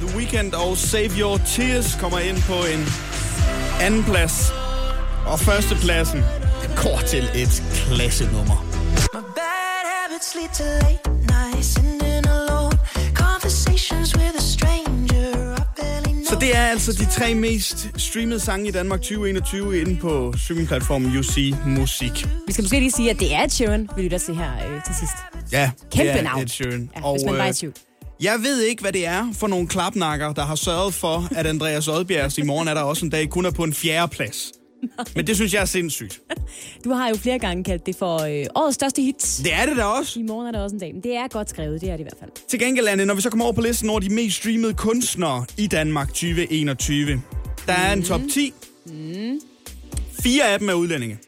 The 0.00 0.16
Weeknd 0.16 0.54
og 0.54 0.76
Save 0.76 1.10
Your 1.18 1.40
Tears 1.56 1.96
kommer 2.00 2.18
ind 2.18 2.42
på 2.42 2.54
en 2.54 2.88
anden 3.80 4.04
plads. 4.04 4.52
Og 5.26 5.40
førstepladsen 5.40 6.24
går 6.82 7.00
til 7.06 7.30
et 7.34 7.62
klassenummer. 7.86 8.66
My 9.14 9.20
bad 9.20 9.84
habits 9.94 10.34
lead 10.34 10.48
to 10.58 10.64
late 10.64 11.10
nights, 11.26 11.68
sitting 11.68 11.93
det 16.44 16.56
er 16.56 16.66
altså 16.66 16.92
de 16.92 17.04
tre 17.04 17.34
mest 17.34 17.88
streamede 17.96 18.40
sange 18.40 18.68
i 18.68 18.70
Danmark 18.70 19.00
2021 19.00 19.80
inde 19.80 19.96
på 19.96 20.34
streamingplatformen 20.36 21.18
UC 21.18 21.54
Musik. 21.66 22.26
Vi 22.46 22.52
skal 22.52 22.62
måske 22.62 22.78
lige 22.78 22.90
sige, 22.90 23.10
at 23.10 23.20
det 23.20 23.34
er 23.34 23.44
Ed 23.44 23.48
Sheeran, 23.48 23.88
vi 23.96 24.02
lytter 24.02 24.18
til 24.18 24.34
her 24.36 24.52
øh, 24.54 24.84
til 24.84 24.94
sidst. 24.94 25.12
Ja, 25.52 25.70
Kæmpe 25.92 26.12
det 26.12 26.18
er 26.18 26.22
navn. 26.22 26.42
Ed 26.42 26.48
Sheeran. 26.48 26.90
Ja, 26.96 27.12
hvis 27.12 27.24
man 27.24 27.34
var 27.34 27.44
i 27.44 27.48
øh, 27.48 27.54
tvivl. 27.54 27.74
Jeg 28.20 28.38
ved 28.42 28.62
ikke, 28.62 28.82
hvad 28.82 28.92
det 28.92 29.06
er 29.06 29.26
for 29.32 29.46
nogle 29.46 29.68
klapnakker, 29.68 30.32
der 30.32 30.42
har 30.42 30.54
sørget 30.54 30.94
for, 30.94 31.28
at 31.36 31.46
Andreas 31.46 31.88
Oddbjergs 31.88 32.38
i 32.38 32.42
morgen 32.42 32.68
er 32.68 32.74
der 32.74 32.82
også 32.82 33.04
en 33.04 33.10
dag 33.10 33.28
kun 33.30 33.44
er 33.44 33.50
på 33.50 33.64
en 33.64 33.74
fjerde 33.74 34.08
plads. 34.08 34.52
Men 35.16 35.26
det 35.26 35.36
synes 35.36 35.54
jeg 35.54 35.60
er 35.60 35.64
sindssygt. 35.64 36.20
Du 36.84 36.90
har 36.90 37.08
jo 37.08 37.14
flere 37.16 37.38
gange 37.38 37.64
kaldt 37.64 37.86
det 37.86 37.96
for 37.96 38.22
øh, 38.22 38.46
årets 38.54 38.74
største 38.74 39.02
hits. 39.02 39.36
Det 39.44 39.54
er 39.54 39.66
det 39.66 39.76
da 39.76 39.84
også. 39.84 40.20
I 40.20 40.22
morgen 40.22 40.46
er 40.48 40.52
der 40.52 40.60
også 40.60 40.76
en 40.76 40.80
dag, 40.80 40.94
men 40.94 41.02
det 41.02 41.16
er 41.16 41.28
godt 41.28 41.50
skrevet, 41.50 41.80
det 41.80 41.88
er 41.88 41.92
det 41.92 42.00
i 42.00 42.02
hvert 42.02 42.18
fald. 42.20 42.30
Til 42.48 42.58
gengæld, 42.58 42.88
Anne, 42.88 43.04
når 43.04 43.14
vi 43.14 43.20
så 43.20 43.30
kommer 43.30 43.44
over 43.44 43.52
på 43.52 43.60
listen 43.60 43.90
over 43.90 44.00
de 44.00 44.14
mest 44.14 44.36
streamede 44.36 44.74
kunstnere 44.74 45.46
i 45.58 45.66
Danmark 45.66 46.08
2021, 46.08 47.22
der 47.66 47.72
er 47.72 47.92
en 47.92 48.02
top 48.02 48.20
10. 48.32 48.52
Mm. 48.86 49.40
Fire 50.22 50.44
af 50.44 50.58
dem 50.58 50.68
er 50.68 50.74
udlændinge. 50.74 51.18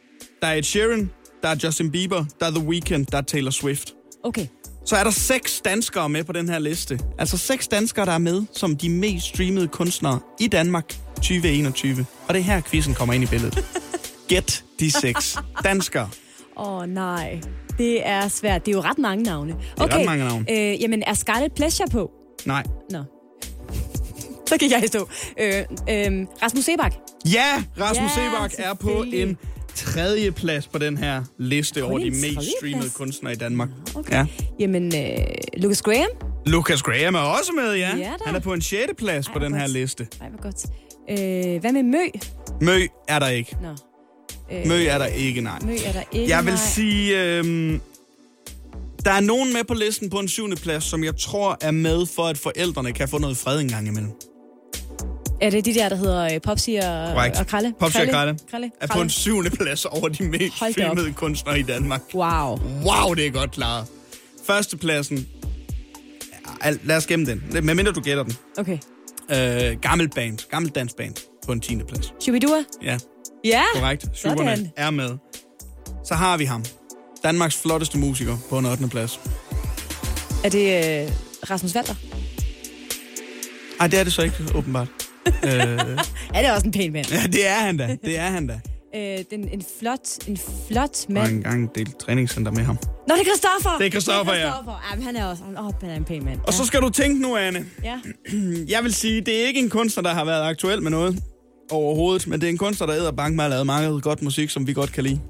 Der 0.43 0.47
er 0.47 0.55
Ed 0.55 0.63
Sheeran, 0.63 1.11
der 1.43 1.49
er 1.49 1.57
Justin 1.65 1.91
Bieber, 1.91 2.25
der 2.41 2.47
er 2.47 2.51
The 2.51 2.69
Weeknd, 2.69 3.07
der 3.07 3.19
er 3.19 3.23
Taylor 3.23 3.51
Swift. 3.51 3.95
Okay. 4.23 4.47
Så 4.85 4.97
er 4.97 5.05
der 5.05 5.11
seks 5.11 5.61
danskere 5.61 6.09
med 6.09 6.25
på 6.25 6.33
den 6.33 6.49
her 6.49 6.59
liste. 6.59 7.01
Altså 7.19 7.37
seks 7.37 7.69
danskere, 7.69 8.07
der 8.07 8.13
er 8.13 8.19
med 8.19 8.43
som 8.53 8.77
de 8.77 8.89
mest 8.89 9.27
streamede 9.27 9.69
kunstnere 9.69 10.21
i 10.41 10.47
Danmark 10.47 10.97
2021. 11.17 12.07
Og 12.29 12.35
det 12.35 12.41
er 12.41 12.45
her, 12.45 12.61
quizzen 12.61 12.95
kommer 12.95 13.15
ind 13.15 13.25
i 13.25 13.27
billedet. 13.27 13.65
Gæt 14.29 14.65
de 14.81 14.91
seks 14.91 15.37
danskere. 15.65 16.09
Åh 16.57 16.69
oh, 16.79 16.87
nej, 16.89 17.41
det 17.79 18.07
er 18.09 18.29
svært. 18.29 18.67
Det 18.67 18.73
er 18.73 18.77
jo 18.77 18.83
ret 18.83 18.99
mange 18.99 19.25
navne. 19.25 19.53
er 19.79 19.83
ret 19.97 20.07
mange 20.07 20.25
navne. 20.25 20.47
Øh, 20.51 20.83
jamen, 20.83 21.03
er 21.07 21.15
Scarlet 21.15 21.53
Pleasure 21.53 21.89
på? 21.89 22.11
Nej. 22.45 22.63
Nå. 22.91 22.99
Så 24.49 24.57
kan 24.61 24.71
jeg 24.71 24.83
stå. 24.87 25.09
Øh, 25.41 25.55
øh, 25.91 26.27
Rasmus 26.43 26.65
Sebak. 26.65 26.95
Ja, 27.33 27.63
Rasmus 27.81 28.11
Ja, 28.17 28.31
Sebak 28.31 28.53
er 28.59 28.75
på 28.75 29.05
en 29.13 29.37
tredje 29.75 30.31
plads 30.33 30.67
på 30.67 30.79
den 30.79 30.97
her 30.97 31.25
liste 31.39 31.85
over 31.85 31.99
de 31.99 32.11
mest 32.11 32.23
streamede 32.59 32.81
plads? 32.81 32.95
kunstnere 32.95 33.33
i 33.33 33.37
Danmark. 33.37 33.69
Okay. 33.95 34.13
Ja. 34.13 34.27
Jamen, 34.61 34.87
øh, 34.97 35.19
Lucas 35.57 35.83
Graham. 35.83 36.09
Lucas 36.47 36.83
Graham 36.83 37.15
er 37.15 37.19
også 37.19 37.53
med, 37.53 37.75
ja. 37.75 37.97
Ja 37.97 38.03
da. 38.05 38.17
Han 38.27 38.35
er 38.35 38.41
på 38.41 38.53
en 38.53 38.63
sjette 38.63 38.95
plads 38.95 39.27
Ej, 39.27 39.33
på 39.33 39.39
den 39.39 39.55
her 39.55 39.61
godt. 39.61 39.71
liste. 39.73 40.07
Nej, 40.21 40.29
hvor 40.29 40.43
godt. 40.43 40.67
Øh, 41.11 41.61
hvad 41.61 41.73
med 41.73 41.83
Mø? 41.83 41.99
Mø 42.61 42.87
er 43.09 43.19
der 43.19 43.29
ikke. 43.29 43.57
Nå. 43.63 43.69
Øh, 44.53 44.67
Mø 44.67 44.87
er 44.87 44.99
der 44.99 45.07
ikke, 45.07 45.41
nej. 45.41 45.59
Mø 45.63 45.73
er 45.87 45.93
der 45.93 46.03
ikke. 46.13 46.29
Jeg 46.29 46.45
vil 46.45 46.53
nej. 46.53 46.63
sige, 46.63 47.23
øhm, 47.25 47.81
der 49.05 49.11
er 49.13 49.21
nogen 49.21 49.53
med 49.53 49.65
på 49.65 49.75
listen 49.75 50.11
på 50.11 50.19
en 50.19 50.29
syvende 50.29 50.57
plads, 50.57 50.85
som 50.85 51.05
jeg 51.05 51.17
tror 51.17 51.59
er 51.61 51.71
med 51.71 52.07
for, 52.07 52.23
at 52.23 52.39
forældrene 52.39 52.93
kan 52.93 53.09
få 53.09 53.19
noget 53.19 53.37
fred 53.37 53.61
en 53.61 53.69
gang 53.69 53.89
imellem. 53.89 54.13
Er 55.41 55.51
det 55.51 55.65
de 55.65 55.75
der, 55.75 55.89
der 55.89 55.97
hedder 55.97 56.35
øh, 56.35 56.41
Popsi 56.41 56.75
og, 56.75 56.83
Korrekt. 57.15 57.41
og 57.41 57.47
Kralle? 57.47 57.75
Popsi 57.81 57.99
og 58.01 58.09
Kralle. 58.09 58.39
Kralle. 58.51 58.71
Er 58.81 58.87
på 58.87 59.01
en 59.01 59.11
syvende 59.11 59.51
plads 59.51 59.85
over 59.85 60.09
de 60.09 60.25
mest 60.29 60.55
streamede 60.57 61.13
kunstnere 61.13 61.59
i 61.59 61.63
Danmark. 61.63 62.01
Wow. 62.15 62.59
Wow, 62.85 63.15
det 63.15 63.27
er 63.27 63.31
godt 63.31 63.51
klaret. 63.51 63.87
Førstepladsen, 64.47 65.29
lad 66.85 66.97
os 66.97 67.07
gemme 67.07 67.27
den. 67.27 67.43
Medmindre 67.63 67.93
du 67.93 68.01
gætter 68.01 68.23
den. 68.23 68.37
Okay. 68.59 68.79
Øh, 69.31 69.81
gammel 69.81 70.09
band. 70.11 70.39
Gammel 70.51 70.71
dansk 70.71 70.97
band 70.97 71.15
på 71.47 71.53
en 71.53 71.61
10. 71.61 71.77
plads. 71.89 72.15
Shubidua? 72.23 72.65
Ja, 72.83 72.99
Ja. 73.45 73.63
korrekt. 73.75 74.07
Superne 74.15 74.57
Sådan. 74.57 74.73
er 74.77 74.91
med. 74.91 75.11
Så 76.05 76.15
har 76.15 76.37
vi 76.37 76.45
ham. 76.45 76.65
Danmarks 77.25 77.57
flotteste 77.63 77.99
musiker 77.99 78.37
på 78.51 78.59
en 78.59 78.67
8. 78.67 78.89
plads. 78.89 79.21
Er 80.45 80.49
det 80.49 80.67
øh, 81.05 81.11
Rasmus 81.51 81.75
Valder? 81.75 81.95
Ej, 83.81 83.87
det 83.87 83.99
er 84.01 84.05
det 84.05 84.13
så 84.13 84.23
ikke, 84.23 84.37
åbenbart. 84.55 84.89
øh, 85.45 85.51
Er 86.35 86.43
det 86.43 86.53
også 86.53 86.67
en 86.67 86.73
pæn 86.73 86.93
mand? 86.93 87.07
ja, 87.11 87.23
det 87.27 87.47
er 87.49 87.55
han 87.55 87.77
da. 87.77 87.97
Det 88.05 88.19
er 88.19 88.27
han 88.31 88.47
da. 88.47 88.61
Øh, 88.95 89.19
den, 89.31 89.49
en 89.49 89.65
flot, 89.81 90.29
en 90.29 90.37
flot 90.69 91.09
mand. 91.09 91.29
engang 91.33 91.75
delt 91.75 91.99
træningscenter 91.99 92.53
med 92.53 92.63
ham. 92.63 92.79
Nå, 93.09 93.15
det 93.15 93.21
er 93.21 93.25
Christoffer! 93.25 93.79
Det 93.79 93.87
er 93.87 93.91
Christoffer, 93.91 94.35
ja. 94.35 94.41
Christoffer. 94.41 94.85
ja. 94.91 94.97
men 94.97 95.05
han 95.05 95.17
er 95.17 95.25
også 95.27 95.43
åh, 95.59 95.73
han 95.81 95.91
er 95.91 95.95
en 95.97 96.05
pæn 96.05 96.25
mand. 96.25 96.41
Og 96.47 96.53
så 96.53 96.65
skal 96.65 96.81
du 96.81 96.89
tænke 96.91 97.23
nu, 97.23 97.37
Anne. 97.37 97.67
Ja. 97.85 98.01
Jeg 98.75 98.85
vil 98.85 98.95
sige, 98.95 99.21
det 99.21 99.43
er 99.43 99.47
ikke 99.47 99.61
en 99.61 99.71
kunstner, 99.71 100.03
der 100.03 100.11
har 100.15 100.25
været 100.25 100.43
aktuel 100.43 100.83
med 100.83 100.91
noget 100.91 101.23
overhovedet, 101.71 102.27
men 102.27 102.41
det 102.41 102.47
er 102.47 102.51
en 102.51 102.59
kunstner, 102.59 102.87
der 102.87 102.97
æder 102.97 103.13
bank 103.13 103.37
med 103.37 103.45
at 103.45 103.51
lave 103.51 103.65
meget 103.65 104.03
godt 104.03 104.23
musik, 104.23 104.51
som 104.51 104.67
vi 104.67 104.73
godt 104.73 104.93
kan 104.93 105.05
lide. 105.05 105.21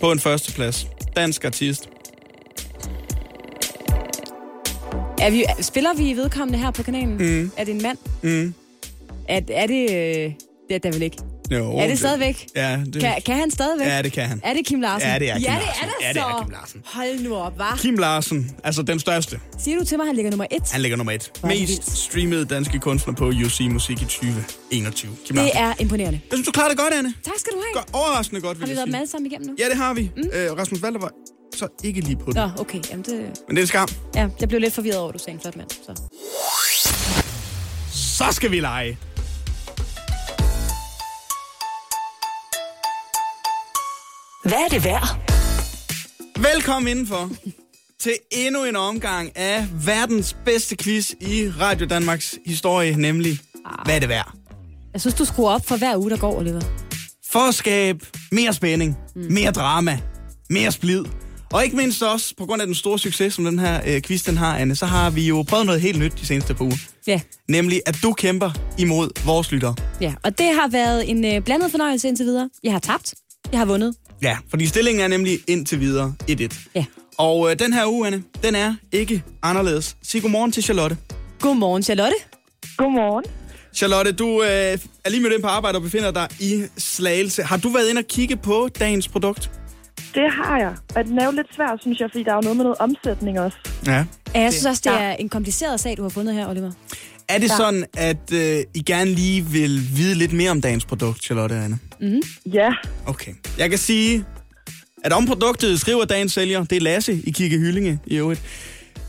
På 0.00 0.12
en 0.12 0.20
første 0.20 0.52
plads. 0.52 0.86
Dansk 1.16 1.44
artist. 1.44 1.88
Er 5.18 5.30
vi, 5.30 5.44
spiller 5.60 5.94
vi 5.94 6.16
vedkommende 6.16 6.58
her 6.58 6.70
på 6.70 6.82
kanalen? 6.82 7.16
Mm. 7.16 7.50
Er 7.56 7.64
det 7.64 7.74
en 7.74 7.82
mand? 7.82 7.98
Mm. 8.22 8.54
Er, 9.28 9.40
er 9.48 9.66
det... 9.66 9.82
Øh, 9.90 10.32
det 10.68 10.74
er 10.74 10.78
det 10.78 10.94
vel 10.94 11.02
ikke. 11.02 11.16
Jo, 11.50 11.76
er 11.78 11.86
det 11.86 11.98
stadigvæk? 11.98 12.46
Ja, 12.56 12.80
det, 12.92 13.00
Kan, 13.02 13.14
kan 13.26 13.36
han 13.36 13.50
stadigvæk? 13.50 13.86
ja, 13.86 14.02
det 14.02 14.12
kan 14.12 14.28
han. 14.28 14.40
Er 14.44 14.54
det 14.54 14.66
Kim 14.66 14.80
Larsen? 14.80 15.08
Ja, 15.08 15.18
det 15.18 15.30
er 15.30 15.34
Kim 15.34 15.42
ja, 15.44 15.52
Larsen. 15.54 15.68
det 15.72 16.04
er 16.04 16.06
Ja, 16.06 16.08
det 16.08 16.14
det 16.14 16.22
så. 16.22 16.28
er 16.28 16.42
Kim 16.42 16.50
Larsen. 16.50 16.82
Hold 16.86 17.20
nu 17.20 17.34
op, 17.36 17.52
hva'? 17.60 17.80
Kim 17.80 17.94
Larsen, 17.98 18.50
altså 18.64 18.82
den 18.82 19.00
største. 19.00 19.40
Siger 19.58 19.78
du 19.78 19.84
til 19.84 19.98
mig, 19.98 20.06
han 20.06 20.14
ligger 20.16 20.30
nummer 20.30 20.46
et? 20.50 20.62
Han 20.72 20.80
ligger 20.80 20.96
nummer 20.96 21.12
et. 21.12 21.30
Hvor 21.40 21.48
det 21.48 21.58
Mest 21.60 21.68
vildt. 21.70 21.90
streamede 21.98 22.44
danske 22.44 22.78
kunstner 22.78 23.14
på 23.14 23.26
UC 23.28 23.60
Musik 23.70 24.02
i 24.02 24.04
2021. 24.04 25.10
Kim 25.26 25.36
Det 25.36 25.44
Larsen. 25.44 25.56
er 25.62 25.74
imponerende. 25.78 26.20
Jeg 26.30 26.36
synes, 26.36 26.46
du 26.46 26.52
klarer 26.52 26.68
det 26.68 26.78
godt, 26.78 26.94
Anne. 26.94 27.14
Tak 27.24 27.34
skal 27.38 27.52
du 27.52 27.58
have. 27.58 27.74
Godt, 27.74 27.88
overraskende 27.92 28.40
godt, 28.40 28.58
Har 28.58 28.66
vil 28.66 28.74
vi 28.76 28.80
jeg 28.80 28.86
været 28.88 28.96
alle 28.96 29.10
sammen 29.10 29.26
igennem 29.32 29.48
nu? 29.48 29.54
Ja, 29.58 29.68
det 29.68 29.76
har 29.76 29.94
vi. 29.94 30.10
Mm. 30.16 30.22
Øh, 30.32 30.52
Rasmus 30.58 30.82
Valder 30.82 31.00
var 31.00 31.10
så 31.56 31.68
ikke 31.84 32.00
lige 32.00 32.16
på 32.16 32.24
det. 32.26 32.34
Nå, 32.34 32.50
okay. 32.58 32.80
Jamen, 32.90 33.04
det, 33.04 33.30
Men 33.48 33.56
det 33.56 33.62
er 33.62 33.66
skam. 33.66 33.88
ja, 34.14 34.28
jeg 34.40 34.48
blev 34.48 34.60
lidt 34.60 34.74
forvirret 34.74 34.98
over, 34.98 35.08
at 35.08 35.14
du 35.14 35.18
sagde 35.18 35.34
en 35.34 35.40
flot 35.40 35.56
mand. 35.56 35.68
Så. 35.70 36.02
Så 37.92 38.24
skal 38.32 38.50
vi 38.50 38.60
lege. 38.60 38.98
Hvad 44.44 44.52
er 44.64 44.68
det 44.68 44.84
værd? 44.84 45.30
Velkommen 46.54 46.88
indenfor 46.90 47.30
til 48.00 48.12
endnu 48.32 48.64
en 48.64 48.76
omgang 48.76 49.36
af 49.36 49.66
verdens 49.86 50.36
bedste 50.44 50.76
quiz 50.76 51.10
i 51.20 51.48
Radio 51.60 51.86
Danmarks 51.86 52.38
historie, 52.46 52.96
nemlig 52.96 53.38
Hvad 53.84 53.94
er 53.94 53.98
det 54.00 54.08
værd? 54.08 54.32
Jeg 54.92 55.00
synes, 55.00 55.14
du 55.14 55.24
skruer 55.24 55.50
op 55.50 55.66
for 55.66 55.76
hver 55.76 55.96
uge, 55.96 56.10
der 56.10 56.16
går, 56.16 56.38
Oliver. 56.38 56.60
For 57.32 57.48
at 57.48 57.54
skabe 57.54 58.06
mere 58.32 58.52
spænding, 58.52 58.96
mm. 59.16 59.22
mere 59.32 59.50
drama, 59.50 59.98
mere 60.50 60.72
splid. 60.72 61.04
Og 61.52 61.64
ikke 61.64 61.76
mindst 61.76 62.02
også, 62.02 62.34
på 62.38 62.46
grund 62.46 62.62
af 62.62 62.66
den 62.66 62.74
store 62.74 62.98
succes, 62.98 63.34
som 63.34 63.44
den 63.44 63.58
her 63.58 63.80
øh, 63.86 64.02
quiz 64.02 64.24
den 64.24 64.36
har, 64.36 64.56
Anne, 64.56 64.76
så 64.76 64.86
har 64.86 65.10
vi 65.10 65.26
jo 65.28 65.42
prøvet 65.48 65.66
noget 65.66 65.80
helt 65.80 65.98
nyt 65.98 66.12
de 66.20 66.26
seneste 66.26 66.54
par 66.54 66.64
uger. 66.64 66.76
Ja, 67.06 67.20
Nemlig, 67.48 67.82
at 67.86 67.98
du 68.02 68.12
kæmper 68.12 68.50
imod 68.78 69.24
vores 69.26 69.52
lyttere. 69.52 69.74
ja. 70.00 70.14
Og 70.22 70.38
det 70.38 70.46
har 70.54 70.68
været 70.68 71.10
en 71.10 71.24
øh, 71.24 71.40
blandet 71.42 71.70
fornøjelse 71.70 72.08
indtil 72.08 72.26
videre. 72.26 72.50
Jeg 72.64 72.72
har 72.72 72.78
tabt. 72.78 73.14
Jeg 73.52 73.60
har 73.60 73.66
vundet. 73.66 73.94
Ja, 74.24 74.36
fordi 74.48 74.66
stillingen 74.66 75.04
er 75.04 75.08
nemlig 75.08 75.38
indtil 75.48 75.80
videre 75.80 76.14
1-1. 76.30 76.68
Ja. 76.74 76.84
Og 77.18 77.50
øh, 77.50 77.58
den 77.58 77.72
her 77.72 77.86
uge, 77.86 78.06
Anne, 78.06 78.22
den 78.42 78.54
er 78.54 78.74
ikke 78.92 79.22
anderledes. 79.42 79.96
Sig 80.02 80.22
godmorgen 80.22 80.52
til 80.52 80.62
Charlotte. 80.62 80.96
Godmorgen, 81.40 81.82
Charlotte. 81.82 82.14
Godmorgen. 82.76 83.24
Charlotte, 83.74 84.12
du 84.12 84.42
øh, 84.42 84.48
er 85.04 85.08
lige 85.10 85.22
mødt 85.22 85.32
ind 85.32 85.42
på 85.42 85.48
arbejde 85.48 85.76
og 85.76 85.82
befinder 85.82 86.10
dig 86.10 86.28
i 86.40 86.62
Slagelse. 86.76 87.42
Har 87.42 87.56
du 87.56 87.68
været 87.68 87.88
inde 87.88 87.98
og 87.98 88.04
kigge 88.04 88.36
på 88.36 88.68
dagens 88.78 89.08
produkt? 89.08 89.50
Det 90.14 90.30
har 90.32 90.58
jeg. 90.58 90.74
Og 90.96 91.04
den 91.04 91.18
er 91.18 91.24
jo 91.24 91.30
lidt 91.30 91.54
svær, 91.54 91.76
synes 91.80 92.00
jeg, 92.00 92.08
fordi 92.10 92.24
der 92.24 92.30
er 92.30 92.36
jo 92.36 92.40
noget 92.40 92.56
med 92.56 92.64
noget 92.64 92.78
omsætning 92.78 93.40
også. 93.40 93.56
Ja. 93.86 94.04
Ja, 94.34 94.40
jeg 94.40 94.52
synes 94.52 94.66
også, 94.66 94.82
det 94.84 95.00
er 95.00 95.12
en 95.12 95.28
kompliceret 95.28 95.80
sag, 95.80 95.96
du 95.96 96.02
har 96.02 96.08
fundet 96.08 96.34
her, 96.34 96.48
Oliver. 96.48 96.70
Er 97.28 97.38
det 97.38 97.48
Ja. 97.50 97.56
sådan, 97.56 97.84
at 97.96 98.32
øh, 98.32 98.58
I 98.74 98.82
gerne 98.86 99.10
lige 99.10 99.44
vil 99.44 99.96
vide 99.96 100.14
lidt 100.14 100.32
mere 100.32 100.50
om 100.50 100.60
dagens 100.60 100.84
produkt, 100.84 101.24
Charlotte 101.24 101.52
og 101.52 101.64
Anne? 101.64 101.78
Ja, 102.52 102.70
Okay. 103.06 103.32
Jeg 103.58 103.70
kan 103.70 103.78
sige, 103.78 104.24
at 105.04 105.12
om 105.12 105.26
produktet 105.26 105.80
skriver 105.80 106.04
dagens 106.04 106.32
sælger, 106.32 106.64
det 106.64 106.76
er 106.76 106.80
Lasse 106.80 107.20
i 107.24 107.30
Kigge 107.30 107.58
Hyllinge 107.58 107.98
i 108.06 108.16
øvrigt, 108.16 108.42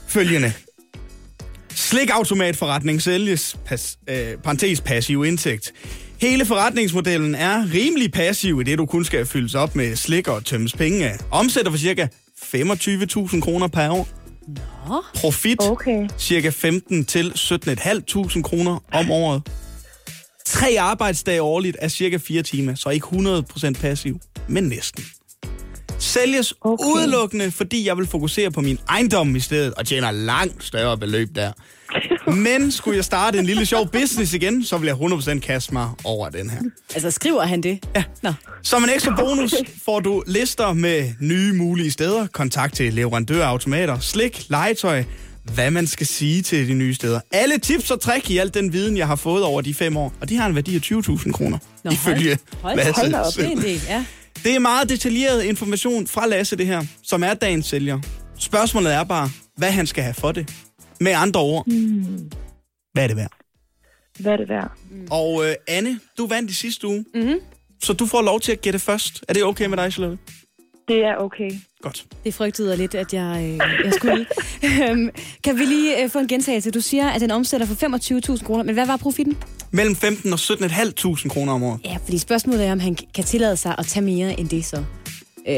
følgende. 0.08 0.54
Slikautomatforretning 1.74 3.02
sælges, 3.02 3.58
pas, 3.66 3.98
øh, 4.10 4.38
parentes 4.44 4.82
passiv 4.82 5.26
indtægt. 5.26 5.74
Hele 6.22 6.46
forretningsmodellen 6.46 7.36
er 7.36 7.74
rimelig 7.74 8.12
passiv 8.12 8.62
i 8.62 8.64
det, 8.64 8.78
du 8.78 8.86
kun 8.86 9.06
skal 9.06 9.26
fyldes 9.26 9.56
op 9.56 9.76
med 9.76 9.96
slik 9.96 10.28
og 10.28 10.46
tømmes 10.46 10.74
penge 10.74 11.10
af. 11.10 11.18
Omsætter 11.32 11.72
for 11.72 11.78
cirka 11.78 12.08
25.000 12.56 13.42
kroner 13.42 13.68
per 13.68 13.90
år. 13.90 14.08
Nå. 14.48 15.04
Profit 15.16 15.62
okay. 15.62 16.08
cirka 16.18 16.50
15 16.50 17.06
til 17.06 17.32
17.500 17.36 18.42
kroner 18.42 18.84
om 18.94 19.12
året. 19.12 19.42
Tre 20.46 20.76
arbejdsdage 20.80 21.42
årligt 21.42 21.78
er 21.80 21.88
cirka 21.88 22.18
4 22.18 22.44
timer, 22.44 22.76
så 22.76 22.90
ikke 22.90 23.08
100% 23.08 23.82
passiv, 23.82 24.20
men 24.48 24.64
næsten. 24.64 25.06
Sælges 26.00 26.54
okay. 26.62 26.86
Udelukkende, 26.86 27.52
fordi 27.52 27.88
jeg 27.88 27.98
vil 27.98 28.08
fokusere 28.08 28.52
på 28.52 28.62
min 28.62 28.80
ejendom 28.90 29.36
i 29.36 29.40
stedet, 29.40 29.74
og 29.74 29.86
tjener 29.86 30.12
langt 30.12 30.64
større 30.64 30.98
beløb 30.98 31.30
der. 31.36 31.52
Men 32.28 32.72
skulle 32.72 32.98
jeg 32.98 33.06
starte 33.06 33.40
en 33.40 33.46
lille 33.46 33.66
sjov 33.66 33.90
business 33.92 34.34
igen, 34.34 34.64
så 34.64 34.78
vil 34.78 34.88
jeg 34.88 34.96
100% 34.96 35.40
kaste 35.40 35.74
mig 35.74 35.90
over 36.04 36.30
den 36.30 36.50
her. 36.50 36.60
Altså, 36.94 37.12
skriver 37.12 37.44
han 37.44 37.64
det? 37.64 37.80
Ja. 37.96 38.04
Nå. 38.24 38.34
Som 38.64 38.84
en 38.84 38.90
ekstra 38.90 39.16
bonus 39.16 39.54
får 39.86 40.00
du 40.00 40.24
lister 40.28 40.74
med 40.74 41.14
nye 41.20 41.54
mulige 41.54 41.92
steder, 41.92 42.28
kontakt 42.28 42.76
til 42.76 42.94
leverandørautomater, 42.94 44.00
slik, 44.00 44.46
legetøj, 44.50 45.04
hvad 45.54 45.72
man 45.72 45.88
skal 45.88 46.08
sige 46.08 46.42
til 46.42 46.68
de 46.68 46.74
nye 46.74 46.94
steder. 46.94 47.20
Alle 47.32 47.58
tips 47.58 47.92
og 47.92 48.02
trick 48.02 48.30
i 48.30 48.38
alt 48.38 48.54
den 48.54 48.74
viden, 48.74 48.98
jeg 48.98 49.08
har 49.08 49.16
fået 49.16 49.44
over 49.44 49.62
de 49.62 49.74
fem 49.74 49.98
år, 49.98 50.14
og 50.22 50.30
de 50.30 50.38
har 50.38 50.48
en 50.48 50.56
værdi 50.56 50.76
af 50.76 50.80
20.000 50.80 51.32
kroner, 51.32 51.58
Nå, 51.84 51.92
ifølge 51.92 52.38
Hold, 52.62 52.76
Lasse 52.76 52.94
hold 53.02 53.12
da 53.12 53.20
op, 53.20 53.34
det 53.38 53.46
er 53.46 53.50
en 53.50 53.62
del, 53.62 53.82
ja. 53.90 54.06
Det 54.44 54.56
er 54.56 54.60
meget 54.60 54.90
detaljeret 54.90 55.44
information 55.44 56.08
fra 56.08 56.28
Lasse, 56.28 56.56
det 56.56 56.66
her, 56.68 56.84
som 57.04 57.24
er 57.24 57.34
dagens 57.34 57.66
sælger. 57.66 58.00
Spørgsmålet 58.40 58.94
er 58.94 59.04
bare, 59.04 59.30
hvad 59.58 59.72
han 59.72 59.88
skal 59.88 60.04
have 60.04 60.14
for 60.14 60.32
det. 60.32 60.54
Med 61.00 61.12
andre 61.12 61.40
ord, 61.42 61.64
Hmm. 61.66 62.32
hvad 62.94 63.04
er 63.04 63.08
det 63.08 63.18
værd? 63.18 63.32
Hvad 64.20 64.34
er 64.34 64.38
det 64.38 64.50
værd? 64.50 64.72
Og 65.12 65.46
øh, 65.46 65.56
Anne, 65.68 66.00
du 66.18 66.28
vandt 66.28 66.52
i 66.52 66.54
sidste 66.54 66.88
uge, 66.88 67.06
Mm-hmm. 67.14 67.36
så 67.84 67.94
du 67.94 68.06
får 68.06 68.22
lov 68.22 68.40
til 68.40 68.52
at 68.52 68.62
gætte 68.62 68.80
først. 68.80 69.24
Er 69.28 69.34
det 69.34 69.44
okay 69.44 69.66
med 69.66 69.78
dig, 69.78 69.92
Charlotte? 69.94 70.18
Det 70.88 71.06
er 71.06 71.16
okay. 71.16 71.52
Godt. 71.82 72.06
Det 72.24 72.34
frygtede 72.34 72.70
jeg 72.70 72.78
lidt, 72.78 72.96
at 72.96 73.14
jeg, 73.14 73.38
øh, 73.44 73.58
jeg 73.86 73.94
skulle. 73.94 74.26
Øhm, 74.90 75.10
kan 75.44 75.60
vi 75.60 75.66
lige 75.66 76.04
øh, 76.04 76.10
få 76.10 76.20
en 76.20 76.28
gentagelse? 76.28 76.72
Du 76.72 76.82
siger, 76.82 77.10
at 77.10 77.22
den 77.22 77.32
omsætter 77.32 77.68
for 77.68 78.34
25.000 78.38 78.44
kroner, 78.46 78.64
men 78.64 78.74
hvad 78.74 78.86
var 78.86 78.98
profitten? 78.98 79.38
Mellem 79.72 79.96
15 79.96 80.34
og 80.34 80.40
17.500 80.40 81.28
kroner 81.28 81.54
om 81.54 81.64
året. 81.64 81.80
Ja, 81.86 81.98
fordi 82.04 82.18
spørgsmålet 82.18 82.66
er, 82.66 82.72
om 82.72 82.80
han 82.80 82.98
kan 83.16 83.24
tillade 83.24 83.58
sig 83.58 83.76
at 83.78 83.86
tage 83.86 84.06
mere 84.06 84.40
end 84.40 84.50
det 84.50 84.66
så. 84.66 84.84
Øh, 85.50 85.56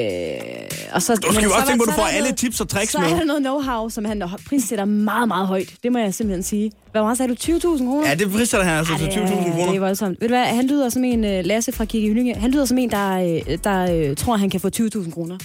og 0.92 1.02
så 1.02 1.16
Du 1.16 1.34
skal 1.34 1.44
jo 1.44 1.50
så 1.50 1.56
også 1.56 1.68
tænke 1.68 1.80
på, 1.80 1.84
at 1.84 1.88
du 1.88 1.92
så 1.92 1.96
får 1.98 2.06
alle 2.08 2.20
noget- 2.20 2.38
tips 2.38 2.62
og 2.62 2.70
tricks 2.70 2.92
Så 2.92 3.00
med. 3.00 3.08
er 3.12 3.16
der 3.16 3.24
noget 3.40 3.42
know-how, 3.46 3.90
som 3.90 4.06
han 4.06 4.24
prissætter 4.50 4.86
meget, 4.86 5.28
meget 5.28 5.48
højt. 5.48 5.74
Det 5.84 5.92
må 5.92 6.00
jeg 6.00 6.14
simpelthen 6.14 6.44
sige. 6.44 6.72
Hvad 6.92 7.02
meget 7.02 7.18
sagde 7.18 7.30
du? 7.36 7.36
20.000 7.78 7.86
kroner? 7.86 8.10
Ja, 8.10 8.16
det 8.16 8.32
prissætter 8.32 8.66
han 8.66 8.78
altså 8.78 8.98
til 8.98 9.06
20.000 9.08 9.20
Det 9.20 9.48
er 9.48 9.66
kroner. 9.66 9.80
voldsomt. 9.80 10.18
Ved 10.22 10.28
du 10.28 10.34
hvad, 10.34 10.44
han 10.46 10.68
lyder 10.68 10.90
som 10.90 11.04
en, 11.04 11.24
uh, 11.24 11.30
Lasse 11.46 11.72
fra 11.72 11.86
Kigge 11.86 12.08
Hyllinge, 12.08 12.36
han 12.36 12.52
lyder 12.52 12.66
som 12.66 12.78
en, 12.78 12.92
der, 12.92 13.18
uh, 13.24 13.54
der 13.64 14.10
uh, 14.10 14.16
tror, 14.16 14.38
han 14.38 14.50
kan 14.50 14.60
få 14.60 14.70
20.000 14.70 15.12
kroner. 15.12 15.38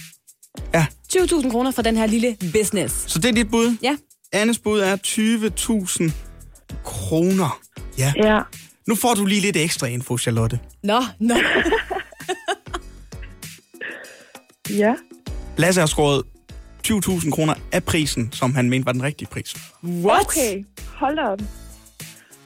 Ja. 0.73 0.85
20.000 1.15 1.51
kroner 1.51 1.71
for 1.71 1.81
den 1.81 1.97
her 1.97 2.05
lille 2.05 2.35
business. 2.53 2.95
Så 3.11 3.19
det 3.19 3.29
er 3.29 3.33
dit 3.33 3.51
bud? 3.51 3.77
Ja. 3.83 3.95
Annes 4.33 4.59
bud 4.59 4.79
er 4.79 4.95
20.000 5.07 6.11
kroner. 6.83 7.59
Ja. 7.97 8.13
Ja. 8.15 8.39
Nu 8.87 8.95
får 8.95 9.13
du 9.13 9.25
lige 9.25 9.41
lidt 9.41 9.57
ekstra 9.57 9.87
info, 9.87 10.17
Charlotte. 10.17 10.59
Nå, 10.83 11.03
nå. 11.19 11.35
Ja. 14.69 14.95
Lasse 15.57 15.79
har 15.81 15.87
skåret 15.87 16.23
20.000 16.87 17.31
kroner 17.31 17.53
af 17.71 17.83
prisen, 17.83 18.31
som 18.31 18.55
han 18.55 18.69
mente 18.69 18.85
var 18.85 18.91
den 18.91 19.03
rigtige 19.03 19.27
pris. 19.27 19.55
What? 19.83 20.21
Okay, 20.21 20.63
hold 20.87 21.15
da 21.15 21.21
op. 21.21 21.41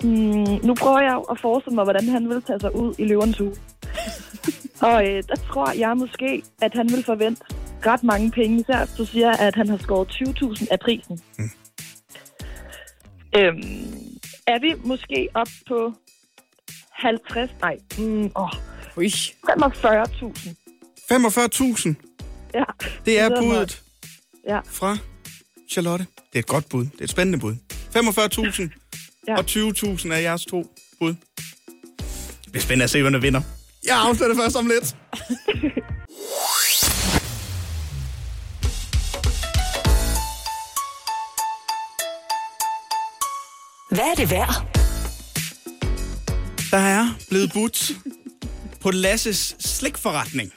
Mm, 0.03 0.65
nu 0.68 0.74
prøver 0.74 1.01
jeg 1.01 1.22
at 1.32 1.39
forestille 1.41 1.76
mig, 1.76 1.84
hvordan 1.84 2.09
han 2.09 2.30
vil 2.30 2.41
tage 2.41 2.59
sig 2.59 2.76
ud 2.76 2.95
i 2.97 3.03
løvernes 3.05 3.41
uge. 3.41 3.55
Og 4.82 5.07
øh, 5.07 5.24
der 5.28 5.36
tror 5.36 5.72
jeg 5.72 5.97
måske, 5.97 6.43
at 6.61 6.74
han 6.74 6.89
vil 6.89 7.03
forvente 7.03 7.41
ret 7.86 8.03
mange 8.03 8.32
penge, 8.32 8.59
især 8.59 8.86
hvis 8.86 8.97
du 8.97 9.05
siger, 9.05 9.32
at 9.32 9.55
han 9.55 9.70
har 9.70 9.78
skåret 9.78 10.07
20.000 10.11 10.68
af 10.72 10.80
prisen. 10.80 11.20
Mm. 11.39 11.49
Øhm, 13.38 13.61
er 14.47 14.59
vi 14.59 14.74
måske 14.86 15.28
op 15.34 15.47
på 15.68 15.93
50, 16.91 17.51
nej, 17.61 17.78
mm, 17.97 18.32
Ui. 18.97 19.07
45.000. 19.07 20.55
45.000, 21.11 21.95
Ja. 22.58 22.64
det 23.05 23.20
er 23.20 23.41
budet 23.41 23.82
Ja. 24.47 24.60
fra 24.72 24.97
Charlotte, 25.72 26.05
det 26.18 26.36
er 26.36 26.39
et 26.39 26.47
godt 26.47 26.70
bud. 26.70 26.84
Det 26.86 26.99
er 26.99 27.03
et 27.03 27.10
spændende 27.10 27.39
bud. 27.39 27.55
45.000 27.95 28.70
Ja. 29.28 29.38
og 29.38 29.45
20.000 29.47 30.12
er 30.14 30.18
jeres 30.18 30.45
to 30.45 30.76
bud. 30.99 31.14
Det 32.43 32.51
bliver 32.51 32.62
spændende 32.62 32.84
at 32.84 32.89
se, 32.89 33.01
hvem 33.01 33.14
der 33.14 33.20
vinder. 33.20 33.41
Jeg 33.86 33.97
afslører 33.97 34.30
det 34.30 34.38
først 34.38 34.55
om 34.55 34.68
lidt. 34.68 34.95
Hvad 43.89 44.05
er 44.12 44.16
det 44.16 44.32
værd? 44.32 44.78
Der 46.72 46.78
er 46.78 47.08
blevet 47.30 47.51
budt 47.53 47.91
på 48.82 48.91
Lasses 48.91 49.55
slikforretning, 49.60 50.51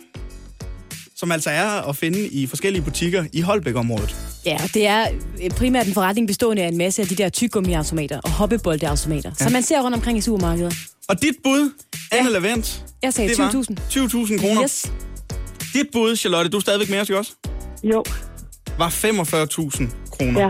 som 1.20 1.32
altså 1.32 1.50
er 1.50 1.66
at 1.88 1.96
finde 1.96 2.28
i 2.28 2.46
forskellige 2.46 2.82
butikker 2.82 3.24
i 3.32 3.40
Holbæk-området. 3.40 4.16
Ja, 4.46 4.58
det 4.74 4.86
er 4.86 5.06
øh, 5.44 5.50
primært 5.50 5.86
en 5.86 5.94
forretning 5.94 6.26
bestående 6.26 6.62
af 6.62 6.68
en 6.68 6.78
masse 6.78 7.02
af 7.02 7.08
de 7.08 7.14
der 7.14 7.28
tyggegummiautomater 7.28 8.20
og 8.20 8.30
hoppeboldeautomater, 8.30 9.30
ja. 9.40 9.44
som 9.44 9.52
man 9.52 9.62
ser 9.62 9.80
rundt 9.82 9.94
omkring 9.94 10.18
i 10.18 10.20
supermarkeder. 10.20 10.70
Og 11.08 11.22
dit 11.22 11.34
bud, 11.44 11.70
Anne 12.12 12.30
Lavent, 12.30 12.84
Jeg 13.02 13.14
sagde 13.14 13.30
det 13.30 13.38
var 13.38 13.50
20.000. 13.50 13.56
20.000 13.90 14.40
kroner. 14.40 14.62
Yes. 14.62 14.92
Dit 15.74 15.86
bud, 15.92 16.16
Charlotte, 16.16 16.50
du 16.50 16.56
er 16.56 16.60
stadigvæk 16.60 16.90
med 16.90 17.00
os, 17.00 17.08
ikke 17.08 17.18
også? 17.18 17.32
Jo. 17.84 18.04
Var 18.78 18.88
45.000 18.88 20.10
kroner. 20.10 20.40
Ja. 20.40 20.48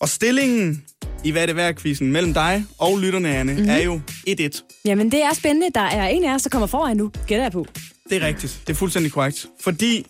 Og 0.00 0.08
stillingen 0.08 0.84
i 1.24 1.30
Hvad 1.30 1.42
er 1.42 1.46
det 1.46 1.56
værd 1.56 2.00
mellem 2.00 2.34
dig 2.34 2.64
og 2.78 2.98
lytterne, 2.98 3.28
Anne, 3.36 3.52
Mhm. 3.52 3.60
mm-hmm. 3.62 3.76
er 3.76 3.82
jo 3.82 4.00
1-1. 4.28 4.80
Jamen, 4.84 5.12
det 5.12 5.22
er 5.22 5.34
spændende. 5.34 5.66
Der 5.74 5.80
er 5.80 6.08
en 6.08 6.24
af 6.24 6.34
os, 6.34 6.42
der 6.42 6.48
kommer 6.50 6.66
foran 6.66 6.96
nu. 6.96 7.10
Gætter 7.26 7.44
jeg 7.44 7.52
på. 7.52 7.66
Det 8.10 8.22
er 8.22 8.26
rigtigt. 8.26 8.60
Det 8.66 8.72
er 8.72 8.76
fuldstændig 8.76 9.12
korrekt. 9.12 9.46
Fordi 9.60 10.06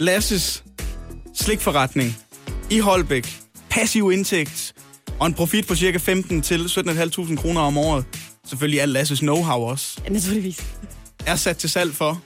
Lasses 0.00 0.64
slikforretning 1.34 2.16
i 2.70 2.78
Holbæk, 2.78 3.36
passiv 3.70 4.10
indtægt 4.12 4.74
og 5.20 5.26
en 5.26 5.34
profit 5.34 5.66
på 5.66 5.74
cirka 5.74 5.98
15 5.98 6.42
til 6.42 6.58
17.500 6.66 7.36
kroner 7.36 7.60
om 7.60 7.78
året, 7.78 8.04
selvfølgelig 8.46 8.80
al 8.80 8.88
Lasses 8.88 9.20
know-how 9.22 9.50
også, 9.50 10.00
Ja, 10.04 10.08
naturligvis. 10.12 10.64
er 11.26 11.36
sat 11.36 11.56
til 11.56 11.70
salg 11.70 11.94
for 11.94 12.22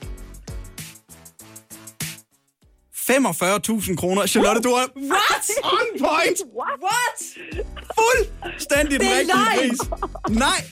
45.000 3.09 3.95
kroner. 3.95 4.25
Charlotte, 4.25 4.61
du 4.61 4.69
er 4.69 4.85
What? 4.95 5.49
on 5.63 5.99
point! 5.99 6.39
What? 6.85 7.19
Fuldstændig 7.99 8.99
den 8.99 9.07
rigtige 9.09 9.37
pris. 9.59 9.79
Nej, 10.29 10.63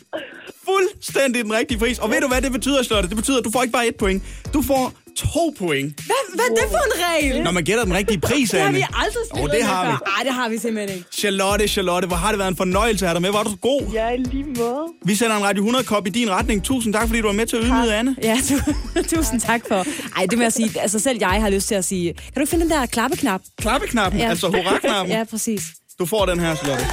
fuldstændig 0.65 1.43
den 1.43 1.53
rigtige 1.53 1.77
pris. 1.77 1.99
Og 1.99 2.09
ved 2.09 2.21
du, 2.21 2.27
hvad 2.27 2.41
det 2.41 2.51
betyder, 2.51 2.83
Charlotte? 2.83 3.09
Det 3.09 3.17
betyder, 3.17 3.37
at 3.37 3.45
du 3.45 3.51
får 3.51 3.61
ikke 3.63 3.71
bare 3.73 3.87
et 3.87 3.95
point. 3.95 4.23
Du 4.53 4.61
får 4.61 4.93
to 5.17 5.53
point. 5.57 6.01
Hvad, 6.05 6.15
hvad 6.35 6.45
er 6.45 6.49
det 6.61 6.63
for 6.71 6.77
en 6.77 7.03
regel? 7.09 7.43
Når 7.43 7.51
man 7.51 7.63
gætter 7.63 7.83
den 7.83 7.93
rigtige 7.93 8.19
pris, 8.19 8.49
Det 8.49 8.59
har 8.59 8.67
Anne. 8.67 8.77
vi 8.77 8.85
aldrig 8.93 9.23
spillet 9.31 9.51
det 9.51 9.59
med 9.59 9.67
har 9.67 9.85
vi. 9.85 9.91
før. 9.91 10.13
Ej, 10.17 10.23
det 10.23 10.33
har 10.33 10.49
vi 10.49 10.57
simpelthen 10.57 10.97
ikke. 10.97 11.09
Charlotte, 11.13 11.67
Charlotte, 11.67 12.07
hvor 12.07 12.17
har 12.17 12.29
det 12.31 12.39
været 12.39 12.49
en 12.49 12.55
fornøjelse 12.57 13.05
at 13.05 13.09
have 13.09 13.13
dig 13.13 13.21
med. 13.21 13.31
Var 13.31 13.43
du 13.43 13.49
så 13.49 13.55
god? 13.61 13.81
Ja, 13.93 14.09
i 14.09 14.17
lige 14.17 14.43
måde. 14.43 14.85
Vi 15.05 15.15
sender 15.15 15.35
en 15.37 15.43
Radio 15.43 15.69
100-kop 15.69 16.07
i 16.07 16.09
din 16.09 16.29
retning. 16.31 16.63
Tusind 16.63 16.93
tak, 16.93 17.07
fordi 17.07 17.21
du 17.21 17.27
var 17.27 17.33
med 17.33 17.45
til 17.45 17.57
at 17.57 17.63
ydmyde 17.65 17.95
Anne. 17.95 18.15
Ja, 18.23 18.37
tu- 18.43 19.03
tusind 19.15 19.41
tak 19.41 19.61
for. 19.67 19.85
Ej, 20.17 20.25
det 20.29 20.37
må 20.37 20.43
jeg 20.43 20.53
sige. 20.53 20.81
Altså 20.81 20.99
selv 20.99 21.17
jeg 21.21 21.29
har 21.41 21.49
lyst 21.49 21.67
til 21.67 21.75
at 21.75 21.85
sige. 21.85 22.13
Kan 22.13 22.23
du 22.35 22.39
ikke 22.39 22.49
finde 22.51 22.63
den 22.63 22.71
der 22.71 22.85
klappeknap? 22.85 23.41
Klappeknappen, 23.61 24.21
ja. 24.21 24.29
altså 24.29 24.47
hurra-knappen. 24.47 25.11
ja, 25.17 25.23
præcis. 25.23 25.61
Du 25.99 26.05
får 26.05 26.25
den 26.25 26.39
her, 26.39 26.55
Charlotte. 26.55 26.85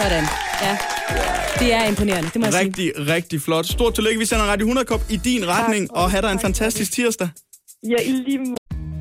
Sådan. 0.00 0.24
Ja. 0.62 0.76
Det 1.58 1.72
er 1.74 1.84
imponerende, 1.84 2.30
det 2.32 2.40
må 2.40 2.46
jeg 2.46 2.52
sige. 2.52 2.64
Rigtig, 2.66 2.92
rigtig 3.08 3.42
flot. 3.42 3.66
Stort 3.66 3.94
tillykke. 3.94 4.18
Vi 4.18 4.26
sender 4.26 4.44
en 4.44 4.50
Radio 4.50 4.68
100-kop 4.74 5.00
i 5.10 5.16
din 5.16 5.48
retning, 5.48 5.94
og 5.94 6.10
have 6.10 6.22
dig 6.22 6.32
en 6.32 6.38
fantastisk 6.40 6.92
tirsdag. 6.92 7.28
Ja, 7.86 7.96
i 8.04 8.10
lige 8.10 8.38
måde. 8.38 8.56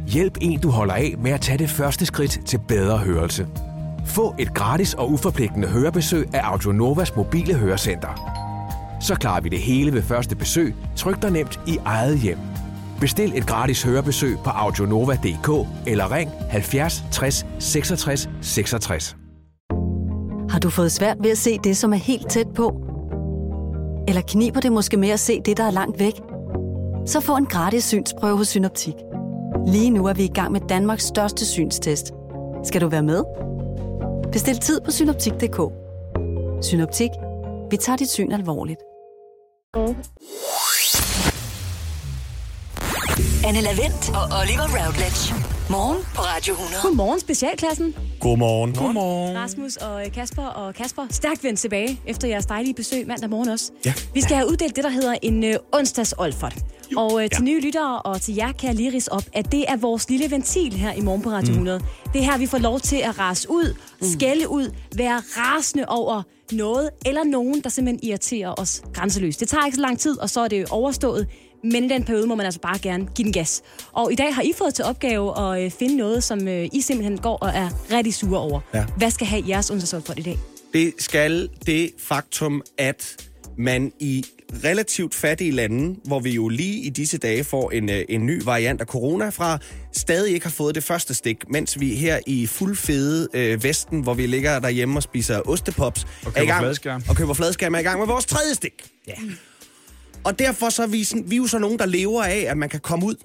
Hjælp 0.08 0.38
en, 0.42 0.60
du 0.60 0.70
holder 0.70 0.94
af 0.94 1.16
med 1.18 1.32
at 1.32 1.42
tage 1.42 1.58
det 1.58 1.70
første 1.70 2.06
skridt 2.06 2.40
til 2.46 2.60
bedre 2.68 2.98
hørelse. 2.98 3.48
Få 4.06 4.36
et 4.40 4.54
gratis 4.54 4.94
og 4.94 5.12
uforpligtende 5.12 5.68
hørebesøg 5.68 6.28
af 6.34 6.42
Audionovas 6.44 7.16
mobile 7.16 7.54
hørecenter. 7.54 8.08
Så 9.02 9.16
klarer 9.16 9.42
vi 9.42 9.50
det 9.50 9.60
hele 9.60 9.94
ved 9.94 10.02
første 10.02 10.36
besøg, 10.36 10.76
tryk 10.96 11.22
dig 11.22 11.32
nemt 11.32 11.60
i 11.68 11.78
eget 11.86 12.20
hjem. 12.20 12.38
Bestil 13.00 13.38
et 13.38 13.48
gratis 13.48 13.84
hørebesøg 13.84 14.38
på 14.44 14.50
audionova.dk 14.50 15.68
eller 15.88 16.12
ring 16.12 16.32
70 16.50 17.04
60 17.12 17.46
66 17.60 18.30
66. 18.42 19.16
Har 20.50 20.60
du 20.60 20.70
fået 20.70 20.92
svært 20.92 21.18
ved 21.22 21.32
at 21.32 21.38
se 21.38 21.58
det, 21.64 21.78
som 21.78 21.94
er 21.94 21.98
helt 21.98 22.30
tæt 22.30 22.48
på? 22.56 22.82
Eller 24.08 24.22
kniber 24.28 24.60
det 24.60 24.72
måske 24.72 24.98
med 24.98 25.10
at 25.10 25.20
se 25.20 25.42
det, 25.46 25.58
der 25.58 25.64
er 25.64 25.72
langt 25.72 26.00
væk? 26.00 26.14
Så 27.08 27.22
få 27.22 27.36
en 27.36 27.46
gratis 27.46 27.84
synsprøve 27.84 28.38
hos 28.38 28.48
Synoptik. 28.48 28.94
Lige 29.68 29.90
nu 29.90 30.06
er 30.06 30.14
vi 30.14 30.24
i 30.24 30.34
gang 30.34 30.52
med 30.52 30.62
Danmarks 30.70 31.04
største 31.04 31.46
synstest. 31.46 32.12
Skal 32.64 32.82
du 32.82 32.88
være 32.88 33.04
med? 33.04 33.24
Bestil 34.32 34.58
tid 34.60 34.82
på 34.82 34.92
synoptik.dk. 34.92 35.60
Synoptik. 36.66 37.10
Vi 37.70 37.78
tager 37.78 37.98
dit 37.98 38.10
syn 38.10 38.32
alvorligt. 38.32 38.80
Anne 43.48 43.62
Lavendt 43.62 44.10
og 44.10 44.40
Oliver 44.40 44.68
Routledge. 44.78 45.36
Morgen 45.70 45.98
på 46.16 46.22
Radio 46.22 46.54
100. 46.54 46.82
Godmorgen, 46.84 47.20
specialklassen. 47.20 47.96
Godmorgen. 48.20 48.74
Godmorgen. 48.74 49.38
Rasmus 49.38 49.76
og 49.76 50.06
øh, 50.06 50.12
Kasper 50.12 50.44
og 50.44 50.76
Kasper, 50.76 51.08
stærkt 51.10 51.44
vendt 51.44 51.60
tilbage 51.60 52.02
efter 52.06 52.28
jeres 52.28 52.46
dejlige 52.46 52.74
besøg 52.74 53.08
mandag 53.08 53.30
morgen 53.30 53.50
også. 53.50 53.72
Ja. 53.86 53.94
Vi 54.14 54.22
skal 54.22 54.36
have 54.36 54.50
uddelt 54.50 54.76
det, 54.76 54.84
der 54.84 54.90
hedder 54.90 55.16
en 55.22 55.44
øh, 55.44 55.56
onsdags 55.72 56.14
Olfert. 56.18 56.56
Og 56.98 57.24
øh, 57.24 57.30
til 57.30 57.44
nye 57.44 57.62
lyttere 57.62 58.02
og 58.02 58.22
til 58.22 58.36
jer 58.36 58.52
kan 58.52 58.68
jeg 58.68 58.76
lige 58.76 58.94
rise 58.94 59.12
op, 59.12 59.24
at 59.34 59.52
det 59.52 59.66
er 59.68 59.78
vores 59.78 60.10
lille 60.10 60.32
ventil 60.32 60.74
her 60.74 60.94
i 60.94 61.02
morgen 61.02 61.22
på 61.22 61.30
Radio 61.30 61.50
100. 61.50 61.80
Det 62.14 62.22
er 62.22 62.26
her, 62.26 62.38
vi 62.38 62.46
får 62.46 62.58
lov 62.58 62.80
til 62.80 62.96
at 62.96 63.20
rase 63.20 63.52
ud, 63.52 63.76
skælde 64.02 64.50
ud, 64.50 64.72
være 64.96 65.22
rasende 65.38 65.86
over 65.88 66.24
noget 66.52 66.90
eller 67.06 67.24
nogen, 67.24 67.62
der 67.62 67.70
simpelthen 67.70 68.10
irriterer 68.10 68.54
os 68.58 68.82
grænseløst. 68.94 69.40
Det 69.40 69.48
tager 69.48 69.66
ikke 69.66 69.76
så 69.76 69.82
lang 69.82 70.00
tid, 70.00 70.20
og 70.20 70.30
så 70.30 70.42
er 70.42 70.48
det 70.48 70.66
overstået. 70.70 71.28
Men 71.72 71.84
i 71.84 71.88
den 71.88 72.04
periode 72.04 72.28
må 72.28 72.36
man 72.36 72.46
altså 72.46 72.60
bare 72.60 72.80
gerne 72.80 73.08
give 73.16 73.26
den 73.26 73.34
gas. 73.34 73.62
Og 73.92 74.12
i 74.12 74.16
dag 74.16 74.36
har 74.36 74.42
I 74.42 74.52
fået 74.58 74.74
til 74.74 74.86
opgave 74.86 75.40
at 75.54 75.64
øh, 75.66 75.72
finde 75.72 75.96
noget, 75.98 76.24
som 76.24 76.48
øh, 76.48 76.70
I 76.74 76.82
simpelthen 76.82 77.18
går 77.18 77.36
og 77.38 77.50
er 77.50 77.70
rigtig 77.92 78.14
sure 78.14 78.40
over. 78.40 78.60
Ja. 78.74 78.86
Hvad 78.98 79.12
skal 79.12 79.28
have 79.28 79.44
jeres 79.48 79.70
onsdagsopford 79.72 80.20
i 80.20 80.22
dag? 80.22 80.38
Det 80.74 80.94
skal 81.00 81.50
det 81.66 81.92
faktum, 82.00 82.62
at 82.78 83.16
man 83.58 83.92
i 84.00 84.26
relativt 84.64 85.16
fattige 85.16 85.52
lande, 85.52 85.96
hvor 86.04 86.20
vi 86.20 86.32
jo 86.32 86.48
lige 86.48 86.84
i 86.84 86.90
disse 86.90 87.18
dage 87.18 87.44
får 87.44 87.72
en, 87.72 87.90
øh, 87.90 88.06
en 88.10 88.26
ny 88.26 88.44
variant 88.44 88.82
af 88.82 88.88
corona 88.88 89.30
fra, 89.30 89.58
stadig 89.94 90.34
ikke 90.34 90.46
har 90.46 90.52
fået 90.52 90.76
det 90.76 90.84
første 90.84 91.14
stik, 91.14 91.50
mens 91.50 91.80
vi 91.80 91.96
her 91.96 92.20
i 92.28 92.48
fuldfede 92.48 93.28
øh, 93.34 93.64
Vesten, 93.64 94.02
hvor 94.02 94.14
vi 94.14 94.28
ligger 94.28 94.60
derhjemme 94.60 94.98
og 95.00 95.04
spiser 95.04 95.42
ostepops, 95.50 96.04
Og 96.04 96.08
er 96.26 96.30
i 96.30 96.34
køber 96.34 96.46
gang, 96.46 96.64
fladskærm. 96.64 97.04
og 97.10 97.16
køber 97.16 97.34
fladskærm, 97.34 97.76
er 97.76 97.80
i 97.80 97.84
gang 97.84 98.00
med 98.00 98.08
vores 98.08 98.26
tredje 98.26 98.54
stik. 98.56 98.74
Ja. 99.08 99.14
Og 100.28 100.40
derfor 100.40 100.70
så 100.70 100.84
er 100.84 100.88
vi, 100.88 101.04
sådan, 101.04 101.24
vi 101.28 101.36
er 101.36 101.38
jo 101.38 101.48
så 101.48 101.60
nogen, 101.60 101.80
der 101.80 101.86
lever 101.86 102.24
af, 102.24 102.46
at 102.48 102.58
man 102.58 102.70
kan 102.70 102.80
komme 102.80 103.06
ud. 103.06 103.16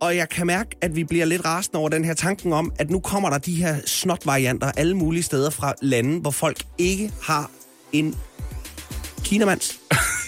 Og 0.00 0.16
jeg 0.16 0.28
kan 0.28 0.46
mærke, 0.46 0.70
at 0.80 0.96
vi 0.96 1.04
bliver 1.04 1.24
lidt 1.24 1.44
rasende 1.44 1.78
over 1.78 1.88
den 1.88 2.04
her 2.04 2.14
tanken 2.14 2.52
om, 2.52 2.72
at 2.78 2.90
nu 2.90 3.00
kommer 3.00 3.30
der 3.30 3.38
de 3.38 3.54
her 3.54 3.76
snot-varianter 3.86 4.72
alle 4.76 4.96
mulige 4.96 5.22
steder 5.22 5.50
fra 5.50 5.74
lande, 5.82 6.20
hvor 6.20 6.30
folk 6.30 6.62
ikke 6.78 7.12
har 7.22 7.50
en 7.92 8.16
kinamands 9.24 9.80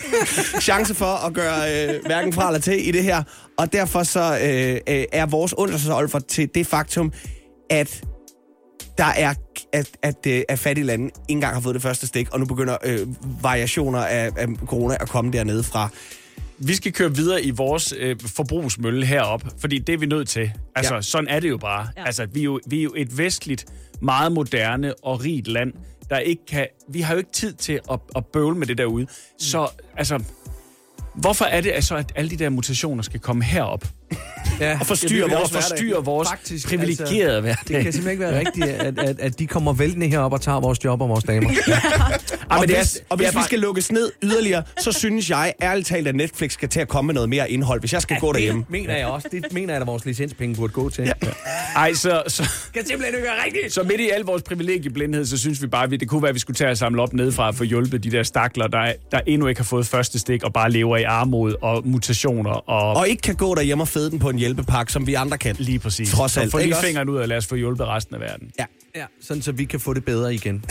chance 0.69 0.95
for 0.95 1.27
at 1.27 1.35
gøre 1.35 1.95
øh, 1.95 2.07
hverken 2.07 2.33
fra 2.33 2.49
eller 2.49 2.61
til 2.61 2.89
i 2.89 2.91
det 2.91 3.03
her. 3.03 3.23
Og 3.59 3.73
derfor 3.73 4.03
så 4.03 4.39
øh, 4.43 4.97
øh, 4.97 5.05
er 5.13 5.27
vores 5.27 5.55
undersøgelse 5.59 6.21
til 6.21 6.49
det 6.55 6.67
faktum, 6.67 7.13
at 7.71 8.05
der 8.99 9.05
er, 9.05 9.35
at, 9.73 9.89
at, 10.03 10.27
øh, 10.27 10.43
at 10.49 10.59
fattige 10.59 10.85
lande 10.85 11.05
ikke 11.05 11.15
engang 11.29 11.55
har 11.55 11.61
fået 11.61 11.75
det 11.75 11.83
første 11.83 12.07
stik, 12.07 12.31
og 12.33 12.41
nu 12.41 12.47
begynder 12.47 12.77
øh, 12.85 12.99
variationer 13.43 13.99
af, 14.01 14.31
af 14.37 14.47
corona 14.67 14.97
at 15.01 15.09
komme 15.09 15.33
dernede 15.33 15.63
fra. 15.63 15.89
Vi 16.59 16.75
skal 16.75 16.93
køre 16.93 17.15
videre 17.15 17.43
i 17.43 17.51
vores 17.51 17.95
øh, 17.99 18.17
forbrugsmølle 18.37 19.07
herop, 19.07 19.43
fordi 19.59 19.79
det 19.79 19.93
er 19.93 19.99
vi 19.99 20.07
nødt 20.07 20.29
til. 20.29 20.53
Altså, 20.77 20.95
Ja. 20.95 21.01
sådan 21.03 21.29
er 21.29 21.41
det 21.41 21.49
jo 21.49 21.57
bare. 21.57 21.89
Ja. 21.97 22.01
Ja. 22.01 22.07
Altså, 22.07 22.27
vi 22.33 22.41
er, 22.41 22.45
jo, 22.45 22.61
vi 22.67 22.79
er 22.79 22.83
jo 22.83 22.93
et 22.97 23.19
vestligt, 23.19 23.65
meget 24.01 24.33
moderne 24.33 24.95
og 25.05 25.25
rigt 25.25 25.49
land, 25.49 25.73
der 26.11 26.19
ikke 26.19 26.43
kan... 26.47 26.67
Vi 26.89 27.01
har 27.01 27.15
jo 27.15 27.19
ikke 27.19 27.33
tid 27.33 27.53
til 27.53 27.81
at, 27.91 27.99
at 28.17 28.27
bøvle 28.27 28.59
med 28.59 28.67
det 28.67 28.79
derude. 28.79 29.07
Så, 29.39 29.69
altså... 29.97 30.23
Hvorfor 31.15 31.45
er 31.45 31.61
det 31.61 31.73
altså, 31.73 31.97
at 31.97 32.13
alle 32.17 32.31
de 32.31 32.37
der 32.37 32.49
mutationer 32.51 33.03
skal 33.03 33.21
komme 33.21 33.45
herop? 33.45 33.85
Ja, 34.61 34.79
Og 34.81 34.87
forstyrre 34.87 35.09
Det 35.11 35.31
vil 35.31 35.31
vores 35.31 35.43
også 35.43 35.53
hverdag. 35.53 35.69
forstyrre 35.71 36.05
vores 36.05 36.29
Faktisk, 36.29 36.69
privilegerede 36.69 37.13
altså, 37.25 37.41
hverdag. 37.41 37.77
Det 37.77 37.83
kan 37.85 37.93
simpelthen 37.93 38.11
ikke 38.11 38.21
være 38.21 38.39
rigtigt, 38.39 38.67
at, 38.67 38.99
at, 38.99 39.21
at 39.21 39.39
de 39.39 39.47
kommer 39.47 39.73
væltende 39.73 40.07
herop 40.09 40.33
og 40.33 40.41
tager 40.41 40.61
vores 40.61 40.85
job 40.85 41.01
og 41.01 41.09
vores 41.09 41.25
damer. 41.25 41.51
Ja. 41.69 41.79
Og, 42.51 42.61
men 42.61 42.69
det 42.69 42.77
er- 42.77 42.81
hvis, 42.81 42.99
og 43.09 43.17
hvis 43.17 43.29
vi 43.29 43.33
bare- 43.35 43.45
skal 43.45 43.59
lukkes 43.59 43.93
ned 43.93 44.11
yderligere, 44.23 44.63
så 44.81 44.93
synes 44.93 45.31
jeg 45.31 45.53
ærligt 45.63 45.89
talt, 45.89 46.09
at 46.09 46.15
Netflix 46.15 46.53
skal 46.53 46.69
til 46.69 46.81
at 46.81 46.89
komme 46.89 47.07
med 47.07 47.15
noget 47.15 47.29
mere 47.29 47.51
indhold, 47.51 47.81
hvis 47.81 47.93
jeg 47.93 48.03
skal 48.03 48.17
gå 48.21 48.33
derhjemme. 48.33 48.61
Det 48.63 48.71
mener 48.71 48.97
jeg 48.97 49.07
også. 49.07 49.29
Det 49.33 49.53
mener 49.53 49.73
jeg, 49.75 49.81
at 49.81 49.87
vores 49.87 50.05
licenspenge 50.05 50.55
burde 50.57 50.73
gå 50.73 50.91
til. 50.91 51.05
Ja. 51.05 51.13
Ej, 51.77 51.95
så, 51.95 52.23
så, 52.29 52.43
kan 52.75 52.87
simpelthen 52.87 53.15
ikke 53.15 53.27
være 53.29 53.45
rigtigt. 53.47 53.73
så 53.75 53.83
midt 53.83 54.01
i 54.01 54.09
al 54.11 54.21
vores 54.21 54.43
privilegieblindhed, 54.43 55.27
så 55.27 55.39
synes 55.39 55.63
vi 55.63 55.67
bare, 55.67 55.85
at 55.85 55.91
det 55.91 56.09
kunne 56.09 56.23
være, 56.23 56.29
at 56.29 56.35
vi 56.35 56.41
skulle 56.41 56.57
tage 56.57 56.71
og 56.71 56.77
samle 56.77 57.03
op 57.03 57.13
nedefra 57.13 57.47
og 57.49 57.55
få 57.55 57.65
hjulpet 57.65 58.05
de 58.05 58.11
der 58.11 58.23
stakler, 58.23 58.67
der, 58.67 58.93
der 59.11 59.21
endnu 59.27 59.47
ikke 59.47 59.61
har 59.61 59.65
fået 59.65 59.87
første 59.87 60.19
stik 60.19 60.43
og 60.45 60.53
bare 60.53 60.71
lever 60.71 60.97
i 60.97 61.03
armod 61.03 61.55
og 61.63 61.83
mutationer. 61.87 62.51
Og, 62.51 62.93
Og 62.97 63.09
ikke 63.09 63.23
kan 63.23 63.35
gå 63.35 63.55
derhjemme 63.55 63.83
og 63.85 63.89
fede 63.95 64.11
den 64.11 64.19
på 64.19 64.31
en 64.31 64.39
hjælpepakke, 64.39 64.93
som 64.93 65.07
vi 65.07 65.15
andre 65.15 65.39
kan. 65.39 65.57
lige 65.59 65.79
præcis. 65.79 66.11
Trods 66.11 66.37
alt, 66.37 66.47
Så 66.51 66.59
få 66.59 66.59
lige 66.65 66.75
fingeren 66.83 67.09
ud 67.09 67.17
og 67.17 67.29
lad 67.29 67.37
os 67.37 67.47
få 67.47 67.55
hjulpet 67.55 67.87
resten 67.87 68.15
af 68.15 68.21
verden. 68.21 68.51
Ja. 68.59 68.65
Ja, 68.97 69.05
sådan 69.21 69.43
så 69.43 69.53
vi 69.53 69.65
kan 69.65 69.81
få 69.81 69.95
det 69.95 70.05
bedre 70.05 70.35
igen. 70.35 70.65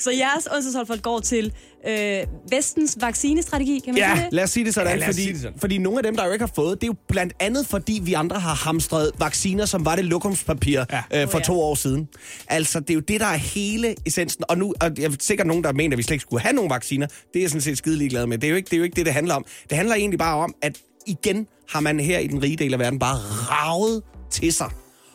Så 0.00 0.10
jeres 0.12 0.48
onsdagsholdfolk 0.54 1.02
går 1.02 1.20
til 1.20 1.52
øh, 1.88 2.20
vestens 2.50 2.96
vaccinestrategi, 3.00 3.80
kan 3.84 3.94
man 3.94 4.02
sige 4.02 4.08
Ja, 4.16 4.24
det? 4.24 4.32
lad 4.32 4.44
os 4.44 4.50
sige 4.50 4.64
det 4.66 4.74
sådan, 4.74 4.88
Ja, 4.92 4.94
lad 4.96 5.02
os 5.02 5.14
fordi, 5.14 5.22
sige 5.22 5.32
det 5.32 5.40
sådan. 5.42 5.58
fordi 5.60 5.78
nogle 5.78 5.98
af 5.98 6.02
dem, 6.02 6.16
der 6.16 6.26
jo 6.26 6.32
ikke 6.32 6.42
har 6.42 6.52
fået, 6.54 6.80
det 6.80 6.82
er 6.82 6.86
jo 6.86 6.94
blandt 7.08 7.32
andet, 7.40 7.66
fordi 7.66 8.00
vi 8.04 8.12
andre 8.12 8.40
har 8.40 8.54
hamstret 8.54 9.10
vacciner, 9.18 9.64
som 9.64 9.84
var 9.84 9.96
det 9.96 10.04
lokumspapir 10.04 10.84
ja. 11.12 11.22
øh, 11.22 11.28
for 11.28 11.36
Oh, 11.38 11.40
ja. 11.40 11.44
to 11.44 11.60
år 11.60 11.74
siden. 11.74 12.08
Altså, 12.48 12.80
det 12.80 12.90
er 12.90 12.94
jo 12.94 13.00
det, 13.00 13.20
der 13.20 13.26
er 13.26 13.36
hele 13.36 13.94
essensen. 14.06 14.44
Og 14.48 14.58
nu 14.58 14.74
og 14.80 14.90
jeg 14.98 15.04
er 15.04 15.10
sikkert 15.20 15.46
nogen, 15.46 15.64
der 15.64 15.72
mener, 15.72 15.94
at 15.94 15.98
vi 15.98 16.02
slet 16.02 16.14
ikke 16.14 16.22
skulle 16.22 16.42
have 16.42 16.52
nogle 16.52 16.70
vacciner. 16.70 17.06
Det 17.06 17.16
er 17.36 17.40
jeg 17.40 17.50
sådan 17.50 17.60
set 17.60 17.78
skide 17.78 17.96
ligeglad 17.96 18.26
med. 18.26 18.38
Det 18.38 18.46
er, 18.46 18.50
jo 18.50 18.56
ikke, 18.56 18.66
det 18.66 18.72
er 18.72 18.78
jo 18.78 18.84
ikke 18.84 18.96
det, 18.96 19.06
det 19.06 19.14
handler 19.14 19.34
om. 19.34 19.44
Det 19.70 19.76
handler 19.76 19.94
egentlig 19.94 20.18
bare 20.18 20.36
om, 20.36 20.54
at 20.62 20.78
igen 21.06 21.46
har 21.68 21.80
man 21.80 22.00
her 22.00 22.18
i 22.18 22.26
den 22.26 22.42
rige 22.42 22.56
del 22.56 22.72
af 22.72 22.78
verden 22.78 22.98
bare 22.98 23.16
ravet 23.50 24.02
til 24.30 24.52
sig. 24.52 24.70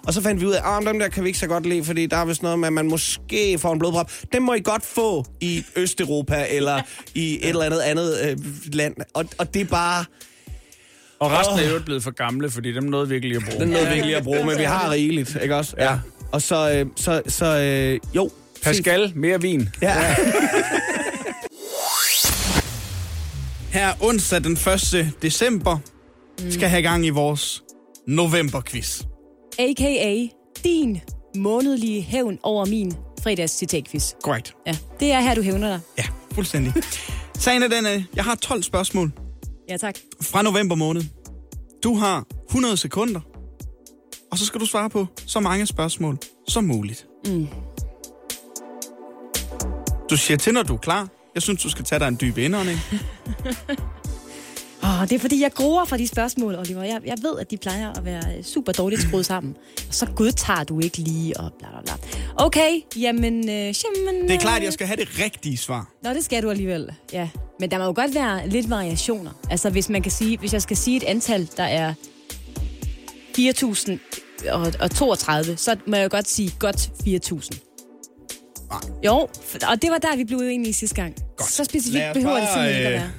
Og 0.07 0.13
så 0.13 0.21
fandt 0.21 0.41
vi 0.41 0.45
ud 0.45 0.51
af, 0.53 0.77
at 0.77 0.87
dem 0.87 0.99
der 0.99 1.07
kan 1.07 1.23
vi 1.23 1.29
ikke 1.29 1.39
så 1.39 1.47
godt 1.47 1.65
lide, 1.65 1.83
fordi 1.83 2.05
der 2.05 2.17
er 2.17 2.25
vist 2.25 2.43
noget 2.43 2.59
med, 2.59 2.67
at 2.67 2.73
man 2.73 2.87
måske 2.87 3.57
får 3.59 3.73
en 3.73 3.79
blodprop. 3.79 4.11
Dem 4.33 4.41
må 4.41 4.53
I 4.53 4.59
godt 4.59 4.85
få 4.85 5.25
i 5.41 5.63
Østeuropa 5.75 6.45
eller 6.49 6.81
i 7.15 7.35
et 7.35 7.49
eller 7.49 7.63
andet 7.63 7.79
andet 7.79 8.17
øh, 8.23 8.37
land. 8.73 8.95
Og, 9.13 9.25
og 9.37 9.53
det 9.53 9.61
er 9.61 9.65
bare... 9.65 10.05
Og 11.19 11.31
resten 11.31 11.59
er 11.59 11.69
jo 11.73 11.79
blevet 11.85 12.03
for 12.03 12.11
gamle, 12.11 12.49
fordi 12.49 12.73
dem 12.73 12.83
nåede 12.83 13.09
virkelig 13.09 13.37
at 13.37 13.43
bruge. 13.43 13.59
Den 13.59 13.73
er 13.73 13.73
noget 13.73 13.95
virkelig 13.95 14.15
at 14.15 14.23
bruge, 14.23 14.45
men 14.45 14.57
vi 14.57 14.63
har 14.63 14.91
rigeligt, 14.91 15.37
ikke 15.41 15.55
også? 15.55 15.75
Ja. 15.79 15.99
Og 16.31 16.41
så, 16.41 16.71
øh, 16.71 16.85
så, 16.95 17.21
så 17.27 17.45
øh, 17.57 17.99
jo. 18.15 18.31
Pascal, 18.63 19.11
mere 19.15 19.41
vin. 19.41 19.69
Ja. 19.81 19.95
Her 23.71 23.93
onsdag 24.01 24.43
den 24.43 24.51
1. 24.53 25.13
december 25.21 25.77
skal 26.49 26.69
have 26.69 26.81
gang 26.81 27.05
i 27.05 27.09
vores 27.09 27.63
novemberquiz. 28.07 29.01
A.k.a. 29.59 30.27
din 30.63 31.01
månedlige 31.37 32.01
hævn 32.01 32.39
over 32.43 32.65
min 32.65 32.93
fredags 33.23 33.53
citatquiz. 33.53 34.13
Korrekt. 34.23 34.55
Ja, 34.67 34.77
det 34.99 35.11
er 35.11 35.19
her, 35.21 35.35
du 35.35 35.41
hævner 35.41 35.67
dig. 35.67 35.79
Ja, 35.97 36.03
fuldstændig. 36.31 36.73
Sagen 37.35 37.63
er 37.63 37.67
den, 37.67 37.85
at 37.85 38.03
jeg 38.15 38.23
har 38.23 38.35
12 38.35 38.63
spørgsmål 38.63 39.11
Ja, 39.69 39.77
tak. 39.77 39.95
fra 40.21 40.41
november 40.41 40.75
måned. 40.75 41.03
Du 41.83 41.95
har 41.95 42.25
100 42.49 42.77
sekunder, 42.77 43.19
og 44.31 44.37
så 44.37 44.45
skal 44.45 44.59
du 44.61 44.65
svare 44.65 44.89
på 44.89 45.07
så 45.25 45.39
mange 45.39 45.65
spørgsmål 45.65 46.17
som 46.47 46.63
muligt. 46.63 47.07
Mm. 47.25 47.47
Du 50.09 50.17
siger 50.17 50.37
til, 50.37 50.53
når 50.53 50.63
du 50.63 50.73
er 50.73 50.77
klar. 50.77 51.07
Jeg 51.35 51.41
synes, 51.43 51.63
du 51.63 51.69
skal 51.69 51.85
tage 51.85 51.99
dig 51.99 52.07
en 52.07 52.17
dyb 52.21 52.37
indånding. 52.37 52.79
Åh, 54.83 55.01
det 55.01 55.11
er 55.11 55.19
fordi, 55.19 55.41
jeg 55.41 55.53
gruer 55.53 55.85
fra 55.85 55.97
de 55.97 56.07
spørgsmål, 56.07 56.55
Oliver. 56.55 56.83
Jeg, 56.83 57.01
jeg 57.05 57.17
ved, 57.21 57.39
at 57.39 57.51
de 57.51 57.57
plejer 57.57 57.91
at 57.93 58.05
være 58.05 58.21
øh, 58.37 58.43
super 58.43 58.71
dårligt 58.71 59.01
skruet 59.01 59.25
sammen. 59.25 59.55
Og 59.87 59.93
så 59.93 60.05
godtager 60.05 60.63
du 60.63 60.79
ikke 60.79 60.97
lige, 60.97 61.39
og 61.39 61.51
bla 61.59 61.67
bla 61.69 61.81
bla. 61.81 61.93
Okay, 62.35 62.79
jamen... 62.95 63.49
Øh, 63.49 63.53
jamen 63.55 64.21
Det 64.27 64.35
er 64.35 64.39
klart, 64.39 64.55
at 64.55 64.61
øh, 64.61 64.65
jeg 64.65 64.73
skal 64.73 64.87
have 64.87 64.97
det 64.97 65.19
rigtige 65.19 65.57
svar. 65.57 65.89
Nå, 66.03 66.09
det 66.09 66.25
skal 66.25 66.43
du 66.43 66.49
alligevel, 66.49 66.91
ja. 67.13 67.29
Men 67.59 67.71
der 67.71 67.77
må 67.77 67.83
jo 67.83 67.93
godt 67.95 68.15
være 68.15 68.49
lidt 68.49 68.69
variationer. 68.69 69.31
Altså, 69.49 69.69
hvis 69.69 69.89
man 69.89 70.01
kan 70.01 70.11
sige, 70.11 70.37
hvis 70.37 70.53
jeg 70.53 70.61
skal 70.61 70.77
sige 70.77 70.97
et 70.97 71.03
antal, 71.03 71.49
der 71.57 71.63
er 71.63 71.93
4.000 73.37 74.49
og, 74.51 74.73
og 74.79 74.91
32, 74.91 75.57
så 75.57 75.75
må 75.87 75.95
jeg 75.95 76.03
jo 76.03 76.09
godt 76.11 76.27
sige 76.29 76.53
godt 76.59 76.91
4.000. 77.07 77.70
Nej. 78.71 78.79
Jo, 79.05 79.13
og 79.67 79.81
det 79.81 79.91
var 79.91 79.97
der, 79.97 80.15
vi 80.17 80.23
blev 80.23 80.39
uenige 80.39 80.73
sidste 80.73 80.95
gang. 80.95 81.15
Godt. 81.37 81.51
Så 81.51 81.63
specifikt 81.63 82.03
behøver 82.13 82.35
det 82.35 82.43
bare, 82.43 82.53
simpelthen 82.53 82.77
ikke 82.77 82.87
at 82.87 82.93
øh, 82.93 82.99
være. 82.99 83.09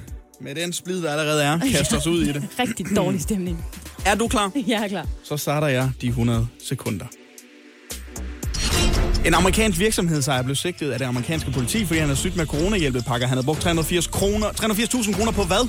Med 0.41 0.55
den 0.55 0.73
splid, 0.73 1.01
der 1.01 1.11
allerede 1.11 1.43
er, 1.43 1.59
kaste 1.71 1.95
os 1.95 2.07
ud 2.07 2.21
i 2.21 2.33
det. 2.33 2.43
Rigtig 2.59 2.85
dårlig 2.95 3.21
stemning. 3.21 3.65
Er 4.05 4.15
du 4.15 4.27
klar? 4.27 4.51
Jeg 4.67 4.83
er 4.83 4.87
klar. 4.87 5.07
Så 5.23 5.37
starter 5.37 5.67
jeg 5.67 5.91
de 6.01 6.07
100 6.07 6.47
sekunder. 6.63 7.05
En 9.25 9.33
amerikansk 9.33 9.79
virksomhedsejer 9.79 10.41
blev 10.43 10.55
sigtet 10.55 10.91
af 10.91 10.99
det 10.99 11.05
amerikanske 11.05 11.51
politi, 11.51 11.85
fordi 11.85 11.99
han 11.99 12.07
havde 12.07 12.19
sygt 12.19 12.35
med 12.35 12.45
coronahjælpepakker. 12.45 13.27
Han 13.27 13.37
havde 13.37 13.45
brugt 13.45 13.61
380 13.61 14.07
kroner, 14.07 14.47
380.000 14.47 15.15
kroner 15.17 15.31
på 15.31 15.43
hvad? 15.43 15.67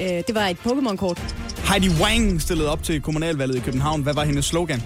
Øh, 0.00 0.06
det 0.26 0.34
var 0.34 0.46
et 0.46 0.56
Pokémon-kort. 0.66 1.34
Heidi 1.68 1.88
Wang 2.02 2.42
stillede 2.42 2.70
op 2.70 2.82
til 2.82 3.00
kommunalvalget 3.00 3.56
i 3.56 3.60
København. 3.60 4.02
Hvad 4.02 4.14
var 4.14 4.24
hendes 4.24 4.44
slogan? 4.44 4.82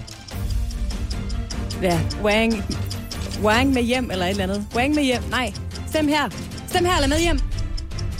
Ja, 1.81 1.99
Wang, 2.23 2.53
Wang 3.43 3.73
med 3.73 3.83
hjem, 3.83 4.11
eller 4.11 4.25
et 4.25 4.29
eller 4.29 4.43
andet. 4.43 4.65
Wang 4.75 4.95
med 4.95 5.03
hjem. 5.03 5.23
Nej, 5.29 5.53
stem 5.89 6.07
her. 6.07 6.29
Stem 6.67 6.85
her, 6.85 6.95
eller 6.95 7.07
med 7.07 7.19
hjem. 7.19 7.39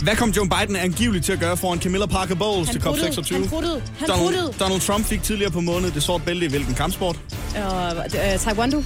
Hvad 0.02 0.16
kom 0.16 0.30
Joe 0.30 0.48
Biden 0.48 0.76
angiveligt 0.76 1.24
til 1.24 1.32
at 1.32 1.40
gøre 1.40 1.56
foran 1.56 1.80
Camilla 1.80 2.06
Parker 2.06 2.34
Bowles 2.34 2.68
Han 2.68 2.74
til 2.74 2.80
pruttede, 2.80 3.08
COP26? 3.08 3.34
han 3.34 3.48
pruttede, 3.48 3.82
han 3.98 4.08
Donald, 4.08 4.24
pruttede. 4.24 4.54
Donald 4.60 4.80
Trump 4.80 5.04
fik 5.06 5.22
tidligere 5.22 5.50
på 5.50 5.60
måneden 5.60 5.94
det 5.94 6.02
sorte 6.02 6.24
bælte 6.24 6.46
i 6.46 6.48
hvilken 6.48 6.74
kampsport? 6.74 7.18
Og 7.64 7.96
øh, 7.96 8.38
Taekwondo. 8.38 8.78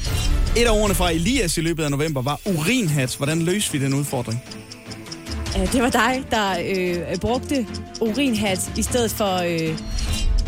Et 0.56 0.64
af 0.66 0.70
ordene 0.70 0.94
fra 0.94 1.10
Elias 1.10 1.58
i 1.58 1.60
løbet 1.60 1.84
af 1.84 1.90
november 1.90 2.22
var 2.22 2.40
urinhats. 2.46 3.14
Hvordan 3.14 3.42
løste 3.42 3.72
vi 3.78 3.84
den 3.84 3.94
udfordring? 3.94 4.42
Øh, 5.58 5.72
det 5.72 5.82
var 5.82 5.90
dig, 5.90 6.24
der 6.30 6.56
øh, 7.10 7.16
brugte 7.18 7.66
urinhat 8.00 8.70
i 8.76 8.82
stedet 8.82 9.10
for, 9.10 9.36
øh, 9.36 9.78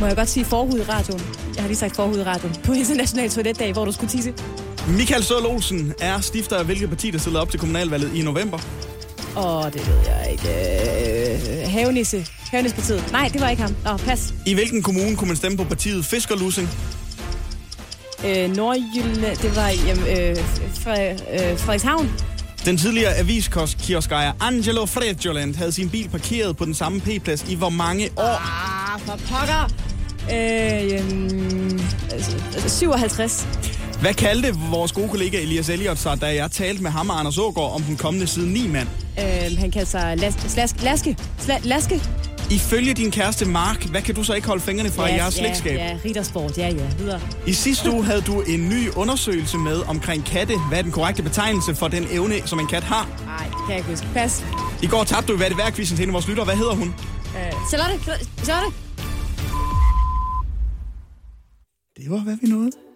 må 0.01 0.07
jeg 0.07 0.17
godt 0.17 0.29
sige, 0.29 0.45
forhud 0.45 0.79
i 0.79 0.83
radioen. 0.83 1.23
Jeg 1.55 1.63
har 1.63 1.69
lige 1.69 1.79
sagt 1.79 1.97
forhud 1.97 2.19
i 2.19 2.23
radioen. 2.23 2.55
På 2.65 2.73
international 2.73 3.31
toiletdag, 3.31 3.73
hvor 3.73 3.85
du 3.85 3.93
skulle 3.93 4.11
tisse. 4.11 4.33
Michael 4.89 5.25
Sødel 5.25 5.47
Olsen 5.47 5.93
er 6.01 6.21
stifter 6.21 6.57
af 6.57 6.65
hvilket 6.65 6.89
parti, 6.89 7.11
der 7.11 7.19
stillede 7.19 7.43
op 7.43 7.51
til 7.51 7.61
kommunalvalget 7.61 8.15
i 8.15 8.23
november? 8.23 8.59
Åh, 9.37 9.65
det 9.65 9.87
ved 9.89 9.95
jeg 10.07 10.29
ikke. 10.33 11.65
Øh, 11.65 11.71
Havenisse. 11.71 12.27
Havenissepartiet. 12.51 13.13
Nej, 13.13 13.31
det 13.33 13.41
var 13.41 13.49
ikke 13.49 13.63
ham. 13.63 13.75
Nå, 13.85 13.97
pas. 13.97 14.35
I 14.47 14.55
hvilken 14.55 14.83
kommune 14.83 15.17
kunne 15.17 15.29
man 15.29 15.37
stemme 15.37 15.59
på 15.59 15.65
partiet 15.65 16.05
Fiskerlussing? 16.05 16.69
Øh, 18.27 18.57
Nordjylland, 18.57 19.37
det 19.37 19.57
var 19.57 19.69
jamen, 19.69 20.05
øh, 20.05 20.37
Fre, 20.75 21.11
øh, 21.13 21.59
Frederikshavn. 21.59 22.11
Den 22.65 22.77
tidligere 22.79 23.15
aviskioskeier 23.17 24.33
Angelo 24.41 24.87
Fredjoland 24.87 25.55
havde 25.55 25.73
sin 25.73 25.91
bil 25.91 26.09
parkeret 26.09 26.57
på 26.57 26.65
den 26.65 26.75
samme 26.75 27.01
P-plads 27.01 27.45
i 27.49 27.55
hvor 27.55 27.69
mange 27.69 28.11
år? 28.17 28.23
Ah, 28.23 29.01
for 29.01 29.13
pokker. 29.13 29.71
Øh, 30.33 31.01
øhm, 31.01 31.81
altså, 32.11 32.69
57. 32.79 33.47
Hvad 34.01 34.15
kaldte 34.15 34.55
vores 34.71 34.93
gode 34.93 35.09
kollega 35.09 35.43
Elias 35.43 35.69
Elliot 35.69 35.99
sig, 35.99 36.21
da 36.21 36.35
jeg 36.35 36.51
talte 36.51 36.83
med 36.83 36.91
ham 36.91 37.11
og 37.11 37.19
Anders 37.19 37.39
Ågaard 37.39 37.75
om 37.75 37.83
den 37.83 37.97
kommende 37.97 38.27
side 38.27 38.53
9 38.53 38.67
mand? 38.69 38.89
Øh, 39.19 39.59
han 39.59 39.71
kaldte 39.71 39.91
sig 39.91 40.17
las, 40.19 40.35
slask, 40.35 40.83
Laske. 40.83 41.17
Sla, 41.39 41.59
laske. 41.65 42.03
Ifølge 42.51 42.95
din 42.95 43.11
kæreste 43.11 43.45
Mark, 43.45 43.85
hvad 43.85 44.03
kan 44.03 44.15
du 44.15 44.23
så 44.23 44.35
ikke 44.35 44.49
holde 44.49 44.63
fingrene 44.63 44.91
fra 44.91 45.07
i 45.07 45.13
jeres 45.15 45.35
slægtskab? 45.35 45.77
Ja, 45.79 45.87
ja, 45.89 45.99
Rittersport. 46.05 46.59
Ja, 46.59 46.69
ja. 46.69 46.87
Videre. 46.99 47.21
I 47.47 47.53
sidste 47.53 47.91
uge 47.91 48.05
havde 48.05 48.21
du 48.21 48.41
en 48.41 48.69
ny 48.69 48.91
undersøgelse 48.97 49.59
med 49.59 49.83
omkring 49.89 50.25
katte. 50.25 50.55
Hvad 50.69 50.79
er 50.79 50.83
den 50.83 50.93
korrekte 50.93 51.23
betegnelse 51.23 51.75
for 51.75 51.89
den 51.89 52.07
evne, 52.11 52.35
som 52.45 52.61
en 52.61 52.67
kat 52.67 52.83
har? 52.83 53.09
Nej, 53.25 53.49
kan 53.49 53.69
jeg 53.69 53.77
ikke 53.77 53.91
huske. 53.91 54.07
Pas. 54.15 54.45
I 54.83 54.87
går 54.87 55.05
tabte 55.05 55.29
du 55.29 55.33
i 55.35 55.37
hvad 55.37 55.51
det 55.51 55.89
til 55.89 56.03
en 56.03 56.09
af 56.09 56.13
vores 56.13 56.29
lyttere. 56.29 56.45
Hvad 56.45 56.57
hedder 56.57 56.75
hun? 56.75 56.89
Øh, 57.37 57.53
Charlotte. 57.69 58.27
Charlotte. 58.45 58.77
Det 61.97 62.11
var, 62.11 62.19
hvad 62.19 62.37
vi 62.43 62.47
nåede. 62.49 62.88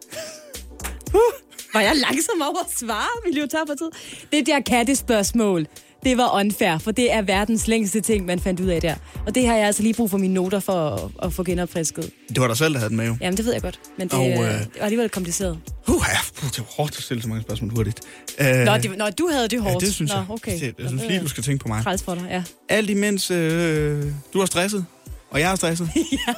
Var 1.75 1.81
jeg 1.81 1.93
langsom 1.97 2.43
over 2.43 2.61
at 2.65 2.79
svare? 2.79 3.77
Tid. 3.79 3.91
Det 4.33 4.47
der 4.47 4.61
kattespørgsmål, 4.61 5.67
det 6.05 6.17
var 6.17 6.41
unfair, 6.41 6.79
for 6.79 6.91
det 6.91 7.13
er 7.13 7.23
verdens 7.23 7.69
længste 7.69 8.01
ting, 8.01 8.27
man 8.27 8.41
fandt 8.41 8.61
ud 8.61 8.67
af 8.67 8.81
der. 8.81 8.95
Og 9.27 9.35
det 9.35 9.47
har 9.47 9.57
jeg 9.57 9.67
altså 9.67 9.83
lige 9.83 9.95
brug 9.95 10.11
for 10.11 10.19
mine 10.19 10.35
noter 10.35 10.61
for 10.61 10.73
at, 10.91 11.27
at 11.27 11.33
få 11.33 11.45
genopfrisket. 11.45 12.11
Det 12.29 12.41
var 12.41 12.47
dig 12.47 12.57
selv, 12.57 12.73
der 12.73 12.79
havde 12.79 12.89
den 12.89 12.97
med 12.97 13.07
jo. 13.07 13.17
Jamen, 13.21 13.37
det 13.37 13.45
ved 13.45 13.53
jeg 13.53 13.63
godt, 13.63 13.81
men 13.99 14.09
det, 14.09 14.19
Og, 14.19 14.29
øh, 14.29 14.39
øh, 14.39 14.45
var 14.45 14.83
alligevel 14.83 15.09
kompliceret. 15.09 15.59
Uh, 15.89 15.95
ja, 16.09 16.19
puh, 16.41 16.51
det 16.51 16.59
var 16.59 16.65
hårdt 16.77 16.97
at 16.97 17.03
stille 17.03 17.23
så 17.23 17.29
mange 17.29 17.43
spørgsmål 17.43 17.71
hurtigt. 17.71 18.01
Uh, 18.41 18.47
Nå, 18.47 18.77
det, 18.77 18.99
nå, 18.99 19.11
du 19.19 19.29
havde 19.33 19.49
det 19.49 19.57
ja, 19.57 19.61
hårdt. 19.63 19.85
det 19.85 19.95
synes 19.95 20.11
nå, 20.13 20.17
jeg. 20.19 20.27
Okay. 20.31 20.61
Det, 20.61 20.75
jeg 20.79 20.89
synes 20.89 21.03
lige, 21.09 21.21
du 21.21 21.29
skal 21.29 21.43
tænke 21.45 21.63
på 21.63 21.69
mig. 21.69 21.83
Træls 21.85 22.03
for 22.03 22.15
dig, 22.15 22.27
ja. 22.31 22.43
Alt 22.69 22.91
imens 22.91 23.31
øh, 23.31 24.05
du 24.33 24.41
er 24.41 24.47
stresset, 24.47 24.87
og 25.31 25.41
jeg 25.41 25.53
er 25.53 25.57
stresset, 25.57 25.91
ja. 26.29 26.35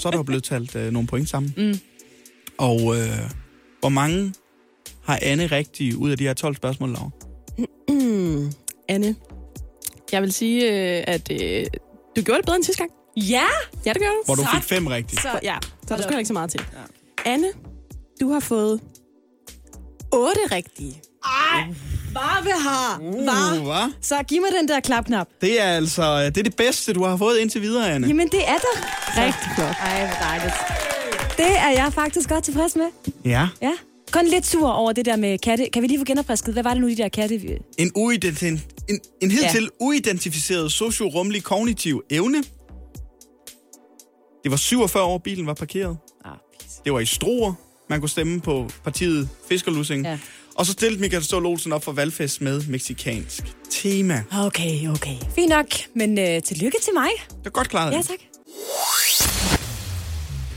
så 0.00 0.08
er 0.08 0.12
der 0.12 0.22
blevet 0.22 0.44
talt 0.44 0.76
øh, 0.76 0.92
nogle 0.92 1.08
point 1.08 1.28
sammen. 1.28 1.54
Mm. 1.56 1.80
Og 2.58 2.96
øh, 2.96 3.08
hvor 3.84 3.88
mange 3.88 4.34
har 5.04 5.18
Anne 5.22 5.46
rigtigt 5.46 5.94
ud 5.96 6.10
af 6.10 6.16
de 6.16 6.24
her 6.24 6.34
12 6.34 6.56
spørgsmål, 6.56 6.88
Laura? 6.88 7.10
Anne, 8.94 9.16
jeg 10.12 10.22
vil 10.22 10.32
sige, 10.32 10.62
øh, 10.62 11.04
at 11.06 11.32
øh, 11.32 11.66
du 12.16 12.22
gjorde 12.22 12.38
det 12.38 12.46
bedre 12.46 12.56
end 12.56 12.64
sidste 12.64 12.82
gang. 12.82 12.90
Ja! 13.16 13.46
Ja, 13.86 13.92
det 13.92 14.02
gør 14.02 14.08
du. 14.08 14.22
Hvor 14.24 14.34
du 14.34 14.44
fik 14.54 14.62
fem 14.62 14.86
rigtigt. 14.86 15.22
Så, 15.22 15.28
ja, 15.42 15.56
så 15.86 15.94
er 15.94 15.98
der 15.98 16.04
sgu 16.04 16.16
ikke 16.16 16.28
så 16.28 16.32
meget 16.32 16.50
til. 16.50 16.60
Ja. 16.72 17.30
Anne, 17.30 17.46
du 18.20 18.32
har 18.32 18.40
fået 18.40 18.80
otte 20.12 20.40
rigtige. 20.50 21.02
Ej, 21.24 21.68
vil 22.42 22.52
have. 22.52 23.14
Uh, 23.18 23.26
Var. 23.26 23.62
hva? 23.64 23.92
Så 24.00 24.22
giv 24.28 24.40
mig 24.40 24.50
den 24.60 24.68
der 24.68 24.80
klapknap. 24.80 25.28
Det 25.40 25.60
er 25.60 25.64
altså 25.64 26.24
det, 26.24 26.38
er 26.38 26.42
det 26.42 26.56
bedste, 26.56 26.92
du 26.92 27.04
har 27.04 27.16
fået 27.16 27.38
indtil 27.38 27.62
videre, 27.62 27.90
Anne. 27.90 28.06
Jamen, 28.06 28.28
det 28.28 28.48
er 28.48 28.58
der. 28.58 28.76
Rigtig 29.24 29.50
flot. 29.56 29.76
Ej, 29.80 30.06
hvor 30.06 30.16
dejligt. 30.26 30.83
Det 31.36 31.46
er 31.58 31.70
jeg 31.70 31.92
faktisk 31.94 32.28
godt 32.28 32.44
tilfreds 32.44 32.76
med. 32.76 32.86
Ja. 33.24 33.48
Ja. 33.62 33.72
Kun 34.12 34.26
lidt 34.26 34.46
sur 34.46 34.68
over 34.68 34.92
det 34.92 35.04
der 35.04 35.16
med 35.16 35.38
katte. 35.38 35.68
Kan 35.72 35.82
vi 35.82 35.86
lige 35.86 35.98
få 35.98 36.04
genopfrisket? 36.04 36.52
Hvad 36.54 36.62
var 36.62 36.70
det 36.74 36.80
nu, 36.80 36.88
de 36.88 36.96
der 36.96 37.08
katte... 37.08 37.34
En, 37.78 37.92
uidenti- 37.98 38.46
en, 38.88 39.00
en 39.22 39.30
hidtil 39.30 39.62
ja. 39.62 39.68
uidentificeret 39.84 40.72
sociorumlig 40.72 41.42
kognitiv 41.42 42.02
evne. 42.10 42.38
Det 44.42 44.50
var 44.50 44.56
47 44.56 45.02
år, 45.04 45.18
bilen 45.18 45.46
var 45.46 45.54
parkeret. 45.54 45.96
Ah, 46.24 46.30
Det 46.84 46.92
var 46.92 47.00
i 47.00 47.06
Struer. 47.06 47.52
Man 47.90 48.00
kunne 48.00 48.08
stemme 48.08 48.40
på 48.40 48.70
partiet 48.84 49.28
Fiskerlussing. 49.48 50.04
Ja. 50.04 50.18
Og 50.54 50.66
så 50.66 50.72
stillede 50.72 51.00
Michael 51.00 51.24
Ståhl 51.24 51.46
Olsen 51.46 51.72
op 51.72 51.84
for 51.84 51.92
valgfest 51.92 52.40
med 52.40 52.62
meksikansk 52.68 53.44
tema. 53.70 54.22
Okay, 54.38 54.88
okay. 54.88 55.16
Fint 55.34 55.48
nok, 55.48 55.66
men 55.94 56.18
øh, 56.18 56.42
tillykke 56.42 56.78
til 56.82 56.92
mig. 56.94 57.08
Det 57.38 57.46
er 57.46 57.50
godt 57.50 57.68
klaret. 57.68 57.92
Ja, 57.92 58.02
tak. 58.02 58.18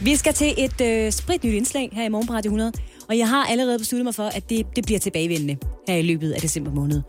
Vi 0.01 0.15
skal 0.15 0.33
til 0.33 0.53
et 0.57 0.81
øh, 0.81 1.11
spritnyt 1.11 1.53
indslag 1.53 1.89
her 1.93 2.05
i 2.05 2.09
Morgen 2.09 2.27
på 2.27 2.33
Radio 2.33 2.49
100, 2.49 2.71
og 3.09 3.17
jeg 3.17 3.29
har 3.29 3.45
allerede 3.45 3.79
besluttet 3.79 4.03
mig 4.03 4.15
for, 4.15 4.23
at 4.23 4.49
det, 4.49 4.65
det 4.75 4.85
bliver 4.85 4.99
tilbagevendende 4.99 5.57
her 5.87 5.95
i 5.95 6.01
løbet 6.01 6.31
af 6.31 6.41
december 6.41 6.71
måned. 6.71 7.01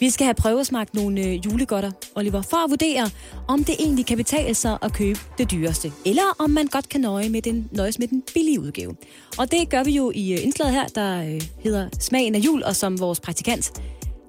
Vi 0.00 0.10
skal 0.10 0.24
have 0.24 0.34
prøvesmagt 0.34 0.94
nogle 0.94 1.20
øh, 1.20 1.46
julegodter, 1.46 1.90
Oliver, 2.14 2.42
for 2.42 2.64
at 2.64 2.70
vurdere, 2.70 3.10
om 3.48 3.64
det 3.64 3.74
egentlig 3.78 4.06
kan 4.06 4.16
betale 4.16 4.54
sig 4.54 4.78
at 4.82 4.92
købe 4.92 5.18
det 5.38 5.50
dyreste, 5.50 5.92
eller 6.06 6.36
om 6.38 6.50
man 6.50 6.66
godt 6.66 6.88
kan 6.88 7.00
nøje 7.00 7.28
med 7.28 7.42
den, 7.42 7.68
nøjes 7.72 7.98
med 7.98 8.08
den 8.08 8.22
billige 8.34 8.60
udgave. 8.60 8.96
Og 9.38 9.50
det 9.50 9.68
gør 9.70 9.84
vi 9.84 9.90
jo 9.90 10.12
i 10.14 10.32
øh, 10.32 10.44
indslaget 10.44 10.74
her, 10.74 10.86
der 10.86 11.34
øh, 11.34 11.42
hedder 11.64 11.88
Smagen 12.00 12.34
af 12.34 12.38
jul, 12.38 12.62
og 12.62 12.76
som 12.76 13.00
vores 13.00 13.20
praktikant 13.20 13.72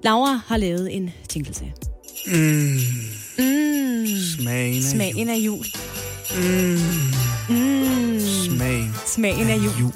Laura 0.04 0.40
har 0.46 0.56
lavet 0.56 0.96
en 0.96 1.10
til. 1.28 1.42
Mm. 2.26 2.32
Mm. 3.38 4.06
Smagen 4.36 4.76
af 4.76 4.82
Smagen 4.82 5.28
af 5.28 5.36
jul. 5.36 5.64
Mm. 6.36 6.78
Mm. 7.48 8.20
Smagen. 8.20 8.94
Smagen 9.06 9.48
af 9.50 9.56
jul. 9.56 9.72
jul. 9.80 9.92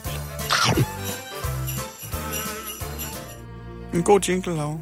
En 3.94 4.02
god 4.02 4.20
jingle, 4.20 4.54
Laura. 4.54 4.78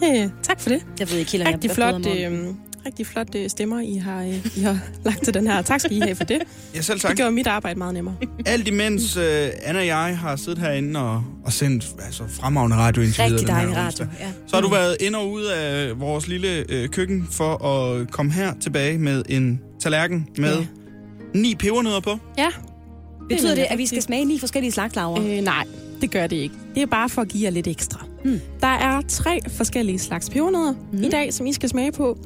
Det, 0.00 0.32
tak 0.42 0.60
for 0.60 0.68
det. 0.68 0.86
Jeg 0.98 1.10
ved 1.10 1.18
ikke 1.18 1.32
helt, 1.32 1.42
om 1.42 1.46
jeg 1.46 1.54
rigtig 1.54 1.70
flot, 1.70 2.06
øh, 2.06 2.46
rigtig 2.86 3.06
flot 3.06 3.34
øh, 3.34 3.50
stemmer, 3.50 3.80
I 3.80 3.96
har, 3.96 4.22
øh, 4.22 4.46
I 4.56 4.60
har 4.60 4.78
lagt 5.04 5.24
til 5.24 5.34
den 5.34 5.46
her. 5.46 5.62
Tak 5.62 5.80
skal 5.80 5.96
I 5.96 6.00
have 6.00 6.14
for 6.14 6.24
det. 6.24 6.42
Ja, 6.74 6.80
selv 6.80 7.00
tak. 7.00 7.10
Det 7.10 7.18
gør 7.18 7.30
mit 7.30 7.46
arbejde 7.46 7.78
meget 7.78 7.94
nemmere. 7.94 8.16
Alt 8.46 8.68
imens 8.68 9.16
uh, 9.16 9.22
Anna 9.62 9.80
og 9.80 9.86
jeg 9.86 10.18
har 10.18 10.36
siddet 10.36 10.58
herinde 10.58 11.00
og, 11.00 11.24
og 11.44 11.52
sendt 11.52 11.86
altså, 12.04 12.22
fremragende 12.28 12.76
radio 12.76 13.02
indtil 13.02 13.24
videre 13.24 13.32
Rigtig 13.32 13.48
dejlig 13.48 13.76
radio, 13.76 14.06
ja. 14.20 14.28
Så 14.46 14.56
har 14.56 14.60
du 14.60 14.68
været 14.70 14.96
ind 15.00 15.14
og 15.14 15.30
ud 15.30 15.44
af 15.44 16.00
vores 16.00 16.28
lille 16.28 16.64
øh, 16.68 16.88
køkken 16.88 17.28
for 17.30 17.64
at 17.64 18.10
komme 18.10 18.32
her 18.32 18.52
tilbage 18.60 18.98
med 18.98 19.22
en 19.28 19.60
tallerken 19.80 20.28
med 20.38 20.58
Ja. 20.58 20.66
ni 21.34 21.54
pebernødder 21.54 22.00
på. 22.00 22.18
Ja. 22.38 22.48
Betyder 23.28 23.54
det, 23.54 23.66
at 23.70 23.78
vi 23.78 23.86
skal 23.86 24.02
smage 24.02 24.24
ni 24.24 24.38
forskellige 24.38 24.72
slags, 24.72 24.96
Laura? 24.96 25.20
Øh, 25.22 25.40
nej, 25.40 25.64
det 26.00 26.10
gør 26.10 26.26
det 26.26 26.36
ikke. 26.36 26.54
Det 26.74 26.82
er 26.82 26.86
bare 26.86 27.08
for 27.08 27.22
at 27.22 27.28
give 27.28 27.44
jer 27.44 27.50
lidt 27.50 27.66
ekstra. 27.66 28.06
Mm. 28.24 28.40
Der 28.60 28.66
er 28.66 29.02
tre 29.08 29.40
forskellige 29.48 29.98
slags 29.98 30.30
pebernødder 30.30 30.74
mm. 30.92 31.02
i 31.02 31.08
dag, 31.08 31.34
som 31.34 31.46
I 31.46 31.52
skal 31.52 31.68
smage 31.68 31.92
på. 31.92 32.18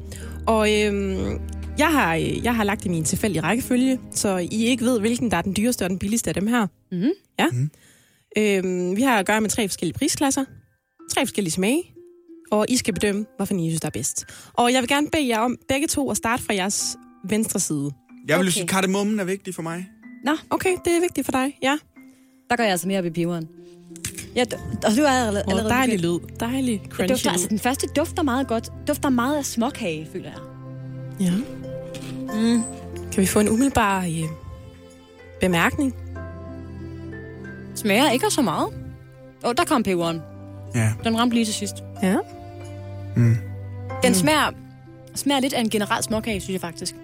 Og 0.47 0.73
øhm, 0.73 1.39
jeg, 1.77 1.87
har, 1.91 2.15
øh, 2.15 2.43
jeg 2.43 2.55
har 2.55 2.63
lagt 2.63 2.83
dem 2.83 2.93
i 2.93 2.97
en 2.97 3.03
tilfældig 3.03 3.43
rækkefølge, 3.43 3.99
så 4.11 4.37
I 4.37 4.65
ikke 4.65 4.85
ved, 4.85 4.99
hvilken 4.99 5.31
der 5.31 5.37
er 5.37 5.41
den 5.41 5.55
dyreste 5.57 5.83
og 5.83 5.89
den 5.89 5.99
billigste 5.99 6.29
af 6.29 6.33
dem 6.33 6.47
her. 6.47 6.67
Mm. 6.91 7.03
Ja. 7.39 7.47
Mm. 7.51 7.69
Øhm, 8.37 8.95
vi 8.95 9.01
har 9.01 9.19
at 9.19 9.25
gøre 9.25 9.41
med 9.41 9.49
tre 9.49 9.67
forskellige 9.67 9.97
prisklasser, 9.97 10.45
tre 11.13 11.21
forskellige 11.25 11.51
smage, 11.51 11.83
og 12.51 12.65
I 12.69 12.77
skal 12.77 12.93
bedømme, 12.93 13.25
hvorfor 13.37 13.53
I 13.55 13.69
synes, 13.69 13.81
der 13.81 13.87
er 13.87 13.91
bedst. 13.91 14.25
Og 14.53 14.73
jeg 14.73 14.81
vil 14.81 14.89
gerne 14.89 15.07
bede 15.11 15.27
jer 15.27 15.39
om 15.39 15.57
begge 15.69 15.87
to 15.87 16.11
at 16.11 16.17
starte 16.17 16.43
fra 16.43 16.53
jeres 16.53 16.97
venstre 17.29 17.59
side. 17.59 17.91
Jeg 18.27 18.37
vil 18.39 18.43
Okay. 18.45 18.51
sige, 18.51 18.63
at 18.63 18.69
kardemommen 18.69 19.19
er 19.19 19.23
vigtig 19.23 19.55
for 19.55 19.61
mig. 19.61 19.87
Nå, 20.25 20.31
Okay, 20.49 20.77
det 20.85 20.95
er 20.97 21.01
vigtigt 21.01 21.25
for 21.25 21.31
dig, 21.31 21.57
ja. 21.63 21.77
der 22.49 22.55
går 22.55 22.63
jeg 22.63 22.71
altså 22.71 22.87
mere 22.87 22.99
op 22.99 23.05
i 23.05 23.09
peberen. 23.09 23.47
Ja, 24.35 24.43
og 24.85 24.95
du 24.97 25.01
er 25.01 25.07
allerede, 25.09 25.43
Og 25.45 25.49
allerede 25.51 25.69
dejlig 25.73 25.99
lyd, 25.99 26.19
dejlig 26.39 26.81
Det 26.83 26.91
crunchy 26.91 27.11
dufter, 27.13 27.31
altså, 27.31 27.45
lyd. 27.45 27.49
den 27.49 27.59
første 27.59 27.87
dufter 27.95 28.23
meget 28.23 28.47
godt. 28.47 28.71
Dufter 28.87 29.09
meget 29.09 29.37
af 29.37 29.45
småkage, 29.45 30.07
føler 30.13 30.29
jeg. 30.29 30.39
Ja. 31.19 31.31
Mm. 32.33 32.63
Kan 33.11 33.21
vi 33.21 33.25
få 33.25 33.39
en 33.39 33.49
umiddelbar 33.49 34.03
øh, 34.03 34.23
bemærkning? 35.41 35.95
Smager 37.75 38.11
ikke 38.11 38.29
så 38.29 38.41
meget. 38.41 38.67
Åh, 39.43 39.49
oh, 39.49 39.55
der 39.57 39.65
kom 39.65 39.83
peberen. 39.83 40.21
Ja. 40.75 40.93
Den 41.03 41.19
ramte 41.19 41.33
lige 41.35 41.45
til 41.45 41.53
sidst. 41.53 41.75
Ja. 42.03 42.15
Mm. 43.15 43.35
Den 44.03 44.13
smager, 44.15 44.51
smager 45.15 45.39
lidt 45.39 45.53
af 45.53 45.59
en 45.61 45.69
generel 45.69 46.03
småkage, 46.03 46.39
synes 46.41 46.53
jeg 46.53 46.61
faktisk. 46.61 46.95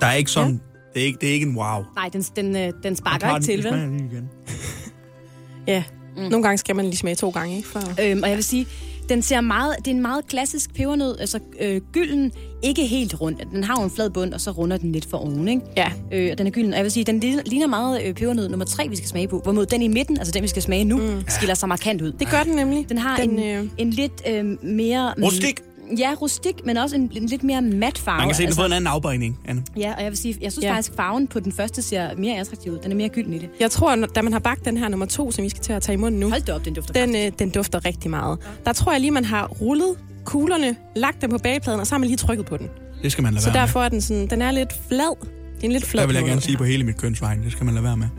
Der 0.00 0.06
er 0.06 0.12
ikke 0.14 0.30
sådan... 0.30 0.52
Ja. 0.52 0.58
Det, 0.94 1.02
er 1.02 1.06
ikke, 1.06 1.18
det 1.20 1.28
er 1.28 1.32
ikke 1.32 1.46
en 1.46 1.56
wow. 1.56 1.82
Nej, 1.96 2.08
den, 2.12 2.22
den, 2.22 2.56
øh, 2.56 2.72
den 2.82 2.96
sparker 2.96 3.34
ikke 3.36 3.46
til, 3.46 3.64
vel? 3.64 3.74
igen. 3.94 4.28
Ja. 5.66 5.82
Mm. 6.16 6.22
Nogle 6.22 6.42
gange 6.42 6.58
skal 6.58 6.76
man 6.76 6.84
lige 6.84 6.96
smage 6.96 7.14
to 7.16 7.30
gange, 7.30 7.56
ikke? 7.56 7.68
For... 7.68 7.80
Øhm, 8.02 8.22
og 8.22 8.28
jeg 8.28 8.36
vil 8.36 8.44
sige, 8.44 8.66
den 9.08 9.22
ser 9.22 9.40
meget, 9.40 9.76
det 9.78 9.86
er 9.86 9.94
en 9.94 10.02
meget 10.02 10.26
klassisk 10.26 10.74
pebernød, 10.74 11.18
altså 11.20 11.38
øh, 11.60 11.80
gylden, 11.92 12.32
ikke 12.62 12.86
helt 12.86 13.20
rund. 13.20 13.36
Den 13.52 13.64
har 13.64 13.74
jo 13.80 13.84
en 13.84 13.90
flad 13.90 14.10
bund, 14.10 14.32
og 14.34 14.40
så 14.40 14.50
runder 14.50 14.76
den 14.76 14.92
lidt 14.92 15.06
for 15.10 15.16
oven, 15.18 15.48
ikke? 15.48 15.62
Ja. 15.76 15.92
Øh, 16.12 16.28
og 16.32 16.38
den 16.38 16.46
er 16.46 16.50
gylden. 16.50 16.70
Og 16.72 16.76
jeg 16.76 16.84
vil 16.84 16.92
sige, 16.92 17.04
den 17.04 17.20
ligner- 17.20 17.42
ligner 17.46 17.66
meget 17.66 18.02
øh, 18.04 18.14
pebernød 18.14 18.48
nummer 18.48 18.64
tre, 18.66 18.88
vi 18.88 18.96
skal 18.96 19.08
smage 19.08 19.28
på. 19.28 19.38
Hvorimod 19.42 19.66
den 19.66 19.82
i 19.82 19.88
midten, 19.88 20.18
altså 20.18 20.32
den, 20.32 20.42
vi 20.42 20.48
skal 20.48 20.62
smage 20.62 20.84
nu, 20.84 20.96
mm. 20.96 21.24
skiller 21.28 21.54
sig 21.54 21.68
markant 21.68 22.02
ud. 22.02 22.12
Det 22.12 22.30
gør 22.30 22.42
den 22.42 22.54
nemlig. 22.56 22.88
Den 22.88 22.98
har 22.98 23.16
Den, 23.16 23.38
en, 23.38 23.64
øh, 23.64 23.70
en 23.78 23.90
lidt 23.90 24.22
øh, 24.28 24.64
mere... 24.64 25.14
Rustik. 25.22 25.60
Ja, 25.98 26.14
rustik, 26.20 26.54
men 26.66 26.76
også 26.76 26.96
en, 26.96 27.10
en 27.14 27.26
lidt 27.26 27.42
mere 27.42 27.62
mat 27.62 27.98
farve. 27.98 28.18
Man 28.18 28.28
kan 28.28 28.36
se, 28.36 28.52
fået 28.56 28.66
en 28.66 28.72
anden 28.72 28.86
afbøjning, 28.86 29.38
Anne. 29.48 29.62
Ja, 29.76 29.94
og 29.96 30.02
jeg 30.02 30.10
vil 30.10 30.18
sige, 30.18 30.36
jeg 30.40 30.52
synes 30.52 30.62
ja. 30.64 30.68
Ja. 30.68 30.74
faktisk, 30.76 30.96
farven 30.96 31.26
på 31.28 31.40
den 31.40 31.52
første 31.52 31.82
ser 31.82 32.16
mere 32.16 32.38
attraktiv 32.40 32.72
ud. 32.72 32.78
Den 32.78 32.92
er 32.92 32.96
mere 32.96 33.08
gylden 33.08 33.32
i 33.32 33.38
det. 33.38 33.48
Jeg 33.60 33.70
tror, 33.70 33.94
når- 33.94 34.06
da 34.06 34.22
man 34.22 34.32
har 34.32 34.40
bagt 34.40 34.64
den 34.64 34.76
her 34.76 34.88
nummer 34.88 35.06
to, 35.06 35.32
som 35.32 35.44
vi 35.44 35.48
skal 35.48 35.62
til 35.62 35.72
at 35.72 35.82
tage 35.82 35.94
i 35.94 35.96
munden 35.96 36.20
nu, 36.20 36.28
Hold 36.30 36.42
da 36.42 36.52
op, 36.54 36.64
den 36.64 36.74
dufter 36.74 36.92
den, 37.06 37.16
øh, 37.16 37.32
den 37.38 37.50
dufter 37.50 37.84
rigtig 37.84 38.10
meget. 38.10 38.38
Der 38.66 38.72
tror 38.72 38.92
jeg 38.92 39.00
lige, 39.00 39.10
man 39.10 39.24
har 39.24 39.46
rullet 39.46 39.96
kuglerne, 40.24 40.76
lagt 40.96 41.22
dem 41.22 41.30
på 41.30 41.38
bagepladen, 41.38 41.80
og 41.80 41.86
så 41.86 41.94
har 41.94 41.98
man 41.98 42.06
lige 42.08 42.16
trykket 42.16 42.46
på 42.46 42.56
den. 42.56 42.68
Det 43.02 43.12
skal 43.12 43.24
man 43.24 43.32
lade 43.34 43.44
Så 43.44 43.50
være 43.52 43.60
derfor 43.60 43.82
er 43.82 43.88
den 43.88 44.00
sådan, 44.00 44.26
den 44.26 44.42
er 44.42 44.50
lidt 44.50 44.72
flad. 44.88 45.16
Det 45.20 45.62
er 45.62 45.66
en 45.66 45.72
lidt 45.72 45.82
med. 45.82 45.88
flad 45.88 46.02
Der 46.02 46.06
vil 46.06 46.16
jeg 46.16 46.24
gerne 46.24 46.40
sige 46.40 46.56
på 46.56 46.64
hele 46.64 46.84
mit 46.84 46.96
kønsvejen. 46.96 47.42
Det 47.42 47.52
skal 47.52 47.64
man 47.64 47.74
lade 47.74 47.84
være 47.84 47.96
med. 47.96 48.06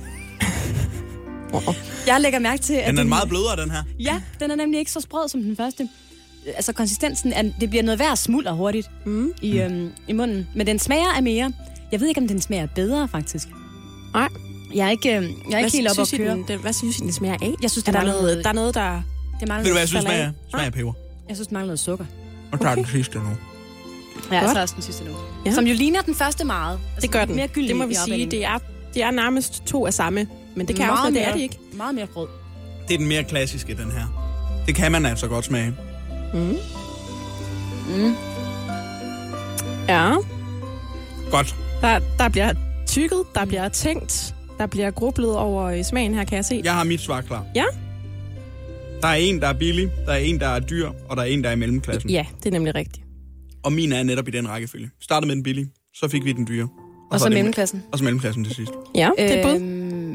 Jeg 2.08 2.22
lægger 2.22 2.40
mærke 2.40 2.62
til, 2.62 2.74
at 2.74 2.90
Den 2.90 2.98
er 3.00 3.04
meget 3.04 3.30
blødere, 3.30 3.62
den 3.64 3.72
her. 3.72 3.84
Ja, 4.00 4.22
den 4.40 4.52
er 4.52 4.56
nemlig 4.56 4.80
ikke 4.80 4.92
så 4.92 5.02
sprød 5.02 5.30
som 5.30 5.42
den 5.44 5.56
første. 5.56 5.90
Altså 6.56 6.74
konsistensen, 6.74 7.34
er, 7.34 7.44
det 7.62 7.70
bliver 7.70 7.84
noget 7.84 8.00
værd 8.00 8.16
smulder 8.16 8.52
hurtigt 8.52 8.90
Mm. 9.06 9.32
i, 9.42 9.60
øhm, 9.60 9.92
i 10.08 10.14
munden. 10.14 10.48
Men 10.56 10.68
den 10.68 10.80
smager 10.80 11.14
af 11.18 11.24
mere. 11.24 11.54
Jeg 11.92 12.00
ved 12.00 12.08
ikke, 12.08 12.22
om 12.22 12.28
den 12.28 12.42
smager 12.42 12.68
bedre, 12.76 13.08
faktisk. 13.08 13.48
Nej. 14.14 14.28
Jeg 14.76 14.86
er 14.88 14.90
ikke, 14.92 15.16
øhm, 15.16 15.24
jeg 15.26 15.32
er 15.32 15.50
Hvad 15.50 15.60
ikke 15.60 15.78
helt 15.78 15.90
oppe 15.90 16.02
at 16.02 16.14
køre. 16.18 16.32
den, 16.34 16.46
den, 16.48 16.60
hvad 16.60 16.74
synes 16.74 16.98
I, 16.98 17.02
den 17.02 17.14
smager 17.14 17.34
af? 17.42 17.54
Jeg 17.62 17.72
synes, 17.72 17.88
er 17.88 17.92
det 17.92 18.02
der, 18.02 18.08
noget, 18.08 18.22
noget- 18.22 18.44
der 18.44 18.50
er 18.50 18.54
noget, 18.54 18.76
der... 18.76 19.02
Det 19.40 19.48
mangler 19.48 19.64
Ved 19.64 19.66
du, 19.70 19.74
hvad 19.74 19.82
jeg 19.82 19.88
synes 19.90 20.04
smager? 20.04 20.32
Smager 20.50 20.66
af 20.66 20.74
peber. 20.74 20.94
Jeg 21.30 21.36
synes, 21.36 21.48
det 21.48 21.54
mangler 21.54 21.68
noget 21.68 21.80
sukker. 21.80 22.06
Og 22.52 22.60
tager 22.60 22.72
Okay. 22.72 22.82
den 22.84 22.92
sidste 22.92 23.18
nu. 23.18 23.24
Ja, 23.24 23.30
jeg 24.36 24.42
Godt. 24.42 24.52
tager 24.54 24.62
også 24.62 24.76
den 24.76 24.84
sidste 24.84 25.04
nu. 25.06 25.12
Ja. 25.46 25.52
Som 25.54 25.68
jo 25.68 25.74
ligner 25.74 26.02
den 26.02 26.16
første 26.16 26.46
meget. 26.46 26.80
Altså, 26.96 27.02
Det 27.02 27.12
gør 27.12 27.26
den. 27.26 27.36
Mere 27.36 27.48
gylden 27.48 27.68
det 27.70 27.76
må 27.76 27.86
vi 27.86 27.96
sige. 28.06 28.26
Det 28.32 28.46
er, 28.46 28.58
det 28.94 29.04
er 29.04 29.12
nærmest 29.12 29.66
to 29.66 29.86
af 29.86 29.94
samme. 29.94 30.28
Men 30.56 30.68
det 30.68 30.76
kan 30.76 30.86
Meget 30.86 31.00
også, 31.00 31.12
det 31.12 31.22
er 31.22 31.26
mere- 31.26 31.36
det 31.36 31.42
ikke. 31.42 31.58
Meget 31.74 31.96
mere 31.96 32.08
brød. 32.08 32.28
Det 32.88 32.94
er 32.94 32.98
den 32.98 33.08
mere 33.08 33.24
klassiske, 33.24 33.74
den 33.76 33.92
her. 33.92 34.24
Det 34.68 34.76
kan 34.76 34.92
man 34.92 35.06
altså 35.06 35.28
godt 35.28 35.46
smage. 35.46 35.74
Mm. 36.34 36.40
Mm. 37.98 38.14
Ja. 39.88 40.12
Godt. 41.32 41.56
Der, 41.82 42.00
der 42.20 42.30
bliver 42.30 42.54
tykket, 42.88 43.24
der 43.36 43.46
bliver 43.46 43.70
tænkt, 43.70 44.36
der 44.58 44.66
bliver 44.68 44.92
grublet 44.92 45.36
over 45.36 45.84
smagen 45.84 46.14
her, 46.14 46.24
kan 46.24 46.36
jeg 46.36 46.46
se. 46.46 46.62
Jeg 46.64 46.74
har 46.74 46.84
mit 46.84 47.02
svar 47.02 47.22
klar. 47.22 47.46
Ja? 47.56 47.64
Der 49.02 49.08
er 49.08 49.14
en, 49.16 49.42
der 49.42 49.48
er 49.48 49.54
billig, 49.54 49.92
der 50.06 50.12
er 50.12 50.18
en, 50.18 50.40
der 50.40 50.48
er 50.48 50.60
dyr, 50.60 50.90
og 51.10 51.18
der 51.18 51.24
er 51.24 51.28
en, 51.28 51.44
der 51.44 51.50
er 51.50 51.54
i 51.54 51.56
mellemklassen. 51.56 52.10
Ja, 52.10 52.26
det 52.38 52.46
er 52.46 52.52
nemlig 52.52 52.76
rigtigt. 52.76 53.06
Og 53.64 53.74
min 53.74 53.92
er 53.92 54.04
netop 54.04 54.28
i 54.28 54.32
den 54.32 54.50
rækkefølge. 54.50 54.90
Startede 55.02 55.28
med 55.28 55.36
den 55.36 55.44
billige, 55.44 55.68
så 55.96 56.08
fik 56.08 56.26
vi 56.26 56.32
den 56.32 56.48
dyre. 56.48 56.68
Og 57.12 57.20
så 57.20 57.26
er 57.26 57.30
det- 57.30 57.38
mellemklassen. 57.38 57.84
Og 57.92 57.98
så 57.98 58.04
mellemklassen 58.04 58.44
til 58.44 58.56
sidst. 58.56 58.72
Ja, 58.96 59.10
det 59.18 59.38
er 59.40 59.44
bud. 59.44 59.60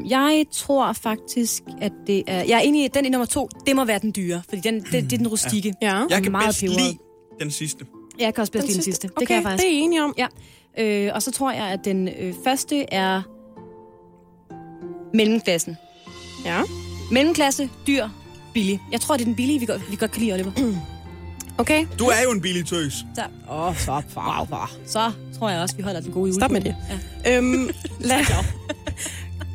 Jeg 0.09 0.45
tror 0.51 0.93
faktisk, 0.93 1.63
at 1.81 1.91
det 2.07 2.23
er... 2.27 2.43
Jeg 2.43 2.55
er 2.55 2.59
enig 2.59 2.81
i, 2.81 2.85
at 2.85 2.93
den 2.93 3.05
i 3.05 3.09
nummer 3.09 3.25
to, 3.25 3.49
det 3.65 3.75
må 3.75 3.85
være 3.85 3.99
den 3.99 4.13
dyre. 4.15 4.41
Fordi 4.49 4.61
den, 4.61 4.81
det, 4.81 4.91
det 4.91 5.13
er 5.13 5.17
den 5.17 5.27
rustikke. 5.27 5.73
Ja. 5.81 6.03
Jeg 6.09 6.23
kan 6.23 6.31
meget 6.31 6.47
bedst 6.47 6.59
peberet. 6.61 6.81
lide 6.81 6.97
den 7.39 7.51
sidste. 7.51 7.85
Jeg 8.19 8.33
kan 8.33 8.41
også 8.41 8.51
bedst 8.51 8.61
Den 8.63 8.67
lide 8.67 8.75
den 8.75 8.83
sidste. 8.83 9.05
Okay, 9.05 9.19
det 9.19 9.27
kan 9.27 9.35
jeg 9.35 9.43
faktisk. 9.43 9.63
det 9.63 9.73
er 9.73 9.77
I 9.77 9.79
enige 9.79 10.03
om. 10.03 10.15
Ja. 10.17 10.27
Øh, 10.79 11.11
og 11.15 11.21
så 11.23 11.31
tror 11.31 11.51
jeg, 11.51 11.65
at 11.65 11.85
den 11.85 12.07
øh, 12.19 12.33
første 12.43 12.93
er 12.93 13.21
mellemklassen. 15.13 15.77
Ja. 16.45 16.61
Mellemklasse, 17.11 17.69
dyr, 17.87 18.07
billig. 18.53 18.81
Jeg 18.91 19.01
tror, 19.01 19.15
det 19.17 19.21
er 19.21 19.25
den 19.25 19.35
billige, 19.35 19.59
vi 19.59 19.65
godt, 19.65 19.91
vi 19.91 19.95
godt 19.95 20.11
kan 20.11 20.21
lide, 20.21 20.33
Oliver. 20.33 20.51
Okay. 21.57 21.85
Du 21.99 22.05
er 22.05 22.23
jo 22.23 22.31
en 22.31 22.41
billig 22.41 22.65
tøs. 22.65 22.93
Så, 23.15 23.21
åh, 23.51 23.77
så, 23.77 24.01
far, 24.09 24.45
far. 24.49 24.71
så 24.85 25.11
tror 25.39 25.49
jeg 25.49 25.61
også, 25.61 25.75
vi 25.75 25.83
holder 25.83 26.01
den 26.01 26.11
gode 26.11 26.27
jule. 26.27 26.41
Stop 26.41 26.51
med 26.51 26.61
det. 26.61 26.75
Ja. 27.25 27.37
Øhm, 27.37 27.69
lad... 27.99 28.25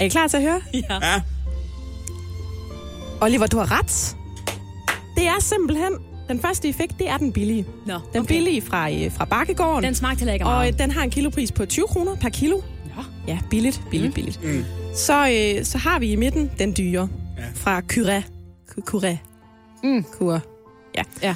er 0.00 0.04
I 0.04 0.08
klar 0.08 0.28
til 0.28 0.36
at 0.36 0.42
høre? 0.42 0.60
ja. 0.74 0.80
Ja. 1.02 1.22
Oliver, 3.20 3.46
du 3.46 3.58
har 3.58 3.78
ret. 3.80 4.16
Det 5.16 5.26
er 5.26 5.40
simpelthen... 5.40 5.92
Den 6.28 6.40
første 6.40 6.68
effekt, 6.68 6.98
det 6.98 7.08
er 7.08 7.16
den 7.16 7.32
billige. 7.32 7.66
Nå, 7.86 7.94
Den 8.12 8.20
okay. 8.20 8.34
billige 8.34 8.62
fra, 8.62 8.90
øh, 8.90 9.12
fra 9.12 9.24
Bakkegården. 9.24 9.84
Den 9.84 9.94
smagte 9.94 10.18
heller 10.18 10.32
ikke 10.32 10.44
af 10.44 10.48
og 10.50 10.54
meget. 10.56 10.72
øh, 10.72 10.78
den 10.78 10.90
har 10.90 11.02
en 11.02 11.10
kilopris 11.10 11.52
på 11.52 11.66
20 11.66 11.86
kroner 11.86 12.16
per 12.16 12.28
kilo. 12.28 12.60
Ja. 12.96 13.02
Ja, 13.32 13.38
billigt, 13.50 13.82
billigt, 13.90 14.10
mm. 14.10 14.14
billigt. 14.14 14.44
Mm. 14.44 14.64
Så, 14.94 15.28
øh, 15.58 15.64
så 15.64 15.78
har 15.78 15.98
vi 15.98 16.12
i 16.12 16.16
midten 16.16 16.50
den 16.58 16.74
dyre 16.78 17.08
Ja. 17.38 17.42
fra 17.54 17.80
Curé. 17.92 18.22
Curé. 18.90 19.16
Mm. 19.84 20.04
Cura. 20.18 20.40
Ja. 21.22 21.34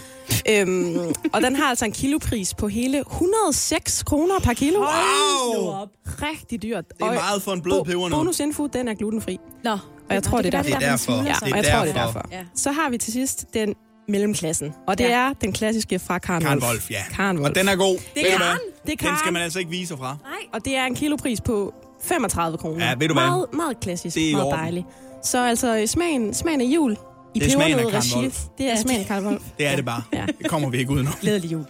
Ja. 0.48 0.60
Øhm, 0.60 1.14
og 1.32 1.42
den 1.42 1.56
har 1.56 1.64
altså 1.64 1.84
en 1.84 1.92
kilopris 1.92 2.54
på 2.54 2.68
hele 2.68 2.98
106 2.98 4.02
kroner 4.02 4.34
per 4.42 4.52
kilo. 4.54 4.78
Wow! 4.78 5.86
Rigtig 6.06 6.62
dyrt. 6.62 6.84
Det 6.88 6.96
er 7.00 7.12
meget 7.12 7.42
for 7.42 7.52
en 7.52 7.62
blød 7.62 7.84
pebernød. 7.84 8.10
Bonusinfo, 8.10 8.66
den 8.66 8.88
er 8.88 8.94
glutenfri. 8.94 9.38
Nå, 9.64 9.70
Og 9.70 9.78
Og 10.08 10.14
jeg 10.14 10.22
tror, 10.22 10.38
det 10.42 10.46
er 10.54 10.62
derfor. 10.62 10.78
det 10.78 10.82
er 10.84 10.86
Ja, 10.86 10.92
derfor. 10.92 11.12
og 11.12 11.18
jeg 11.26 11.36
Det 11.44 11.48
er 11.68 11.76
tror, 11.76 11.84
det 11.84 11.96
er 11.96 12.04
derfor. 12.04 12.26
Så 12.54 12.72
har 12.72 12.90
vi 12.90 12.98
til 12.98 13.12
sidst 13.12 13.44
den 13.54 13.74
mellemklassen. 14.08 14.72
Og 14.88 14.98
det 14.98 15.04
Ja. 15.04 15.10
er 15.10 15.32
den 15.32 15.52
klassiske 15.52 15.98
fra 15.98 16.18
Karen, 16.18 16.42
Karen 16.42 16.62
Wolf, 16.64 16.90
ja. 16.90 17.02
Karen 17.10 17.36
Wolf. 17.38 17.48
Og 17.50 17.54
den 17.54 17.68
er 17.68 17.76
god. 17.76 17.94
Det 17.96 18.04
Ved 18.14 18.22
er 18.22 18.30
du 18.30 18.36
hvad? 18.36 18.38
Karen. 18.46 18.58
Det 18.86 18.92
er 18.92 18.96
Karen. 18.96 19.12
Den 19.12 19.18
skal 19.18 19.32
man 19.32 19.42
altså 19.42 19.58
ikke 19.58 19.70
vise 19.70 19.96
fra. 19.96 20.16
Og 20.52 20.64
det 20.64 20.76
er 20.76 20.84
en 20.84 20.94
kilopris 20.94 21.40
på 21.40 21.74
35 22.04 22.58
kroner. 22.58 22.86
Ja, 22.88 22.94
ved 22.98 23.08
du 23.08 23.14
hvad? 23.14 23.26
Meget, 23.26 23.46
meget 23.52 23.80
klassisk. 23.80 24.14
Det 24.16 24.30
er 24.32 24.36
meget 24.36 24.52
dejligt. 24.52 24.86
Så 25.24 25.38
altså 25.46 25.82
smagen, 25.86 26.34
smagen 26.34 26.60
af 26.60 26.64
jul 26.64 26.96
i 27.34 27.38
Det 27.38 27.46
er 27.46 27.50
smagen 27.50 27.78
af 27.78 27.84
regi. 27.84 28.14
Wolf. 28.16 28.38
Det 28.58 28.66
er 28.72 28.76
smagen 28.76 29.00
af 29.00 29.06
Karen 29.06 29.26
Wolf. 29.26 29.42
Det 29.58 29.66
er 29.66 29.76
det 29.76 29.84
bare. 29.84 30.02
Ja. 30.12 30.26
Det 30.42 30.50
kommer 30.50 30.70
vi 30.70 30.78
ikke 30.78 30.90
udenom. 30.90 31.14
Glædelig 31.20 31.52
jul. 31.52 31.64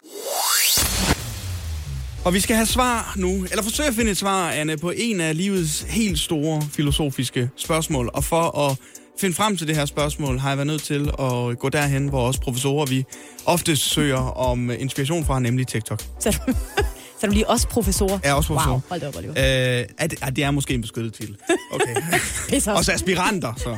Og 2.25 2.35
vi 2.35 2.41
skal 2.41 2.57
have 2.57 2.67
svar 2.67 3.13
nu, 3.17 3.45
eller 3.51 3.63
forsøge 3.63 3.89
at 3.89 3.95
finde 3.95 4.11
et 4.11 4.17
svar, 4.17 4.51
Anne, 4.51 4.77
på 4.77 4.91
en 4.97 5.21
af 5.21 5.37
livets 5.37 5.87
helt 5.89 6.19
store 6.19 6.63
filosofiske 6.73 7.51
spørgsmål. 7.57 8.11
Og 8.15 8.25
for 8.25 8.59
at 8.71 8.77
finde 9.21 9.35
frem 9.35 9.57
til 9.57 9.67
det 9.69 9.77
her 9.77 9.85
spørgsmål, 9.87 10.39
har 10.39 10.49
jeg 10.49 10.59
været 10.59 10.67
nødt 10.67 10.83
til 10.83 11.11
at 11.19 11.59
gå 11.59 11.69
derhen, 11.69 12.09
hvor 12.09 12.27
også 12.27 12.41
professorer, 12.41 12.87
vi 12.87 13.05
ofte 13.47 13.77
søger 13.77 14.19
om 14.39 14.71
inspiration 14.71 15.25
fra, 15.25 15.41
nemlig 15.41 15.67
TikTok. 15.67 16.03
Så 16.21 16.29
er 16.29 16.33
du, 16.33 16.53
så 17.21 17.23
er 17.23 17.27
du 17.27 17.33
lige 17.33 17.49
også 17.51 17.69
professor. 17.69 18.21
Jeg 18.23 18.31
er 18.31 18.35
også 18.35 18.47
professor. 18.49 18.71
Wow, 18.71 18.81
hold 18.89 19.01
da 19.01 19.09
op, 19.09 19.17
Oliver. 19.17 19.33
Øh, 19.81 19.87
er 19.99 20.07
det, 20.07 20.19
er, 20.23 20.31
det 20.31 20.45
er 20.45 20.51
måske 20.51 20.75
en 20.75 20.81
beskyttet 20.81 21.15
titel. 21.15 21.37
Okay. 21.73 21.97
Også. 22.57 22.73
også 22.73 22.93
aspiranter, 22.93 23.55
så. 23.57 23.77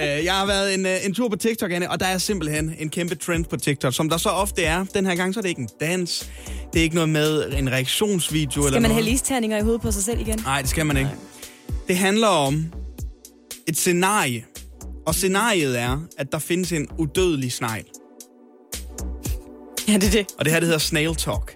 Øh, 0.00 0.24
jeg 0.24 0.34
har 0.34 0.46
været 0.46 0.74
en, 0.74 0.86
øh, 0.86 1.06
en 1.06 1.14
tur 1.14 1.28
på 1.28 1.36
TikTok, 1.36 1.70
Anne, 1.72 1.90
og 1.90 2.00
der 2.00 2.06
er 2.06 2.18
simpelthen 2.18 2.74
en 2.78 2.88
kæmpe 2.90 3.14
trend 3.14 3.44
på 3.44 3.56
TikTok, 3.56 3.94
som 3.94 4.08
der 4.08 4.16
så 4.16 4.28
ofte 4.28 4.64
er. 4.64 4.84
Den 4.94 5.06
her 5.06 5.14
gang 5.14 5.34
så 5.34 5.40
er 5.40 5.42
det 5.42 5.48
ikke 5.48 5.60
en 5.60 5.68
dans, 5.80 6.30
det 6.72 6.78
er 6.78 6.82
ikke 6.82 6.94
noget 6.94 7.08
med 7.08 7.52
en 7.52 7.72
reaktionsvideo 7.72 8.60
eller 8.60 8.70
Skal 8.70 8.82
man 8.82 8.90
have 8.90 9.00
noget. 9.00 9.12
listerninger 9.12 9.58
i 9.58 9.62
hovedet 9.62 9.80
på 9.80 9.90
sig 9.90 10.02
selv 10.04 10.20
igen? 10.20 10.38
Nej, 10.44 10.60
det 10.60 10.70
skal 10.70 10.86
man 10.86 10.96
ikke. 10.96 11.10
Det 11.88 11.96
handler 11.96 12.28
om 12.28 12.64
et 13.68 13.76
scenarie. 13.76 14.44
Og 15.06 15.14
scenariet 15.14 15.80
er, 15.80 15.98
at 16.18 16.32
der 16.32 16.38
findes 16.38 16.72
en 16.72 16.88
udødelig 16.98 17.52
snegl. 17.52 17.84
Ja, 19.88 19.92
det 19.94 20.04
er 20.04 20.10
det. 20.10 20.26
Og 20.38 20.44
det 20.44 20.52
her, 20.52 20.60
det 20.60 20.66
hedder 20.66 20.78
Snail 20.78 21.14
Talk. 21.14 21.54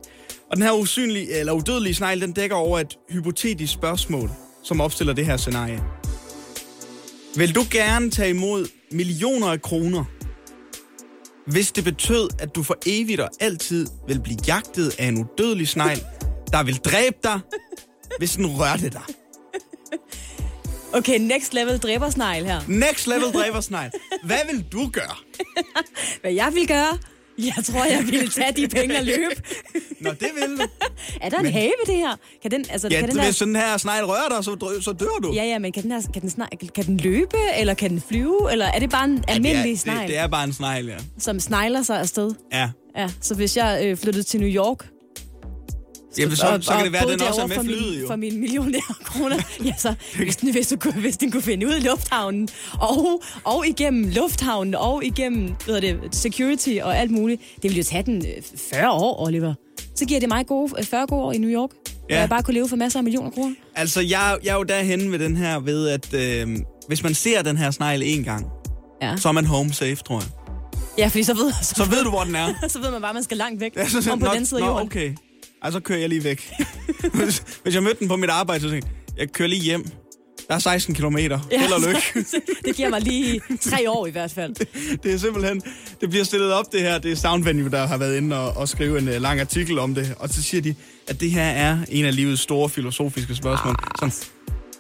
Og 0.51 0.57
den 0.57 0.63
her 0.63 0.73
usynlige, 0.73 1.33
eller 1.33 1.53
udødelige 1.53 1.95
snegl, 1.95 2.21
den 2.21 2.33
dækker 2.33 2.57
over 2.57 2.79
et 2.79 2.97
hypotetisk 3.11 3.73
spørgsmål, 3.73 4.31
som 4.65 4.81
opstiller 4.81 5.13
det 5.13 5.27
her 5.27 5.37
scenarie. 5.37 5.83
Vil 7.37 7.55
du 7.55 7.65
gerne 7.71 8.11
tage 8.11 8.31
imod 8.31 8.69
millioner 8.91 9.47
af 9.47 9.63
kroner, 9.63 10.05
hvis 11.47 11.73
det 11.73 11.85
betød, 11.85 12.29
at 12.39 12.55
du 12.55 12.63
for 12.63 12.79
evigt 12.87 13.21
og 13.21 13.31
altid 13.41 13.87
vil 14.09 14.21
blive 14.21 14.39
jagtet 14.47 14.95
af 14.99 15.07
en 15.07 15.19
udødelig 15.19 15.69
snegl, 15.69 16.01
der 16.53 16.63
vil 16.63 16.77
dræbe 16.77 17.17
dig, 17.23 17.41
hvis 18.19 18.37
den 18.37 18.47
rørte 18.47 18.91
dig? 18.91 19.03
Okay, 20.93 21.19
next 21.19 21.55
level 21.55 21.79
dræbersnegl 21.79 22.45
her. 22.45 22.61
Next 22.69 23.07
level 23.07 23.33
dræbersnegl. 23.33 23.91
Hvad 24.25 24.41
vil 24.53 24.65
du 24.73 24.91
gøre? 24.93 25.17
Hvad 26.21 26.33
jeg 26.33 26.51
vil 26.55 26.69
gøre? 26.69 26.99
Jeg 27.39 27.65
tror, 27.65 27.85
jeg 27.85 28.05
ville 28.07 28.29
tage 28.29 28.53
de 28.53 28.69
penge 28.69 28.99
og 28.99 29.05
løbe. 29.05 29.43
Nå, 30.01 30.11
det 30.11 30.31
vil 30.35 30.59
du. 30.59 30.67
Er 31.21 31.29
der 31.29 31.37
en 31.37 31.43
Men- 31.43 31.53
have 31.53 31.65
ved 31.87 31.95
det 31.95 31.97
her? 31.97 32.17
Kan 32.43 32.51
den, 32.51 32.65
altså, 32.71 32.89
Ja, 32.91 33.01
kan 33.01 33.09
den 33.11 33.21
hvis 33.25 33.37
sådan 33.37 33.57
her 33.57 33.77
snegl 33.77 34.05
rører 34.05 34.29
dig, 34.37 34.45
så, 34.45 34.51
drø- 34.65 34.83
så 34.83 34.93
dør 34.93 35.19
du. 35.23 35.33
Ja, 35.35 35.45
ja, 35.45 35.59
men 35.59 35.73
kan 35.73 35.83
den, 35.83 35.93
her, 35.93 36.01
kan, 36.13 36.23
den 36.23 36.31
snegl, 36.31 36.69
kan 36.75 36.85
den 36.87 36.97
løbe, 36.97 37.37
eller 37.59 37.75
kan 37.75 37.91
den 37.91 38.03
flyve, 38.09 38.49
eller 38.53 38.67
er 38.67 38.79
det 38.79 38.91
bare 38.91 39.05
en 39.05 39.25
almindelig 39.29 39.65
det, 39.65 39.73
er, 39.73 39.77
snegl, 39.77 39.99
det, 40.01 40.09
det 40.09 40.19
er 40.19 40.27
bare 40.27 40.45
en 40.45 40.53
snegl, 40.53 40.87
ja. 40.87 40.97
som 41.19 41.41
snegler 41.41 41.83
sig 41.83 42.01
afsted? 42.01 42.31
Ja. 42.53 42.71
Ja, 42.97 43.09
så 43.21 43.35
hvis 43.35 43.57
jeg 43.57 43.81
øh, 43.85 43.97
flyttede 43.97 44.25
til 44.25 44.41
New 44.41 44.49
York... 44.49 44.89
Jamen, 46.19 46.37
så, 46.37 46.59
så 46.61 46.73
kan 46.73 46.85
det 46.85 46.93
være, 46.93 47.03
at 47.03 47.09
den 47.09 47.21
også 47.29 47.41
er 47.43 47.47
med 47.47 47.57
for 47.57 47.63
flyet, 47.63 47.91
min, 47.91 48.01
jo. 48.01 48.07
For 48.07 48.17
mine 48.17 48.39
millioner 48.39 48.79
kroner. 49.05 49.37
ja, 49.65 49.73
så 49.79 49.95
hvis 50.17 50.37
den, 50.37 50.53
hvis, 50.53 50.69
du, 50.69 50.77
kunne- 50.77 51.01
hvis 51.01 51.17
den 51.17 51.31
kunne 51.31 51.43
finde 51.43 51.67
ud 51.67 51.75
i 51.77 51.81
lufthavnen, 51.81 52.49
og, 52.81 53.23
og 53.45 53.67
igennem 53.67 54.09
lufthavnen, 54.09 54.75
og 54.75 55.05
igennem 55.05 55.55
hedder 55.67 55.81
det, 55.81 55.99
security 56.13 56.79
og 56.83 56.99
alt 56.99 57.11
muligt, 57.11 57.41
det 57.55 57.63
ville 57.63 57.77
jo 57.77 57.83
tage 57.85 58.03
den 58.03 58.17
øh, 58.27 58.43
40 58.73 58.91
år, 58.93 59.27
Oliver. 59.27 59.55
Så 59.97 60.05
giver 60.05 60.21
det 60.21 60.29
mig 60.29 60.47
gode, 60.47 60.73
øh, 60.79 60.85
40 60.85 61.07
gode 61.07 61.23
år 61.23 61.33
i 61.33 61.39
New 61.39 61.51
York, 61.51 61.71
ja. 61.87 62.15
Hvor 62.15 62.17
jeg 62.21 62.29
bare 62.29 62.43
kunne 62.43 62.55
leve 62.55 62.69
for 62.69 62.77
masser 62.77 62.99
af 63.01 63.05
millioner 63.05 63.31
kroner. 63.31 63.55
Altså, 63.75 64.01
jeg, 64.01 64.39
jeg 64.45 64.51
er 64.53 64.57
jo 64.57 64.63
derhen 64.63 65.13
ved 65.13 65.19
den 65.19 65.37
her 65.37 65.59
ved, 65.61 65.89
at 65.89 66.15
øh, 66.15 66.57
hvis 66.89 67.03
man 67.03 67.15
ser 67.15 67.43
den 67.43 67.57
her 67.57 67.71
snegl 67.71 68.03
en 68.05 68.25
gang, 68.25 68.47
Ja. 69.03 69.17
så 69.17 69.29
er 69.29 69.33
man 69.33 69.45
home 69.45 69.73
safe, 69.73 69.97
tror 69.97 70.19
jeg. 70.21 70.29
Ja, 70.99 71.07
fordi 71.09 71.23
så 71.23 71.35
ved, 71.35 71.53
så, 71.63 71.75
Så 71.77 71.85
ved 71.85 72.05
du, 72.05 72.11
hvor 72.11 72.25
den 72.25 72.37
er. 72.37 72.49
så 72.69 72.79
ved 72.81 72.91
man 72.91 73.01
bare, 73.01 73.11
at 73.11 73.15
man 73.15 73.23
skal 73.25 73.37
langt 73.37 73.61
væk. 73.61 73.77
Ja, 73.77 73.89
så, 73.89 74.11
om 74.13 74.19
på 74.21 74.27
nå, 74.27 74.33
den 74.35 74.47
side 74.47 74.63
af 74.63 74.67
jorden. 74.67 74.87
okay. 74.87 75.15
Ej, 75.63 75.71
så 75.71 75.81
kører 75.81 75.99
jeg 75.99 76.09
lige 76.09 76.25
væk. 76.25 76.53
hvis, 77.15 77.39
hvis 77.63 77.75
jeg 77.75 77.83
mødte 77.83 77.99
den 78.01 78.09
på 78.09 78.17
mit 78.17 78.31
arbejde, 78.31 78.61
så 78.63 78.71
tænkte 78.71 78.89
jeg, 79.09 79.19
jeg 79.21 79.33
kører 79.33 79.49
lige 79.49 79.63
hjem. 79.63 79.87
Der 80.49 80.55
er 80.55 80.59
16 80.59 80.95
kilometer. 80.95 81.39
Ja, 81.53 81.61
Held 81.61 81.73
og 81.73 81.81
lykke. 81.81 82.29
det 82.65 82.77
giver 82.77 82.89
mig 82.89 83.01
lige 83.01 83.41
tre 83.61 83.91
år 83.91 84.07
i 84.07 84.11
hvert 84.11 84.31
fald. 84.31 84.55
det 85.03 85.15
er 85.15 85.19
simpelthen, 85.19 85.63
det 86.01 86.11
bliver 86.11 86.25
stillet 86.25 86.53
op 86.53 86.73
det 86.73 86.81
her, 86.81 86.99
det 86.99 87.13
er 87.13 87.17
Sound 87.17 87.45
Venue, 87.45 87.71
der 87.71 87.87
har 87.87 87.97
været 87.97 88.17
inde 88.17 88.39
og, 88.39 88.57
og 88.57 88.69
skrive 88.69 88.99
en 88.99 89.09
uh, 89.09 89.15
lang 89.15 89.41
artikel 89.41 89.79
om 89.79 89.95
det, 89.95 90.15
og 90.19 90.29
så 90.29 90.43
siger 90.43 90.61
de, 90.63 90.75
at 91.09 91.21
det 91.21 91.31
her 91.31 91.43
er 91.43 91.79
en 91.89 92.05
af 92.05 92.17
livets 92.17 92.43
store 92.43 92.69
filosofiske 92.69 93.35
spørgsmål. 93.35 93.75
Sådan, 93.99 94.13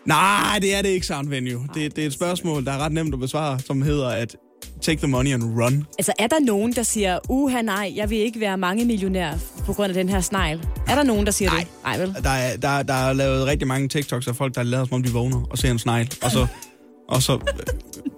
nej, 0.04 0.58
det 0.62 0.74
er 0.74 0.82
det 0.82 0.88
ikke 0.88 1.06
Sound 1.06 1.28
Venue. 1.28 1.68
Det, 1.74 1.96
det 1.96 2.02
er 2.02 2.06
et 2.06 2.12
spørgsmål, 2.12 2.64
der 2.64 2.72
er 2.72 2.78
ret 2.78 2.92
nemt 2.92 3.14
at 3.14 3.20
besvare, 3.20 3.58
som 3.66 3.82
hedder 3.82 4.08
at 4.08 4.36
take 4.82 4.98
the 4.98 5.06
money 5.06 5.32
and 5.34 5.42
run. 5.62 5.86
Altså, 5.98 6.12
er 6.18 6.26
der 6.26 6.40
nogen, 6.40 6.72
der 6.72 6.82
siger, 6.82 7.18
uha 7.28 7.62
nej, 7.62 7.92
jeg 7.96 8.10
vil 8.10 8.18
ikke 8.18 8.40
være 8.40 8.58
mange 8.58 8.84
millionær 8.84 9.32
på 9.66 9.72
grund 9.72 9.88
af 9.88 9.94
den 9.94 10.08
her 10.08 10.20
snegl? 10.20 10.60
Er 10.88 10.94
der 10.94 11.02
nogen, 11.02 11.26
der 11.26 11.32
siger 11.32 11.50
det? 11.50 11.66
Nej, 11.84 11.98
vel? 11.98 12.16
Der 12.22 12.30
er, 12.30 12.56
der, 12.56 12.82
der 12.82 12.94
er 12.94 13.12
lavet 13.12 13.46
rigtig 13.46 13.68
mange 13.68 13.88
TikToks 13.88 14.28
af 14.28 14.36
folk, 14.36 14.54
der 14.54 14.62
lader 14.62 14.84
som 14.84 14.94
om 14.94 15.02
de 15.02 15.10
vågner 15.10 15.42
og 15.50 15.58
ser 15.58 15.70
en 15.70 15.78
snegl, 15.78 16.12
og 16.22 16.30
så, 16.30 16.46
og 17.08 17.22
så 17.22 17.32
øh, 17.34 17.40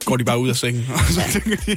går 0.04 0.16
de 0.16 0.24
bare 0.24 0.38
ud 0.40 0.48
af 0.48 0.56
sengen. 0.56 0.84
Og, 0.94 0.98
så 1.10 1.20
tænker 1.32 1.56
de, 1.66 1.76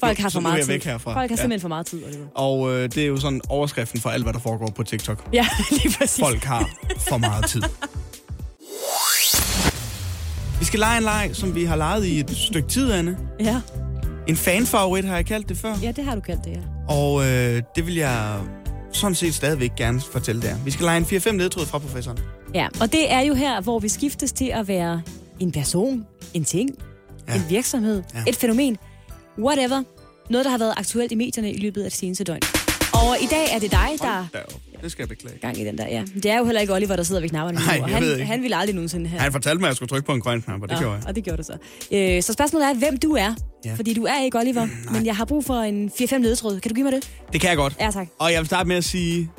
Folk 0.00 0.18
har 0.18 0.28
for 0.28 0.40
meget 0.40 0.60
tid. 0.64 0.66
væk 0.72 0.84
herfra. 0.84 1.12
Folk 1.14 1.30
har 1.30 1.36
Ja. 1.36 1.42
simpelthen 1.42 1.60
for 1.60 1.68
meget 1.68 1.86
tid, 1.86 2.04
Oliver. 2.04 2.26
og 2.34 2.72
øh, 2.72 2.82
det 2.94 2.98
er 2.98 3.06
jo 3.06 3.16
sådan 3.16 3.40
overskriften 3.48 4.00
for 4.00 4.10
alt, 4.10 4.22
hvad 4.22 4.32
der 4.32 4.38
foregår 4.38 4.66
på 4.76 4.82
TikTok. 4.82 5.28
Ja, 5.32 5.46
lige 5.70 5.94
præcis. 5.98 6.20
Folk 6.24 6.44
har 6.44 6.70
for 7.08 7.16
meget 7.18 7.44
tid. 7.46 7.62
Vi 10.60 10.64
skal 10.64 10.80
lege 10.80 10.96
en 10.98 11.02
leg, 11.04 11.30
som 11.32 11.54
vi 11.54 11.64
har 11.64 11.76
leget 11.76 12.04
i 12.04 12.20
et 12.20 12.30
stykke 12.30 12.68
tid, 12.68 12.92
Anne. 12.92 13.16
Ja. 13.40 13.60
En 14.28 14.36
fanfavorit 14.36 15.04
har 15.04 15.14
jeg 15.16 15.26
kaldt 15.26 15.48
det 15.48 15.56
før. 15.56 15.74
ja, 15.82 15.92
det 15.92 16.04
har 16.04 16.14
du 16.14 16.20
kaldt 16.20 16.44
det, 16.44 16.50
ja. 16.50 16.94
Og 16.94 17.24
øh, 17.24 17.62
det 17.76 17.86
vil 17.86 17.94
jeg 17.94 18.40
sådan 18.92 19.14
set 19.14 19.34
stadigvæk 19.34 19.70
gerne 19.76 20.00
fortælle 20.00 20.42
der. 20.42 20.56
Vi 20.64 20.70
skal 20.70 20.84
lege 20.84 20.98
en 20.98 21.04
4-5 21.04 21.32
ledtråd 21.36 21.66
fra 21.66 21.78
professoren. 21.78 22.18
Ja, 22.54 22.68
og 22.80 22.92
det 22.92 23.12
er 23.12 23.20
jo 23.20 23.34
her, 23.34 23.60
hvor 23.60 23.78
vi 23.78 23.88
skiftes 23.88 24.32
til 24.32 24.50
at 24.54 24.68
være 24.68 25.02
en 25.40 25.52
person, 25.52 26.06
en 26.34 26.44
ting, 26.44 26.70
ja. 27.28 27.34
en 27.34 27.42
virksomhed, 27.48 28.02
ja. 28.14 28.24
et 28.26 28.36
fænomen, 28.36 28.76
whatever. 29.38 29.82
Noget, 30.30 30.44
der 30.44 30.50
har 30.50 30.58
været 30.58 30.74
aktuelt 30.76 31.12
i 31.12 31.14
medierne 31.14 31.52
i 31.52 31.58
løbet 31.58 31.82
af 31.82 31.90
det 31.90 31.98
seneste 31.98 32.24
døgn. 32.24 32.42
Og 32.96 33.16
i 33.22 33.26
dag 33.26 33.46
er 33.54 33.58
det 33.58 33.70
dig, 33.70 33.88
der. 34.00 34.26
Det 34.82 34.92
skal 34.92 35.02
jeg 35.02 35.08
beklage. 35.08 35.38
gang 35.38 35.60
i 35.60 35.64
den 35.64 35.78
der, 35.78 35.86
ja. 35.88 36.04
Det 36.14 36.30
er 36.30 36.38
jo 36.38 36.44
heller 36.44 36.60
ikke 36.60 36.74
Oliver, 36.74 36.96
der 36.96 37.02
sidder 37.02 37.20
ved 37.20 37.28
knapperne 37.28 37.58
Nej, 37.58 37.78
nu, 37.78 37.84
han, 37.86 38.26
han 38.26 38.42
ville 38.42 38.56
aldrig 38.56 38.74
nogensinde 38.74 39.08
have. 39.08 39.20
Han 39.20 39.32
fortalte 39.32 39.60
mig, 39.60 39.66
at 39.66 39.70
jeg 39.70 39.76
skulle 39.76 39.88
trykke 39.88 40.06
på 40.06 40.12
en 40.12 40.20
grøn 40.20 40.42
knap, 40.42 40.62
og 40.62 40.68
det 40.68 40.74
Nå, 40.76 40.80
gjorde 40.80 40.96
jeg. 40.96 41.06
Og 41.06 41.16
det 41.16 41.24
gjorde 41.24 41.36
du 41.36 41.42
så. 41.42 41.56
Øh, 41.92 42.22
så 42.22 42.32
spørgsmålet 42.32 42.68
er, 42.68 42.74
hvem 42.74 42.96
du 42.96 43.12
er. 43.12 43.20
Ja. 43.22 43.34
Ja. 43.64 43.74
Fordi 43.74 43.94
du 43.94 44.04
er 44.04 44.22
ikke 44.24 44.38
Oliver, 44.38 44.66
men 44.92 45.06
jeg 45.06 45.16
har 45.16 45.24
brug 45.24 45.44
for 45.44 45.54
en 45.54 45.90
4-5 46.00 46.16
ledetråd. 46.18 46.60
Kan 46.60 46.68
du 46.68 46.74
give 46.74 46.84
mig 46.84 46.92
det? 46.92 47.10
Det 47.32 47.40
kan 47.40 47.50
jeg 47.50 47.56
godt. 47.56 47.76
Ja, 47.80 47.90
tak. 47.90 48.06
Og 48.18 48.32
jeg 48.32 48.38
vil 48.40 48.46
starte 48.46 48.68
med 48.68 48.76
at 48.76 48.84
sige, 48.84 49.30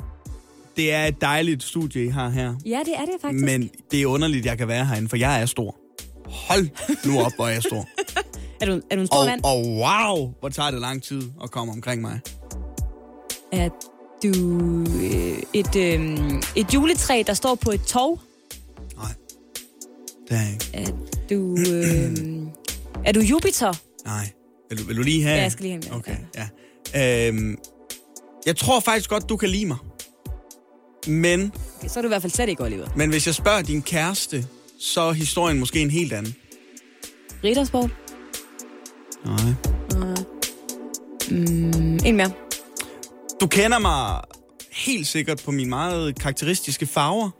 det 0.76 0.92
er 0.92 1.04
et 1.06 1.20
dejligt 1.20 1.62
studie, 1.62 2.04
I 2.04 2.08
har 2.08 2.28
her. 2.30 2.54
Ja, 2.66 2.78
det 2.84 2.94
er 2.96 3.04
det 3.04 3.14
faktisk. 3.22 3.44
Men 3.44 3.70
det 3.90 4.02
er 4.02 4.06
underligt, 4.06 4.46
jeg 4.46 4.58
kan 4.58 4.68
være 4.68 4.86
herinde, 4.86 5.08
for 5.08 5.16
jeg 5.16 5.42
er 5.42 5.46
stor. 5.46 5.76
Hold 6.26 6.68
nu 7.06 7.20
op, 7.20 7.32
hvor 7.36 7.46
jeg 7.46 7.56
er 7.56 7.60
stor. 7.60 7.86
Er 8.60 8.66
du, 8.66 8.80
er 8.90 8.94
du 8.96 9.00
en 9.00 9.06
stor 9.06 9.16
og, 9.18 9.26
mand? 9.26 9.40
og 9.44 9.66
wow, 9.66 10.34
hvor 10.40 10.48
tager 10.48 10.70
det 10.70 10.80
lang 10.80 11.02
tid 11.02 11.22
at 11.42 11.50
komme 11.50 11.72
omkring 11.72 12.00
mig. 12.02 12.20
Er 13.52 13.68
du 14.22 14.32
øh, 14.80 15.38
et, 15.52 15.76
øh, 15.76 16.18
et 16.56 16.74
juletræ, 16.74 17.22
der 17.26 17.34
står 17.34 17.54
på 17.54 17.70
et 17.70 17.82
tog? 17.82 18.20
Det 20.28 20.36
er 20.36 20.40
jeg 20.42 20.52
ikke. 20.52 20.70
Er 20.72 20.86
du, 21.30 21.56
øh, 21.58 22.16
er 23.04 23.12
du 23.12 23.20
Jupiter? 23.20 23.72
Nej. 24.04 24.30
Vil 24.70 24.78
du, 24.78 24.84
vil 24.84 24.96
du 24.96 25.02
lige 25.02 25.22
have? 25.22 25.36
Ja, 25.36 25.42
jeg 25.42 25.52
skal 25.52 25.62
lige 25.64 25.80
have 25.84 25.96
Okay, 25.96 26.16
ja. 26.94 27.28
Øhm, 27.28 27.58
jeg 28.46 28.56
tror 28.56 28.80
faktisk 28.80 29.10
godt, 29.10 29.28
du 29.28 29.36
kan 29.36 29.48
lide 29.48 29.66
mig. 29.66 29.76
Men, 31.06 31.52
Okay, 31.78 31.88
så 31.88 32.00
er 32.00 32.02
du 32.02 32.08
i 32.08 32.10
hvert 32.10 32.22
fald 32.22 32.32
slet 32.32 32.48
ikke 32.48 32.62
Oliver. 32.64 32.86
men 32.96 33.10
hvis 33.10 33.26
jeg 33.26 33.34
spørger 33.34 33.62
din 33.62 33.82
kæreste, 33.82 34.46
så 34.78 35.00
er 35.00 35.12
historien 35.12 35.58
måske 35.58 35.80
en 35.80 35.90
helt 35.90 36.12
anden. 36.12 36.34
Riddersport? 37.44 37.90
Nej. 39.24 39.54
Mm, 41.30 41.98
en 42.04 42.16
mere. 42.16 42.30
Du 43.40 43.46
kender 43.46 43.78
mig 43.78 44.20
helt 44.72 45.06
sikkert 45.06 45.42
på 45.44 45.50
mine 45.50 45.70
meget 45.70 46.18
karakteristiske 46.18 46.86
farver. 46.86 47.30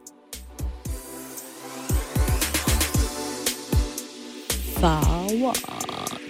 Farver. 4.81 5.53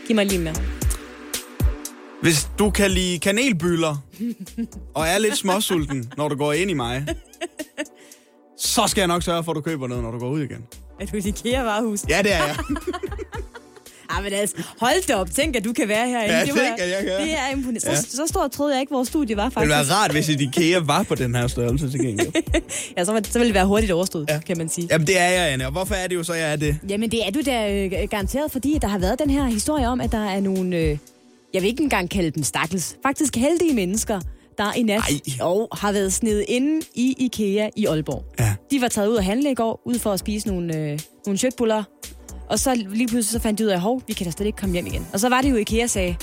Giv 0.06 0.16
mig 0.16 0.26
lige 0.26 0.40
mere. 0.40 0.54
Hvis 2.22 2.48
du 2.58 2.70
kan 2.70 2.90
lide 2.90 3.18
kanelbyller, 3.18 3.96
og 4.94 5.06
er 5.06 5.18
lidt 5.18 5.36
småsulten, 5.36 6.12
når 6.16 6.28
du 6.28 6.36
går 6.36 6.52
ind 6.52 6.70
i 6.70 6.74
mig, 6.74 7.06
så 8.58 8.86
skal 8.86 9.00
jeg 9.00 9.08
nok 9.08 9.22
sørge 9.22 9.44
for, 9.44 9.52
at 9.52 9.56
du 9.56 9.60
køber 9.60 9.88
noget, 9.88 10.04
når 10.04 10.10
du 10.10 10.18
går 10.18 10.28
ud 10.28 10.42
igen. 10.42 10.66
Er 11.00 11.06
du 11.06 11.16
et 11.16 11.26
IKEA-varehus? 11.26 12.04
Ja, 12.08 12.22
det 12.22 12.32
er 12.32 12.46
jeg. 12.46 12.56
Ah, 14.16 14.24
men 14.24 14.32
altså, 14.32 14.56
hold 14.80 15.06
da 15.06 15.14
op. 15.14 15.30
Tænk, 15.30 15.56
at 15.56 15.64
du 15.64 15.72
kan 15.72 15.88
være 15.88 16.08
herinde. 16.08 16.36
Ja, 16.38 16.44
det, 16.44 16.54
var- 16.54 16.60
jeg 16.60 16.74
kan. 17.06 17.26
det 17.26 17.32
er 17.32 17.48
imponerende. 17.52 17.80
Så, 17.80 17.90
Ja. 17.90 17.96
så 17.96 18.22
stort 18.28 18.50
troede 18.50 18.72
jeg 18.74 18.80
ikke, 18.80 18.92
vores 18.92 19.08
studie 19.08 19.36
var 19.36 19.44
Det 19.44 19.52
faktisk. 19.52 19.68
ville 19.68 19.88
være 19.88 19.96
rart, 19.96 20.10
hvis 20.12 20.28
et 20.28 20.40
IKEA 20.40 20.78
var 20.78 21.02
på 21.02 21.14
den 21.14 21.34
her 21.34 21.46
størrelse 21.46 21.90
til 21.90 22.00
gengæld. 22.00 22.32
Ja, 22.96 23.04
så, 23.04 23.12
var- 23.12 23.22
så 23.30 23.38
ville 23.38 23.48
det 23.48 23.54
være 23.54 23.66
hurtigt 23.66 23.92
overstået, 23.92 24.26
ja. 24.30 24.38
kan 24.46 24.58
man 24.58 24.68
sige. 24.68 24.88
Jamen, 24.90 25.06
det 25.06 25.18
er 25.20 25.28
jeg, 25.28 25.52
Anne. 25.52 25.66
Og 25.66 25.72
hvorfor 25.72 25.94
er 25.94 26.06
det 26.06 26.14
jo 26.16 26.22
så, 26.22 26.34
jeg 26.34 26.52
er 26.52 26.56
det? 26.56 26.78
Jamen, 26.88 27.10
det 27.10 27.26
er 27.26 27.30
du 27.30 27.40
da 27.46 27.74
øh, 27.84 28.08
garanteret, 28.10 28.52
fordi 28.52 28.78
der 28.82 28.88
har 28.88 28.98
været 28.98 29.18
den 29.18 29.30
her 29.30 29.44
historie 29.44 29.88
om, 29.88 30.00
at 30.00 30.12
der 30.12 30.24
er 30.28 30.40
nogle, 30.40 30.76
øh, 30.76 30.98
jeg 31.54 31.62
vil 31.62 31.68
ikke 31.68 31.82
engang 31.82 32.10
kalde 32.10 32.30
dem 32.30 32.42
stakkels, 32.42 32.96
faktisk 33.02 33.36
heldige 33.36 33.74
mennesker, 33.74 34.20
der 34.58 34.72
i 34.72 34.82
nat 34.82 35.00
og 35.40 35.68
har 35.72 35.92
været 35.92 36.12
snedet 36.12 36.44
inde 36.48 36.86
i 36.94 37.14
IKEA 37.18 37.68
i 37.76 37.86
Aalborg. 37.86 38.24
Ja. 38.40 38.54
De 38.70 38.80
var 38.80 38.88
taget 38.88 39.08
ud 39.08 39.16
at 39.16 39.24
handle 39.24 39.50
i 39.50 39.54
går, 39.54 39.80
ud 39.84 39.98
for 39.98 40.12
at 40.12 40.18
spise 40.20 40.48
nogle, 40.48 40.76
øh, 40.76 40.98
nogle 41.26 41.38
og 42.50 42.58
så 42.58 42.74
lige 42.74 43.08
pludselig 43.08 43.32
så 43.32 43.38
fandt 43.42 43.58
de 43.58 43.64
ud 43.64 43.68
af, 43.70 43.80
hov, 43.80 44.02
vi 44.06 44.12
kan 44.12 44.24
da 44.26 44.30
slet 44.30 44.46
ikke 44.46 44.58
komme 44.58 44.72
hjem 44.72 44.86
igen. 44.86 45.06
Og 45.12 45.20
så 45.20 45.28
var 45.28 45.40
det 45.40 45.50
jo 45.50 45.56
IKEA 45.56 45.86
sagde, 45.86 46.16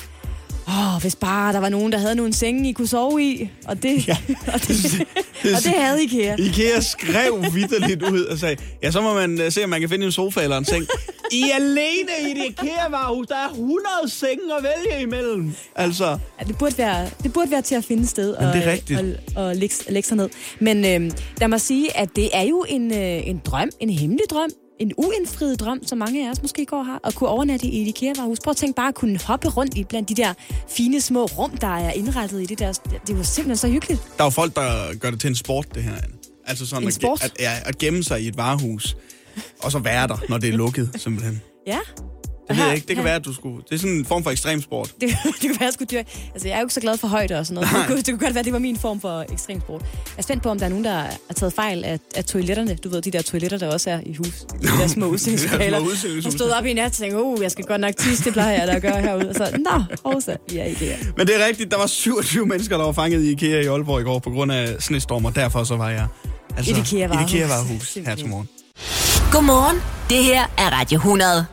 åh, 0.67 1.01
hvis 1.01 1.15
bare 1.15 1.53
der 1.53 1.59
var 1.59 1.69
nogen, 1.69 1.91
der 1.91 1.97
havde 1.97 2.15
nogle 2.15 2.33
senge, 2.33 2.69
I 2.69 2.71
kunne 2.71 2.87
sove 2.87 3.23
i. 3.23 3.49
Og 3.67 3.83
det, 3.83 4.07
ja. 4.07 4.17
og 4.53 4.61
det, 4.67 5.07
og 5.55 5.63
det 5.63 5.73
havde 5.77 6.03
IKEA. 6.03 6.35
IKEA 6.39 6.79
skrev 6.79 7.45
vidderligt 7.53 8.03
ud 8.03 8.21
og 8.25 8.37
sagde, 8.37 8.55
ja, 8.83 8.91
så 8.91 9.01
må 9.01 9.13
man 9.13 9.41
øh, 9.41 9.51
se, 9.51 9.63
om 9.63 9.69
man 9.69 9.79
kan 9.79 9.89
finde 9.89 10.05
en 10.05 10.11
sofa 10.11 10.41
eller 10.43 10.57
en 10.57 10.65
seng. 10.65 10.85
I 11.31 11.41
er 11.41 11.55
alene 11.55 12.11
i 12.27 12.31
et 12.31 12.45
IKEA-varehus. 12.49 13.27
Der 13.27 13.35
er 13.35 13.49
100 13.49 13.79
senge 14.07 14.41
at 14.57 14.63
vælge 14.63 15.01
imellem. 15.01 15.53
Altså, 15.75 16.17
Ja, 16.39 16.45
det, 16.47 16.57
burde 16.57 16.77
være, 16.77 17.09
det 17.23 17.33
burde 17.33 17.51
være 17.51 17.61
til 17.61 17.75
at 17.75 17.83
finde 17.85 18.07
sted 18.07 18.33
og, 18.33 18.53
det 18.53 18.67
er 18.67 18.71
rigtigt. 18.71 18.99
og, 18.99 19.05
og, 19.35 19.45
og 19.45 19.55
lægge, 19.55 19.75
lægge 19.89 20.07
sig 20.07 20.17
ned. 20.17 20.29
Men 20.59 20.77
øh, 20.85 21.11
lad 21.37 21.47
mig 21.47 21.61
sige, 21.61 21.97
at 21.97 22.09
det 22.15 22.29
er 22.33 22.41
jo 22.43 22.65
en, 22.69 22.91
øh, 22.93 23.27
en 23.27 23.41
drøm, 23.45 23.69
en 23.79 23.89
hemmelig 23.89 24.25
drøm, 24.29 24.49
en 24.79 24.91
uindfriet 24.97 25.59
drøm, 25.59 25.87
som 25.87 25.97
mange 25.97 26.27
af 26.27 26.31
os 26.31 26.41
måske 26.41 26.65
går 26.65 26.83
har, 26.83 26.99
at 27.03 27.15
kunne 27.15 27.29
overnatte 27.29 27.67
i 27.67 27.81
et 27.81 27.87
IKEA-varehus. 27.87 28.39
Prøv 28.39 28.51
at 28.51 28.57
tænke 28.57 28.75
bare 28.75 28.87
at 28.87 28.95
kunne 28.95 29.19
hoppe 29.19 29.49
rundt 29.49 29.77
i 29.77 29.83
blandt 29.83 30.09
de 30.09 30.15
der 30.15 30.33
fine 30.69 31.01
små 31.01 31.25
rum, 31.25 31.57
der 31.57 31.67
er 31.67 31.91
indrettet 31.91 32.41
i 32.41 32.45
det 32.45 32.59
der. 32.59 32.73
Det 33.07 33.17
jo 33.17 33.23
simpelthen 33.23 33.57
så 33.57 33.67
hyggeligt. 33.67 34.01
der 34.17 34.23
er 34.23 34.25
jo 34.25 34.29
folk, 34.29 34.55
der 34.55 34.95
gør 34.99 35.09
det 35.09 35.19
til 35.19 35.27
en 35.27 35.35
sport, 35.35 35.75
det 35.75 35.83
her. 35.83 35.95
Altså 36.45 36.65
sådan 36.65 36.83
En 36.83 36.87
at, 36.87 36.93
sport? 36.93 37.23
At, 37.23 37.31
ja, 37.39 37.53
at 37.65 37.77
gemme 37.77 38.03
sig 38.03 38.21
i 38.23 38.27
et 38.27 38.37
varehus, 38.37 38.97
og 39.63 39.71
så 39.71 39.79
være 39.79 40.07
der, 40.07 40.17
når 40.29 40.37
det 40.37 40.49
er 40.49 40.57
lukket, 40.57 40.89
simpelthen. 40.95 41.41
Ja. 41.67 41.79
Det 42.47 42.57
ved 42.57 42.65
jeg 42.65 42.75
ikke. 42.75 42.87
Det 42.87 42.95
kan 42.95 43.05
være, 43.05 43.15
at 43.15 43.25
du 43.25 43.33
skulle... 43.33 43.57
Det 43.69 43.75
er 43.75 43.79
sådan 43.79 43.95
en 43.95 44.05
form 44.05 44.23
for 44.23 44.31
ekstremsport. 44.31 44.93
Det, 45.01 45.09
det 45.25 45.41
kan 45.41 45.49
være, 45.49 45.63
jeg 45.63 45.73
skulle 45.73 45.87
dyr. 45.91 46.03
Altså, 46.33 46.47
jeg 46.47 46.55
er 46.55 46.59
jo 46.59 46.65
ikke 46.65 46.73
så 46.73 46.79
glad 46.81 46.97
for 46.97 47.07
højde 47.07 47.39
og 47.39 47.45
sådan 47.45 47.55
noget. 47.55 47.69
Det 47.77 47.87
kunne, 47.87 47.97
det 47.97 48.05
kunne 48.05 48.17
godt 48.19 48.33
være, 48.33 48.39
at 48.39 48.45
det 48.45 48.53
var 48.53 48.59
min 48.59 48.77
form 48.77 49.01
for 49.01 49.25
ekstremsport. 49.33 49.81
Jeg 49.81 50.17
er 50.17 50.21
spændt 50.21 50.43
på, 50.43 50.49
om 50.49 50.59
der 50.59 50.65
er 50.65 50.69
nogen, 50.69 50.85
der 50.85 50.93
har 50.93 51.33
taget 51.35 51.53
fejl 51.53 51.83
af, 51.83 51.99
af 52.15 52.25
toiletterne. 52.25 52.75
Du 52.75 52.89
ved, 52.89 53.01
de 53.01 53.11
der 53.11 53.21
toiletter, 53.21 53.57
der 53.57 53.67
også 53.67 53.89
er 53.89 53.99
i 54.05 54.15
hus. 54.15 54.45
De 54.61 54.67
der 54.67 54.87
små 54.87 55.05
udstillingslokaler. 55.13 55.79
Jeg 56.23 56.33
stod 56.33 56.49
op 56.49 56.65
i 56.65 56.73
nat 56.73 56.85
og 56.85 56.91
tænkte, 56.91 57.17
oh, 57.17 57.41
jeg 57.41 57.51
skal 57.51 57.65
godt 57.65 57.81
nok 57.81 57.97
tisse, 57.97 58.23
det 58.23 58.33
plejer 58.33 58.59
jeg 58.59 58.67
da 58.67 58.73
at 58.73 58.81
gøre 58.81 59.01
herude. 59.01 59.29
Og 59.29 59.35
så, 59.35 59.57
nå, 59.59 59.83
Rosa, 60.05 60.35
vi 60.49 60.57
er 60.57 60.65
i 60.65 60.69
det 60.73 60.77
her. 60.77 60.97
Men 61.17 61.27
det 61.27 61.41
er 61.41 61.45
rigtigt, 61.47 61.71
der 61.71 61.77
var 61.77 61.87
27 61.87 62.45
mennesker, 62.45 62.77
der 62.77 62.85
var 62.85 62.91
fanget 62.91 63.23
i 63.23 63.31
IKEA 63.31 63.61
i 63.61 63.65
Aalborg 63.65 64.01
i 64.01 64.03
går 64.03 64.19
på 64.19 64.29
grund 64.29 64.51
af 64.51 64.75
snestorm, 64.79 65.25
og 65.25 65.35
derfor 65.35 65.63
så 65.63 65.75
var 65.77 65.89
jeg... 65.89 66.07
Altså, 66.57 66.71
Et 66.71 66.77
IKEA-varehus. 66.77 67.31
IKEA-varehus 67.31 67.97
her 68.05 68.15
til 68.15 68.27
morgen. 68.27 68.49
Godmorgen. 69.31 69.77
Det 70.09 70.23
her 70.23 70.43
er 70.57 70.69
Radio 70.69 70.97
100. 70.97 71.45